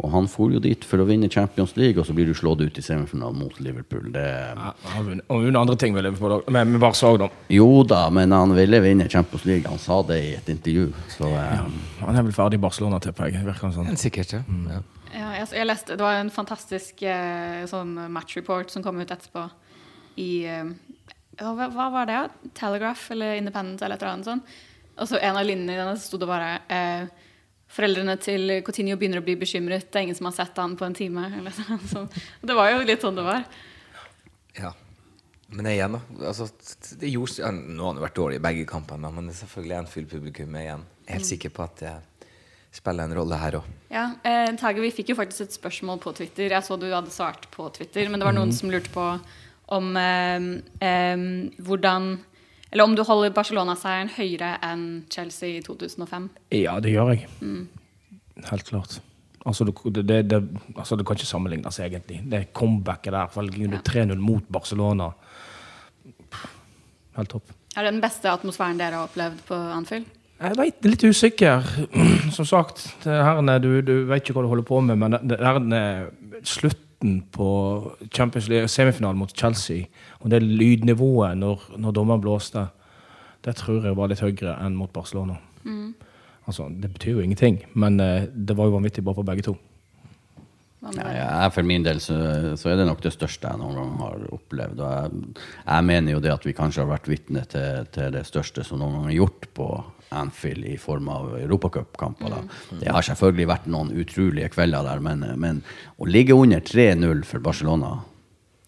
Og 0.00 0.10
han 0.14 0.28
for 0.32 0.52
jo 0.54 0.60
dit 0.62 0.84
for 0.86 1.02
å 1.02 1.06
vinne 1.08 1.28
Champions 1.32 1.74
League, 1.76 2.00
og 2.00 2.06
så 2.08 2.14
blir 2.16 2.26
du 2.30 2.34
slått 2.36 2.62
ut 2.64 2.78
i 2.78 2.84
semifinalen 2.84 3.38
mot 3.38 3.58
Liverpool. 3.60 4.10
Det, 4.14 4.24
Ja, 4.56 4.72
han 4.94 5.06
vunnet- 5.06 5.56
andre 5.60 5.76
ting 5.76 5.92
med 5.94 6.04
Liverpool 6.04 6.38
òg, 6.38 6.48
men 6.50 6.72
med 6.72 6.80
Barca 6.80 7.06
òg, 7.10 7.18
da. 7.18 7.28
jo 7.48 7.82
da, 7.84 8.08
men 8.10 8.32
han 8.32 8.54
ville 8.56 8.80
vinne 8.80 9.08
Champions 9.08 9.44
League. 9.44 9.68
Han 9.68 9.78
sa 9.78 10.02
det 10.02 10.18
i 10.24 10.34
et 10.36 10.48
intervju. 10.48 10.92
Så 11.08 11.28
eh, 11.28 11.60
Han 12.00 12.16
er 12.16 12.22
vel 12.22 12.32
ferdig 12.32 12.54
i 12.60 12.64
Barcelona, 12.64 12.98
tipper 13.00 13.28
jeg. 13.30 13.44
Virker 13.44 13.72
sånn. 13.74 13.92
Sikkert, 13.96 14.32
ja. 14.32 14.42
ja. 14.70 14.80
Ja, 15.10 15.30
jeg, 15.40 15.48
jeg 15.58 15.66
leste, 15.66 15.96
Det 15.98 16.04
var 16.06 16.20
en 16.20 16.30
fantastisk 16.30 17.02
eh, 17.02 17.64
sånn 17.66 17.96
matchreport 18.14 18.70
som 18.70 18.82
kom 18.82 19.00
ut 19.02 19.10
etterpå 19.10 19.48
i 20.22 20.44
eh, 20.46 20.64
hva, 21.40 21.66
hva 21.72 21.88
var 21.92 22.06
det? 22.06 22.20
Telegraph 22.54 23.10
eller 23.10 23.34
Independent 23.40 23.82
eller 23.82 23.96
et 23.96 24.02
eller 24.02 24.12
annet 24.14 24.28
sånt. 24.28 24.44
Og 25.00 25.08
så 25.08 25.18
en 25.18 25.36
av 25.40 25.46
linjene 25.48 25.72
i 25.74 25.80
denne 25.80 25.96
sto 25.98 26.18
det 26.20 26.28
bare 26.28 26.60
eh, 26.68 27.06
Foreldrene 27.70 28.16
til 28.18 28.56
Coutinho 28.66 28.96
begynner 28.98 29.22
å 29.22 29.26
bli 29.26 29.36
bekymret. 29.38 29.88
Det 29.88 30.00
er 30.00 30.08
ingen 30.08 30.18
som 30.18 30.26
har 30.26 30.36
sett 30.36 30.58
han 30.58 30.76
på 30.78 30.86
en 30.88 30.96
time. 30.96 31.28
Eller 31.38 31.54
sånn. 31.54 31.82
Så, 31.86 32.04
det 32.42 32.56
var 32.58 32.72
jo 32.72 32.86
litt 32.86 33.04
sånn 33.04 33.18
det 33.18 33.26
var. 33.26 33.44
Ja. 34.58 34.72
Men 35.50 35.66
igjen, 35.66 35.96
da. 35.96 36.28
Altså, 36.30 36.46
det 37.00 37.10
gjorde, 37.10 37.40
ja, 37.42 37.50
nå 37.50 37.82
har 37.82 37.94
han 37.94 38.04
vært 38.04 38.18
dårlig 38.18 38.38
i 38.38 38.44
begge 38.44 38.66
kampene, 38.70 39.10
men 39.14 39.26
det 39.26 39.34
er 39.34 39.40
selvfølgelig 39.40 39.76
Anfield-publikum 39.80 40.58
igjen. 40.60 40.84
Jeg 41.02 41.08
er 41.08 41.18
helt 41.18 41.30
sikker 41.30 41.54
på 41.54 41.64
at 41.66 41.82
det 41.82 41.94
spiller 42.74 43.08
en 43.08 43.16
rolle 43.18 43.38
her 43.38 43.58
òg. 43.58 43.70
Ja, 43.90 44.04
eh, 44.22 44.52
Tage, 44.58 44.82
vi 44.82 44.92
fikk 44.94 45.10
jo 45.10 45.18
faktisk 45.18 45.48
et 45.48 45.56
spørsmål 45.58 45.98
på 46.02 46.14
Twitter. 46.14 46.54
Jeg 46.54 46.66
så 46.66 46.78
du 46.78 46.86
hadde 46.92 47.10
svart 47.10 47.48
på 47.54 47.66
Twitter, 47.74 48.06
men 48.08 48.22
det 48.22 48.28
var 48.28 48.36
noen 48.36 48.54
som 48.54 48.70
lurte 48.70 48.92
på 48.94 49.06
om 49.74 49.90
eh, 49.98 50.46
eh, 50.86 51.24
hvordan 51.66 52.12
Eller 52.72 52.84
om 52.86 52.94
du 52.94 53.02
holder 53.02 53.32
Barcelona-seieren 53.34 54.10
høyere 54.14 54.52
enn 54.62 54.82
Chelsea 55.10 55.56
i 55.58 55.62
2005. 55.66 56.28
Ja, 56.54 56.76
det 56.80 56.92
gjør 56.94 57.14
jeg. 57.16 57.26
Helt 58.50 58.68
klart. 58.68 59.00
Altså, 59.46 59.64
det, 59.66 60.04
det, 60.06 60.18
det, 60.30 60.38
altså, 60.76 60.96
det 61.00 61.06
kan 61.08 61.16
ikke 61.18 61.26
sammenlignes, 61.26 61.78
egentlig. 61.82 62.20
Det 62.30 62.44
comebacket 62.54 63.12
der. 63.16 63.26
for 63.32 63.42
det 63.48 63.66
er 63.72 63.82
3-0 63.88 64.18
mot 64.22 64.44
Barcelona. 64.52 65.10
Helt 67.16 67.32
topp. 67.32 67.50
Er 67.76 67.86
det 67.86 67.92
den 67.94 68.02
beste 68.02 68.30
atmosfæren 68.30 68.78
dere 68.78 68.98
har 68.98 69.08
opplevd 69.08 69.42
på 69.48 69.54
Anfield? 69.74 70.06
Jeg 70.40 70.56
vet, 70.56 70.86
litt 70.86 71.04
usikker. 71.04 71.66
Som 72.36 72.46
sagt, 72.48 72.86
Herne, 73.04 73.58
er- 73.58 73.64
du, 73.64 73.80
du 73.84 73.94
vet 74.08 74.22
ikke 74.22 74.38
hva 74.38 74.46
du 74.46 74.52
holder 74.52 74.66
på 74.68 74.80
med, 74.84 74.96
men 75.00 75.18
Herne, 75.18 75.28
det 75.34 75.40
her 75.42 75.60
er 75.76 76.46
slutten 77.00 77.22
på 77.32 77.92
Champions 78.12 78.48
League 78.48 78.68
semifinalen 78.68 79.18
mot 79.18 79.36
Chelsea, 79.36 79.86
og 80.20 80.30
det 80.30 80.42
lydnivået 80.42 81.36
når, 81.38 81.76
når 81.78 81.92
dommeren 81.92 82.20
blåste, 82.20 82.68
det 83.44 83.56
tror 83.56 83.84
jeg 83.84 83.96
var 83.96 84.08
litt 84.08 84.20
høyere 84.20 84.58
enn 84.66 84.76
mot 84.76 84.92
Barcelona. 84.92 85.36
Altså, 86.46 86.68
det 86.68 86.92
betyr 86.92 87.12
jo 87.12 87.20
ingenting, 87.20 87.64
men 87.74 88.00
eh, 88.00 88.26
det 88.28 88.56
var 88.56 88.66
jo 88.66 88.76
vanvittig 88.76 89.04
bra 89.04 89.12
på 89.12 89.22
begge 89.22 89.42
to. 89.42 89.56
Ja, 90.80 91.10
jeg, 91.12 91.52
for 91.52 91.66
min 91.68 91.84
del 91.84 91.98
så, 92.00 92.16
så 92.56 92.70
er 92.72 92.78
det 92.80 92.86
nok 92.88 93.02
det 93.04 93.12
største 93.12 93.50
jeg 93.50 93.60
noen 93.60 93.76
gang 93.76 93.96
har 94.00 94.22
opplevd. 94.32 94.80
Og 94.80 94.92
jeg, 94.94 95.40
jeg 95.66 95.86
mener 95.90 96.16
jo 96.16 96.22
det 96.24 96.32
at 96.32 96.46
vi 96.48 96.56
kanskje 96.56 96.86
har 96.86 96.92
vært 96.94 97.10
vitne 97.10 97.44
til, 97.52 97.88
til 97.92 98.14
det 98.16 98.24
største 98.28 98.64
som 98.64 98.80
noen 98.80 98.96
gang 98.96 99.10
er 99.10 99.18
gjort 99.18 99.50
på 99.56 99.68
Anfield 100.16 100.64
i 100.66 100.78
form 100.80 101.10
av 101.12 101.34
europacupkamper. 101.38 102.32
Mm. 102.40 102.80
Det 102.80 102.94
har 102.96 103.06
selvfølgelig 103.06 103.50
vært 103.52 103.68
noen 103.70 103.92
utrolige 103.94 104.48
kvelder 104.56 104.88
der, 104.88 105.04
men, 105.04 105.26
men 105.38 105.60
å 106.00 106.08
ligge 106.08 106.34
under 106.34 106.64
3-0 106.64 107.22
for 107.28 107.44
Barcelona, 107.44 107.98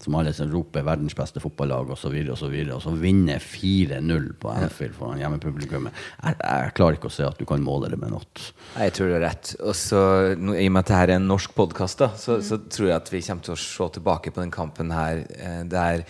som 0.03 0.17
alle 0.19 0.33
som 0.35 0.51
roper 0.51 0.85
verdens 0.85 1.15
beste 1.17 1.41
fotballag 1.43 1.93
osv., 1.93 1.93
og, 1.93 1.99
så 2.03 2.11
videre, 2.13 2.33
og, 2.35 2.39
så 2.41 2.49
videre, 2.51 2.77
og 2.77 2.83
så 2.85 2.93
vinner 2.99 3.43
4-0 3.43 4.29
på 4.41 4.51
Anfield 4.53 4.97
foran 4.97 5.21
hjemmepublikummet 5.21 5.93
jeg, 5.93 6.37
jeg 6.39 6.73
klarer 6.77 6.97
ikke 6.97 7.11
å 7.11 7.15
se 7.15 7.27
at 7.27 7.39
du 7.39 7.45
kan 7.49 7.63
måle 7.63 7.89
det 7.91 7.99
med 7.99 8.13
noe. 8.13 8.49
Jeg 8.79 8.93
tror 8.95 9.09
du 9.09 9.15
har 9.17 9.25
rett. 9.27 9.53
Og 9.63 9.75
så, 9.77 10.01
I 10.33 10.67
og 10.67 10.73
med 10.73 10.83
at 10.83 10.91
dette 10.91 10.99
er 11.05 11.15
en 11.17 11.29
norsk 11.29 11.55
podkast, 11.57 12.03
så, 12.19 12.37
så 12.43 12.59
tror 12.67 12.89
jeg 12.89 12.97
at 12.97 13.13
vi 13.13 13.23
kommer 13.25 13.47
til 13.47 13.55
å 13.55 13.63
se 13.63 13.89
tilbake 13.97 14.33
på 14.33 14.43
den 14.43 14.53
kampen 14.53 14.93
her 14.93 15.23
eh, 15.37 15.63
der 15.69 16.05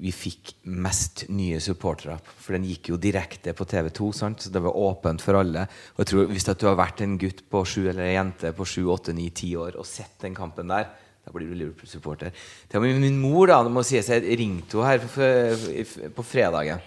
vi 0.00 0.08
fikk 0.14 0.54
mest 0.72 1.26
nye 1.32 1.58
supportere. 1.60 2.16
For 2.40 2.56
den 2.56 2.64
gikk 2.64 2.92
jo 2.92 3.00
direkte 3.00 3.52
på 3.56 3.66
TV2, 3.68 4.08
sant? 4.16 4.44
så 4.44 4.52
det 4.52 4.62
var 4.64 4.78
åpent 4.78 5.20
for 5.24 5.36
alle. 5.42 5.66
Og 5.94 6.02
jeg 6.02 6.12
tror 6.12 6.30
Hvis 6.32 6.48
at 6.48 6.62
du 6.62 6.68
har 6.70 6.78
vært 6.80 7.02
en 7.04 7.18
gutt 7.20 7.44
på 7.52 7.64
sju 7.68 7.82
eller 7.84 8.06
en 8.06 8.14
jente 8.14 8.54
på 8.56 8.66
sju, 8.68 8.86
åtte, 8.88 9.12
ni, 9.16 9.28
ti 9.36 9.52
år 9.56 9.76
og 9.76 9.88
sett 9.88 10.16
den 10.24 10.36
kampen 10.36 10.72
der, 10.72 10.88
da 11.22 11.32
blir 11.34 11.50
du 11.50 11.54
Liverpool-supporter. 11.54 12.32
Til 12.68 12.80
og 12.80 12.86
med 12.86 12.98
min 13.02 13.20
mor 13.22 13.46
da, 13.50 13.60
det 13.62 13.70
må 13.74 13.84
sies, 13.86 14.08
jeg 14.10 14.38
ringte 14.40 14.82
henne 14.82 14.88
her 14.90 15.04
på, 15.06 16.08
på 16.16 16.24
fredagen. 16.26 16.82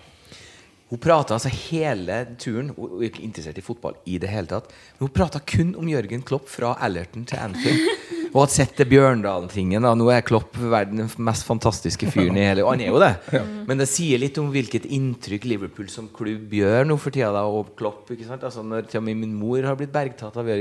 Hun 0.86 1.00
prata 1.02 1.34
altså 1.34 1.50
hele 1.50 2.20
turen 2.38 2.68
Hun 2.78 3.00
er 3.02 3.08
ikke 3.08 3.24
interessert 3.26 3.58
i 3.58 3.64
fotball 3.66 3.96
i 4.06 4.20
det 4.22 4.30
hele 4.30 4.46
tatt. 4.52 4.68
Men 5.00 5.08
hun 5.08 5.14
prata 5.16 5.40
kun 5.42 5.72
om 5.82 5.88
Jørgen 5.90 6.22
Klopp 6.28 6.46
fra 6.52 6.76
Allerton 6.86 7.24
til 7.26 7.42
Anfield. 7.42 7.88
Og 8.36 8.42
hadde 8.44 8.52
sett 8.54 8.76
det 8.78 8.86
Bjørndalen-tingen. 8.92 9.82
da. 9.82 9.94
Nå 9.98 10.10
er 10.12 10.22
Klopp 10.28 10.60
verdens 10.60 11.16
mest 11.18 11.48
fantastiske 11.48 12.10
fyren 12.12 12.38
i 12.38 12.44
hele 12.46 12.66
Og 12.68 12.74
han 12.74 12.84
er 12.84 12.92
jo 12.92 13.00
det. 13.02 13.42
Men 13.66 13.80
det 13.82 13.88
sier 13.90 14.20
litt 14.22 14.38
om 14.42 14.52
hvilket 14.54 14.86
inntrykk 14.92 15.48
Liverpool 15.48 15.88
som 15.90 16.12
klubb 16.14 16.52
gjør 16.54 16.86
nå 16.92 17.00
for 17.02 17.16
tida. 17.16 17.32
da, 17.34 17.46
Og 17.48 17.72
Klopp. 17.80 18.12
ikke 18.12 18.28
sant? 18.28 18.44
Altså 18.46 18.62
Når 18.62 18.86
til 18.92 19.00
og 19.02 19.08
med 19.08 19.24
min 19.24 19.34
mor 19.40 19.64
har 19.66 19.80
blitt 19.80 19.96
bergtatt 19.96 20.38
av, 20.38 20.52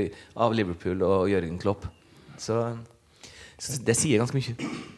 av 0.47 0.55
Liverpool 0.57 1.03
og 1.05 1.29
Jørgen 1.29 1.59
Klopp. 1.61 1.85
Så, 2.39 2.63
så 3.65 3.81
det 3.85 3.95
sier 3.97 4.21
ganske 4.21 4.37
mye. 4.37 4.55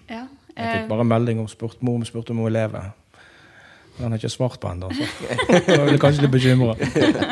Ja. 0.09 0.23
Jeg 0.57 0.57
Eh, 0.57 0.71
fikk 0.73 0.87
bare 0.89 1.03
melding 1.05 1.39
om 1.39 1.47
spurt, 1.47 1.81
mor 1.85 1.95
om 1.99 2.05
spurte 2.07 2.33
om 2.33 2.39
hun 2.41 2.51
lever. 2.53 2.87
Men 3.97 4.03
han 4.07 4.11
har 4.13 4.17
ikke 4.21 4.29
svart 4.33 4.59
på 4.61 4.69
ennå, 4.71 4.89
så 4.93 5.05
jeg 5.05 5.77
er 5.77 5.97
kanskje 6.01 6.23
litt 6.25 6.33
bekymra. 6.33 6.73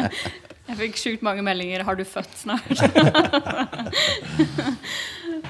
jeg 0.69 0.77
fikk 0.79 0.95
sjukt 1.01 1.25
mange 1.25 1.41
meldinger 1.45 1.83
'Har 1.85 1.95
du 1.97 2.03
født 2.05 2.37
snart?' 2.37 2.69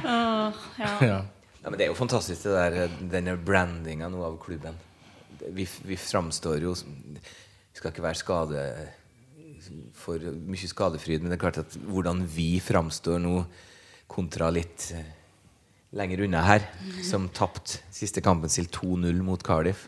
oh, 0.04 0.52
ja. 0.80 0.92
Ja. 1.02 1.20
Ja, 1.66 1.70
men 1.72 1.80
det 1.80 1.86
er 1.88 1.90
jo 1.90 1.98
fantastisk, 1.98 2.44
det 2.46 2.52
der, 2.54 2.92
denne 3.10 3.34
brandinga 3.42 4.06
nå 4.14 4.22
av 4.24 4.36
klubben. 4.44 4.76
Vi, 5.50 5.66
vi 5.88 5.96
framstår 5.98 6.62
jo 6.62 6.76
som- 6.76 6.94
Vi 7.74 7.80
skal 7.80 7.92
ikke 7.92 8.04
være 8.06 8.16
skade 8.16 8.60
for 9.94 10.20
mye 10.20 10.68
skadefryd, 10.70 11.22
men 11.22 11.32
det 11.32 11.36
er 11.40 11.42
klart 11.42 11.58
at 11.58 11.74
hvordan 11.76 12.22
vi 12.28 12.60
framstår 12.64 13.18
nå 13.20 13.46
kontra 14.08 14.48
litt 14.54 14.92
eh, 14.96 15.04
lenger 15.96 16.26
unna 16.26 16.44
her, 16.44 16.66
som 17.08 17.30
tapt 17.34 17.80
siste 17.94 18.24
kampen 18.24 18.52
sin 18.52 18.68
2-0 18.68 19.22
mot 19.24 19.42
Cardiff. 19.44 19.88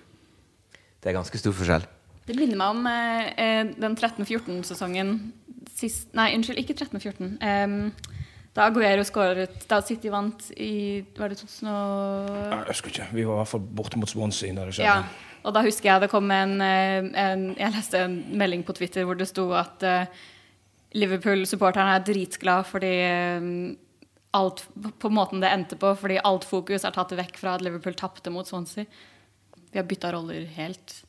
Det 1.03 1.11
er 1.11 1.17
ganske 1.17 1.39
stor 1.39 1.55
forskjell. 1.55 1.85
Det 2.27 2.35
minner 2.35 2.59
meg 2.59 2.75
om 2.75 2.87
eh, 2.91 3.27
eh, 3.39 3.73
den 3.79 3.95
13-14-sesongen 3.95 5.11
sist 5.77 6.15
Nei, 6.17 6.31
unnskyld, 6.35 6.59
ikke 6.59 6.75
13-14. 6.79 7.37
Um, 7.39 7.91
da 8.57 8.65
Aguero 8.71 9.03
skåret 9.05 9.67
Da 9.69 9.77
City 9.85 10.09
vant 10.09 10.47
i 10.57 11.03
Var 11.17 11.29
det 11.29 11.37
2000 11.39 11.69
og... 11.69 12.31
Jeg 12.33 12.63
husker 12.71 12.93
ikke. 12.93 13.07
Vi 13.13 13.25
var 13.27 13.37
i 13.37 13.41
hvert 13.43 13.51
fall 13.51 13.67
borte 13.79 14.01
mot 14.01 14.09
Swansea 14.09 14.55
da 14.57 14.65
det 14.65 14.75
skjedde. 14.75 14.89
Ja. 14.89 15.43
Og 15.47 15.53
da 15.55 15.63
husker 15.63 15.91
jeg 15.91 16.03
det 16.03 16.11
kom 16.11 16.31
en, 16.33 16.57
eh, 16.63 17.11
en 17.21 17.45
Jeg 17.53 17.75
leste 17.75 18.01
en 18.03 18.17
melding 18.39 18.65
på 18.67 18.75
Twitter 18.75 19.05
hvor 19.07 19.19
det 19.19 19.29
sto 19.29 19.51
at 19.55 19.85
uh, 19.85 20.25
Liverpool-supporterne 20.97 21.95
er 21.95 22.05
dritglad 22.07 22.65
fordi 22.67 22.93
eh, 23.05 23.51
alt 24.38 24.63
På 25.02 25.10
måten 25.13 25.41
det 25.43 25.52
endte 25.52 25.78
på, 25.80 25.91
fordi 25.97 26.21
alt 26.23 26.45
fokus 26.47 26.86
er 26.86 26.95
tatt 26.95 27.15
vekk 27.17 27.41
fra 27.41 27.58
at 27.58 27.65
Liverpool 27.65 27.97
tapte 27.97 28.34
mot 28.34 28.47
Swansea. 28.47 28.86
Vi 29.71 29.80
har 29.80 29.88
bytta 29.89 30.13
roller 30.15 30.45
helt. 30.56 31.02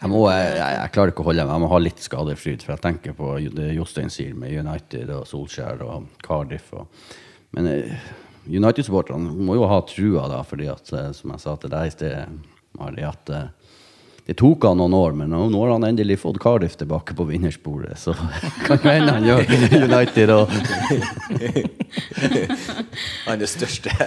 Jeg, 0.00 0.10
må, 0.10 0.24
jeg, 0.32 0.56
jeg, 0.58 0.90
klarer 0.92 1.12
ikke 1.12 1.22
å 1.22 1.28
holde 1.30 1.44
meg. 1.46 1.54
Jeg 1.54 1.62
må 1.62 1.70
ha 1.70 1.80
litt 1.80 2.02
skadefryd. 2.02 2.64
For 2.64 2.74
jeg 2.74 2.84
tenker 2.84 3.14
på 3.16 3.36
det 3.54 3.70
Jostein 3.76 4.10
sier 4.12 4.34
med 4.36 4.52
United 4.52 5.12
og 5.14 5.28
Solskjær 5.30 5.84
og 5.86 6.08
Cardiff. 6.24 6.72
Og, 6.76 7.06
men 7.56 7.70
eh, 7.70 8.08
United-supporterne 8.50 9.32
må 9.46 9.56
jo 9.56 9.68
ha 9.70 9.78
trua, 9.88 10.26
da, 10.32 10.42
fordi 10.44 10.68
at, 10.72 10.90
eh, 10.92 11.12
som 11.16 11.32
jeg 11.32 11.44
sa 11.44 11.54
til 11.60 11.72
deg 11.72 11.88
i 11.88 11.94
sted, 11.94 12.42
Mari, 12.80 13.06
at 13.06 13.32
eh, 13.32 13.78
det 14.24 14.34
tok 14.40 14.64
han 14.64 14.78
noen 14.80 14.94
år, 14.96 15.12
men 15.12 15.28
nå 15.34 15.60
har 15.60 15.74
han 15.74 15.84
endelig 15.84 16.16
fått 16.22 16.38
Cardiff 16.40 16.78
tilbake 16.80 17.12
på 17.16 17.26
vinnersporet. 17.28 17.98
Så 18.00 18.14
kan 18.66 18.78
jo 18.80 18.88
hende 18.88 19.12
han 19.12 19.26
gjør 19.28 19.44
United 19.84 20.32
og 20.32 20.48
Han 23.24 23.34
er 23.36 23.40
det 23.44 23.50
største. 23.52 23.90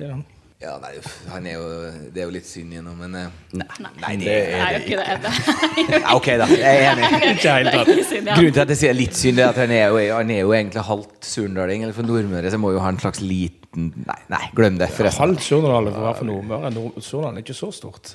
Ja. 0.00 0.14
Ja, 0.60 0.74
nei, 0.76 0.90
han 1.32 1.46
er 1.48 1.54
jo, 1.56 1.68
det 2.12 2.20
er 2.20 2.26
jo 2.26 2.32
litt 2.34 2.44
synd 2.44 2.74
igjennom, 2.74 2.98
men 3.00 3.14
eh, 3.16 3.28
Nei, 3.56 3.66
Nei, 4.02 4.10
det 4.20 4.32
er 4.58 4.74
det 4.74 4.80
ikke 4.84 4.98
det. 5.00 5.30
ja, 5.94 6.00
Ok, 6.18 6.26
da. 6.36 6.48
Jeg 6.52 6.82
er 6.82 6.90
enig. 6.90 7.06
Ikke 7.30 7.54
helt 7.54 7.70
er 7.70 7.78
tatt. 7.78 8.10
ja. 8.12 8.34
Grunnen 8.36 8.52
til 8.58 8.60
at 8.66 8.72
jeg 8.74 8.80
sier 8.82 8.98
litt 8.98 9.16
synd, 9.16 9.40
er 9.40 9.54
at 9.54 9.60
han 9.62 9.72
er 9.72 9.86
jo, 9.94 10.02
han 10.18 10.32
er 10.34 10.42
jo 10.42 10.52
egentlig 10.52 10.82
halvt 10.84 11.30
surndaling. 11.30 11.86
Eller 11.86 11.96
for 11.96 12.04
Nordmøre, 12.04 12.52
så 12.52 12.60
må 12.60 12.74
jo 12.74 12.82
ha 12.84 12.90
en 12.92 13.00
slags 13.00 13.22
liten 13.24 13.56
Nei, 14.04 14.18
nei 14.34 14.42
glem 14.58 14.76
det, 14.82 14.90
forresten. 14.92 15.22
Halvt 15.30 15.46
Surnadal 15.46 15.88
for 15.94 16.02
hva 16.04 16.12
for 16.18 16.28
noe? 16.28 16.42
Møre 16.44 16.72
Surnadal 17.06 17.38
er 17.40 17.44
ikke 17.46 17.56
så 17.56 17.70
stort. 17.72 18.12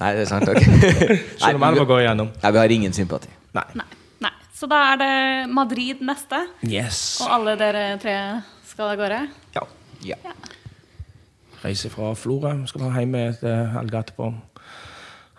Nei, 0.00 0.12
det 0.16 0.24
er 0.24 0.30
sant. 0.30 0.48
Okay. 0.48 0.64
Selv 1.42 1.58
om 1.58 1.66
Nei, 1.66 1.72
elva 1.74 1.86
vi, 1.90 1.98
igjennom. 2.06 2.32
nei, 2.40 2.52
vi 2.56 2.62
har 2.62 2.74
ingen 2.78 2.94
sympati. 2.96 3.28
Nei. 3.58 3.66
Nei. 3.82 3.88
Nei. 4.24 4.32
Så 4.56 4.70
da 4.70 4.80
er 4.94 5.02
det 5.02 5.12
Madrid 5.52 6.00
neste, 6.08 6.40
Yes. 6.64 7.02
og 7.26 7.36
alle 7.36 7.56
dere 7.60 7.84
tre 8.00 8.16
skal 8.72 8.94
av 8.94 9.00
gårde. 9.04 9.20
Ja. 9.58 9.66
ja. 10.14 10.22
Reise 11.62 11.90
fra 11.90 12.12
Florø. 12.18 12.54
Skal 12.66 12.84
være 12.84 13.04
hjemme 13.04 13.24
til 13.40 13.66
helga 13.76 14.02
på 14.16 14.32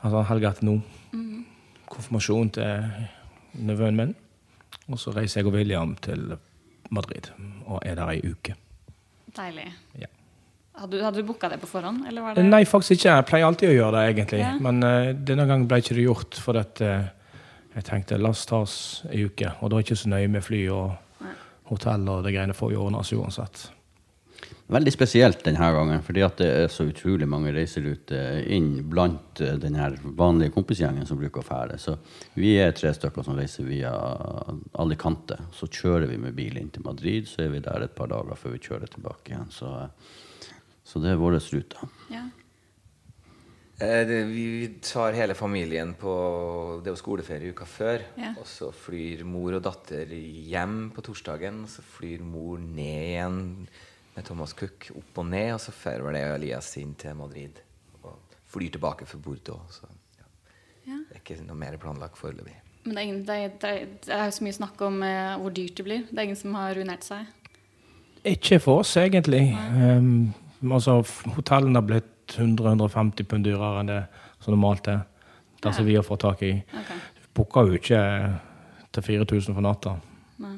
Altså 0.04 0.22
helga 0.28 0.52
nå. 0.62 0.74
nå. 1.16 1.44
Konfirmasjon 1.88 2.50
til 2.50 2.90
nevøen 3.54 3.96
min. 3.96 4.16
Og 4.92 5.00
så 5.00 5.14
reiser 5.16 5.40
jeg 5.40 5.48
og 5.48 5.56
William 5.56 5.96
til 5.96 6.34
Madrid 6.92 7.30
og 7.66 7.80
er 7.86 7.96
der 7.96 8.12
ei 8.12 8.20
uke. 8.32 8.56
Deilig. 9.38 9.70
Ja. 10.00 10.10
Hadde 10.74 10.98
du, 10.98 11.04
hadde 11.06 11.22
du 11.22 11.28
booka 11.28 11.48
det 11.50 11.60
på 11.62 11.70
forhånd, 11.70 12.04
eller 12.08 12.22
var 12.22 12.36
det 12.36 12.44
Nei, 12.46 12.64
faktisk 12.66 12.98
ikke. 12.98 13.12
Jeg 13.14 13.26
pleier 13.30 13.46
alltid 13.48 13.70
å 13.70 13.76
gjøre 13.76 13.94
det, 13.96 14.04
egentlig. 14.10 14.40
Ja. 14.42 14.54
Men 14.62 14.84
uh, 14.84 15.14
denne 15.14 15.46
gangen 15.50 15.68
ble 15.70 15.80
ikke 15.84 15.96
det 15.96 16.08
gjort, 16.08 16.40
for 16.42 16.58
at, 16.60 16.82
eh, 16.82 17.06
jeg 17.76 17.86
tenkte 17.88 18.18
la 18.18 18.34
oss 18.34 18.44
ta 18.50 18.64
oss 18.66 18.76
ei 19.12 19.24
uke. 19.28 19.54
Og 19.62 19.70
da 19.70 19.78
er 19.78 19.84
det 19.84 19.88
ikke 19.88 20.02
så 20.02 20.12
nøye 20.12 20.32
med 20.34 20.46
fly 20.46 20.64
og 20.74 20.98
hotell 21.70 22.10
og 22.10 22.26
det 22.26 22.34
greiene 22.36 22.58
får 22.58 22.76
ordna 22.78 23.02
oss 23.02 23.14
uansett. 23.16 23.68
Veldig 24.72 24.94
spesielt 24.96 25.42
denne 25.44 25.70
gangen, 25.76 26.04
fordi 26.06 26.22
at 26.24 26.38
det 26.40 26.48
er 26.48 26.70
så 26.72 26.86
utrolig 26.88 27.28
mange 27.28 27.52
reiseruter 27.52 28.46
inn 28.56 28.78
blant 28.90 29.42
eh, 29.44 29.58
den 29.60 29.76
vanlige 30.16 30.54
kompisgjengen 30.56 31.08
som 31.10 31.20
bruker 31.20 31.44
å 31.44 31.48
fære. 31.48 31.80
Så 31.82 31.98
vi 32.40 32.54
er 32.64 32.72
tre 32.76 32.94
stykker 32.96 33.28
som 33.28 33.36
reiser 33.36 33.68
via 33.68 33.92
Alicante. 34.80 35.38
Så 35.52 35.68
kjører 35.68 36.08
vi 36.08 36.22
med 36.22 36.38
bil 36.38 36.62
inn 36.62 36.72
til 36.72 36.88
Madrid, 36.88 37.28
så 37.28 37.44
er 37.44 37.52
vi 37.52 37.64
der 37.66 37.84
et 37.84 37.98
par 37.98 38.08
dager 38.14 38.40
før 38.40 38.56
vi 38.56 38.64
kjører 38.64 38.94
tilbake 38.96 39.34
igjen. 39.34 39.52
Så, 39.52 39.74
eh, 39.84 40.56
så 40.88 41.04
det 41.04 41.12
er 41.12 41.20
vår 41.20 41.38
rute. 41.44 41.92
Ja. 42.14 42.24
Eh, 43.84 44.16
vi 44.32 44.80
tar 44.80 45.16
hele 45.18 45.34
familien 45.34 45.96
på 46.00 46.12
Det 46.80 46.88
er 46.88 46.94
jo 46.94 47.04
skoleferie 47.04 47.52
uka 47.52 47.66
før. 47.68 48.04
Ja. 48.16 48.32
Og 48.40 48.48
så 48.48 48.72
flyr 48.72 49.26
mor 49.28 49.58
og 49.58 49.64
datter 49.66 50.08
hjem 50.08 50.94
på 50.96 51.04
torsdagen. 51.04 51.66
Og 51.66 51.74
så 51.74 51.84
flyr 51.84 52.24
mor 52.24 52.62
ned 52.64 53.10
igjen 53.12 53.42
med 54.16 54.26
Thomas 54.26 54.54
Cook 54.58 54.90
opp 54.96 55.22
og 55.24 55.30
ned. 55.30 55.54
Og 55.56 55.62
så 55.64 55.74
drar 55.76 56.06
vel 56.08 56.20
Elias 56.22 56.72
inn 56.82 56.94
til 57.00 57.18
Madrid 57.18 57.62
og 58.02 58.38
flyr 58.54 58.74
tilbake 58.76 59.08
for 59.10 59.24
Bordeaux. 59.24 59.80
Så 59.80 59.90
ja. 60.20 60.28
Ja. 60.88 61.00
det 61.10 61.18
er 61.18 61.24
ikke 61.24 61.40
noe 61.46 61.60
mer 61.60 61.78
planlagt 61.82 62.20
foreløpig. 62.20 62.56
Men 62.84 62.96
det 62.96 63.00
er, 63.00 63.08
ingen, 63.08 63.22
det, 63.24 63.36
er, 63.36 63.54
det, 63.62 63.70
er, 63.70 63.92
det 64.06 64.16
er 64.18 64.34
så 64.36 64.44
mye 64.44 64.56
snakk 64.58 64.82
om 64.84 65.00
uh, 65.06 65.38
hvor 65.40 65.54
dyrt 65.56 65.78
det 65.80 65.86
blir. 65.88 66.04
Det 66.10 66.18
er 66.20 66.28
ingen 66.28 66.40
som 66.40 66.58
har 66.60 66.76
ruinert 66.76 67.08
seg. 67.08 67.30
Ikke 68.28 68.60
for 68.64 68.84
oss, 68.84 68.96
egentlig. 69.00 69.46
Um, 69.56 70.34
altså, 70.72 71.00
hotellene 71.36 71.80
har 71.80 71.88
blitt 71.88 72.36
100-150 72.36 73.28
pund 73.28 73.48
dyrere 73.48 73.82
enn 73.84 73.92
det 73.92 74.02
som 74.44 74.56
normalt 74.56 74.88
er. 74.92 75.04
Det 75.64 75.72
som 75.76 75.88
vi 75.88 75.96
har 75.96 76.04
fått 76.04 76.26
tak 76.26 76.42
i. 76.44 76.58
Okay. 76.68 77.00
Du 77.16 77.28
booker 77.40 77.70
jo 77.70 77.80
ikke 77.80 78.00
til 78.92 79.06
4000 79.08 79.56
for 79.56 79.64
natta. 79.64 79.96
Nei. 80.44 80.58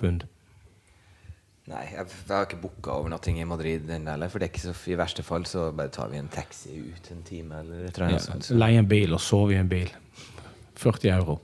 Pund. 0.00 0.24
Nei, 1.68 1.84
jeg, 1.92 2.06
jeg 2.08 2.32
har 2.32 2.46
ikke 2.48 2.60
booka 2.62 2.94
overnatting 2.96 3.40
i 3.42 3.46
Madrid 3.46 3.90
heller. 3.92 4.30
For 4.32 4.40
det 4.40 4.48
er 4.48 4.52
ikke 4.54 4.62
så, 4.64 4.74
i 4.90 4.98
verste 4.98 5.24
fall 5.26 5.44
så 5.46 5.68
bare 5.76 5.92
tar 5.94 6.08
vi 6.12 6.18
en 6.18 6.30
taxi 6.32 6.80
ut 6.80 7.10
en 7.12 7.24
time 7.26 7.60
eller 7.60 7.90
et 7.90 7.98
eller 8.00 8.16
Ja. 8.16 8.38
Leie 8.64 8.80
en 8.80 8.88
bil 8.90 9.14
og 9.14 9.22
sove 9.22 9.54
i 9.54 9.60
en 9.60 9.70
bil. 9.70 9.92
40 10.80 11.12
euro. 11.18 11.38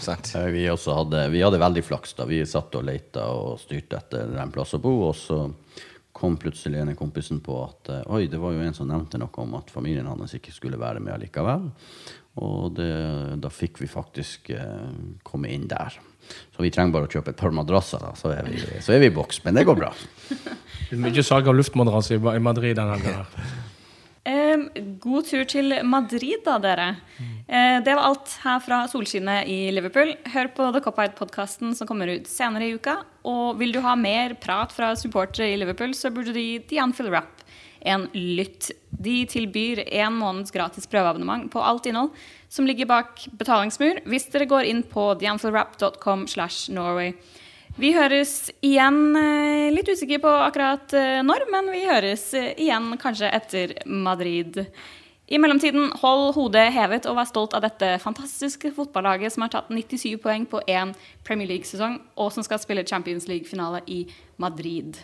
sant? 0.00 0.30
Vi, 0.52 0.68
også 0.70 0.94
hadde, 1.00 1.26
vi 1.32 1.42
hadde 1.42 1.60
veldig 1.60 1.84
flaks 1.84 2.14
da. 2.18 2.28
Vi 2.28 2.42
satt 2.46 2.76
og 2.76 2.86
leita 2.86 3.26
og 3.32 3.56
styrte 3.62 3.98
etter 3.98 4.36
en 4.42 4.52
plass 4.54 4.76
å 4.76 4.82
bo, 4.82 4.94
og 5.08 5.16
så 5.18 5.40
kom 6.16 6.38
plutselig 6.40 6.80
en 6.80 6.94
kompisen 6.96 7.42
på 7.44 7.58
at 7.60 7.90
eh, 7.92 8.04
oi, 8.08 8.22
det 8.32 8.38
var 8.40 8.54
jo 8.54 8.62
en 8.64 8.76
som 8.76 8.88
nevnte 8.88 9.18
noe 9.20 9.42
om 9.42 9.58
at 9.58 9.68
familien 9.68 10.06
hans 10.08 10.32
ikke 10.38 10.54
skulle 10.54 10.78
være 10.80 11.02
med 11.04 11.12
allikevel. 11.12 11.66
Og 12.36 12.74
det, 12.76 12.90
da 13.40 13.50
fikk 13.52 13.80
vi 13.80 13.88
faktisk 13.88 14.50
eh, 14.52 14.88
komme 15.24 15.52
inn 15.54 15.68
der. 15.70 15.94
Så 16.52 16.64
vi 16.64 16.72
trenger 16.74 16.92
bare 16.92 17.08
å 17.08 17.12
kjøpe 17.12 17.32
et 17.32 17.38
par 17.40 17.54
madrasser, 17.54 18.02
da, 18.02 18.12
så 18.18 18.32
er 18.34 18.48
vi, 18.50 18.60
så 18.82 18.96
er 18.96 19.00
vi 19.04 19.08
i 19.08 19.14
boks. 19.14 19.40
Men 19.46 19.56
det 19.56 19.64
går 19.68 19.78
bra. 19.78 19.92
Mye 21.06 21.24
salg 21.24 21.48
av 21.48 21.56
luftmadrasser 21.56 22.18
i 22.18 22.36
i 22.36 22.42
Madrid 22.42 22.76
den 22.76 22.92
helga. 22.92 23.24
Eh, 24.26 24.66
god 25.00 25.28
tur 25.28 25.46
til 25.48 25.78
Madrid, 25.86 26.42
da, 26.44 26.58
dere. 26.60 26.88
Eh, 27.46 27.78
det 27.86 27.94
var 27.94 28.08
alt 28.10 28.32
her 28.42 28.60
fra 28.64 28.82
solskinnet 28.90 29.48
i 29.48 29.70
Liverpool. 29.72 30.12
Hør 30.34 30.50
på 30.56 30.68
The 30.74 30.82
Cop-Out-podkasten 30.84 31.76
som 31.78 31.88
kommer 31.88 32.10
ut 32.10 32.28
senere 32.28 32.66
i 32.66 32.74
uka. 32.74 32.98
Og 33.30 33.56
vil 33.60 33.72
du 33.72 33.80
ha 33.86 33.94
mer 33.96 34.34
prat 34.42 34.74
fra 34.74 34.92
supportere 34.98 35.54
i 35.54 35.60
Liverpool, 35.62 35.94
så 35.94 36.10
burde 36.12 36.34
du 36.34 36.42
gi 36.42 36.58
The 36.68 36.82
Anfield 36.82 37.14
Rap 37.14 37.45
en 37.86 38.08
lytt. 38.14 38.70
De 38.90 39.20
tilbyr 39.30 39.84
en 39.86 40.18
måneds 40.18 40.54
gratis 40.54 40.88
prøveabonnement 40.90 41.48
på 41.52 41.62
alt 41.62 41.86
innhold 41.86 42.12
som 42.52 42.66
ligger 42.68 42.88
bak 42.90 43.26
betalingsmur, 43.38 44.02
hvis 44.08 44.28
dere 44.32 44.48
går 44.50 44.68
inn 44.70 44.84
på 44.86 45.08
theanfieldwrap.com 45.20 46.26
slash 46.30 46.70
Norway. 46.74 47.14
Vi 47.76 47.90
høres 47.92 48.48
igjen, 48.64 49.16
eh, 49.20 49.72
litt 49.74 49.88
usikker 49.90 50.22
på 50.22 50.30
akkurat 50.46 50.92
eh, 50.96 51.20
når, 51.26 51.44
men 51.52 51.66
vi 51.74 51.82
høres 51.84 52.30
eh, 52.32 52.54
igjen 52.56 52.94
kanskje 53.00 53.28
etter 53.36 53.74
Madrid. 53.84 54.62
I 55.26 55.40
mellomtiden, 55.42 55.90
hold 56.00 56.36
hodet 56.36 56.70
hevet 56.72 57.08
og 57.10 57.18
vær 57.18 57.28
stolt 57.28 57.56
av 57.58 57.66
dette 57.66 57.96
fantastiske 58.00 58.70
fotballaget 58.76 59.34
som 59.34 59.44
har 59.44 59.52
tatt 59.52 59.68
97 59.74 60.14
poeng 60.22 60.46
på 60.48 60.62
én 60.70 60.94
Premier 61.26 61.50
League-sesong, 61.50 61.98
og 62.16 62.30
som 62.32 62.46
skal 62.46 62.62
spille 62.62 62.86
Champions 62.86 63.26
League-finale 63.28 63.82
i 63.90 64.04
Madrid. 64.40 65.02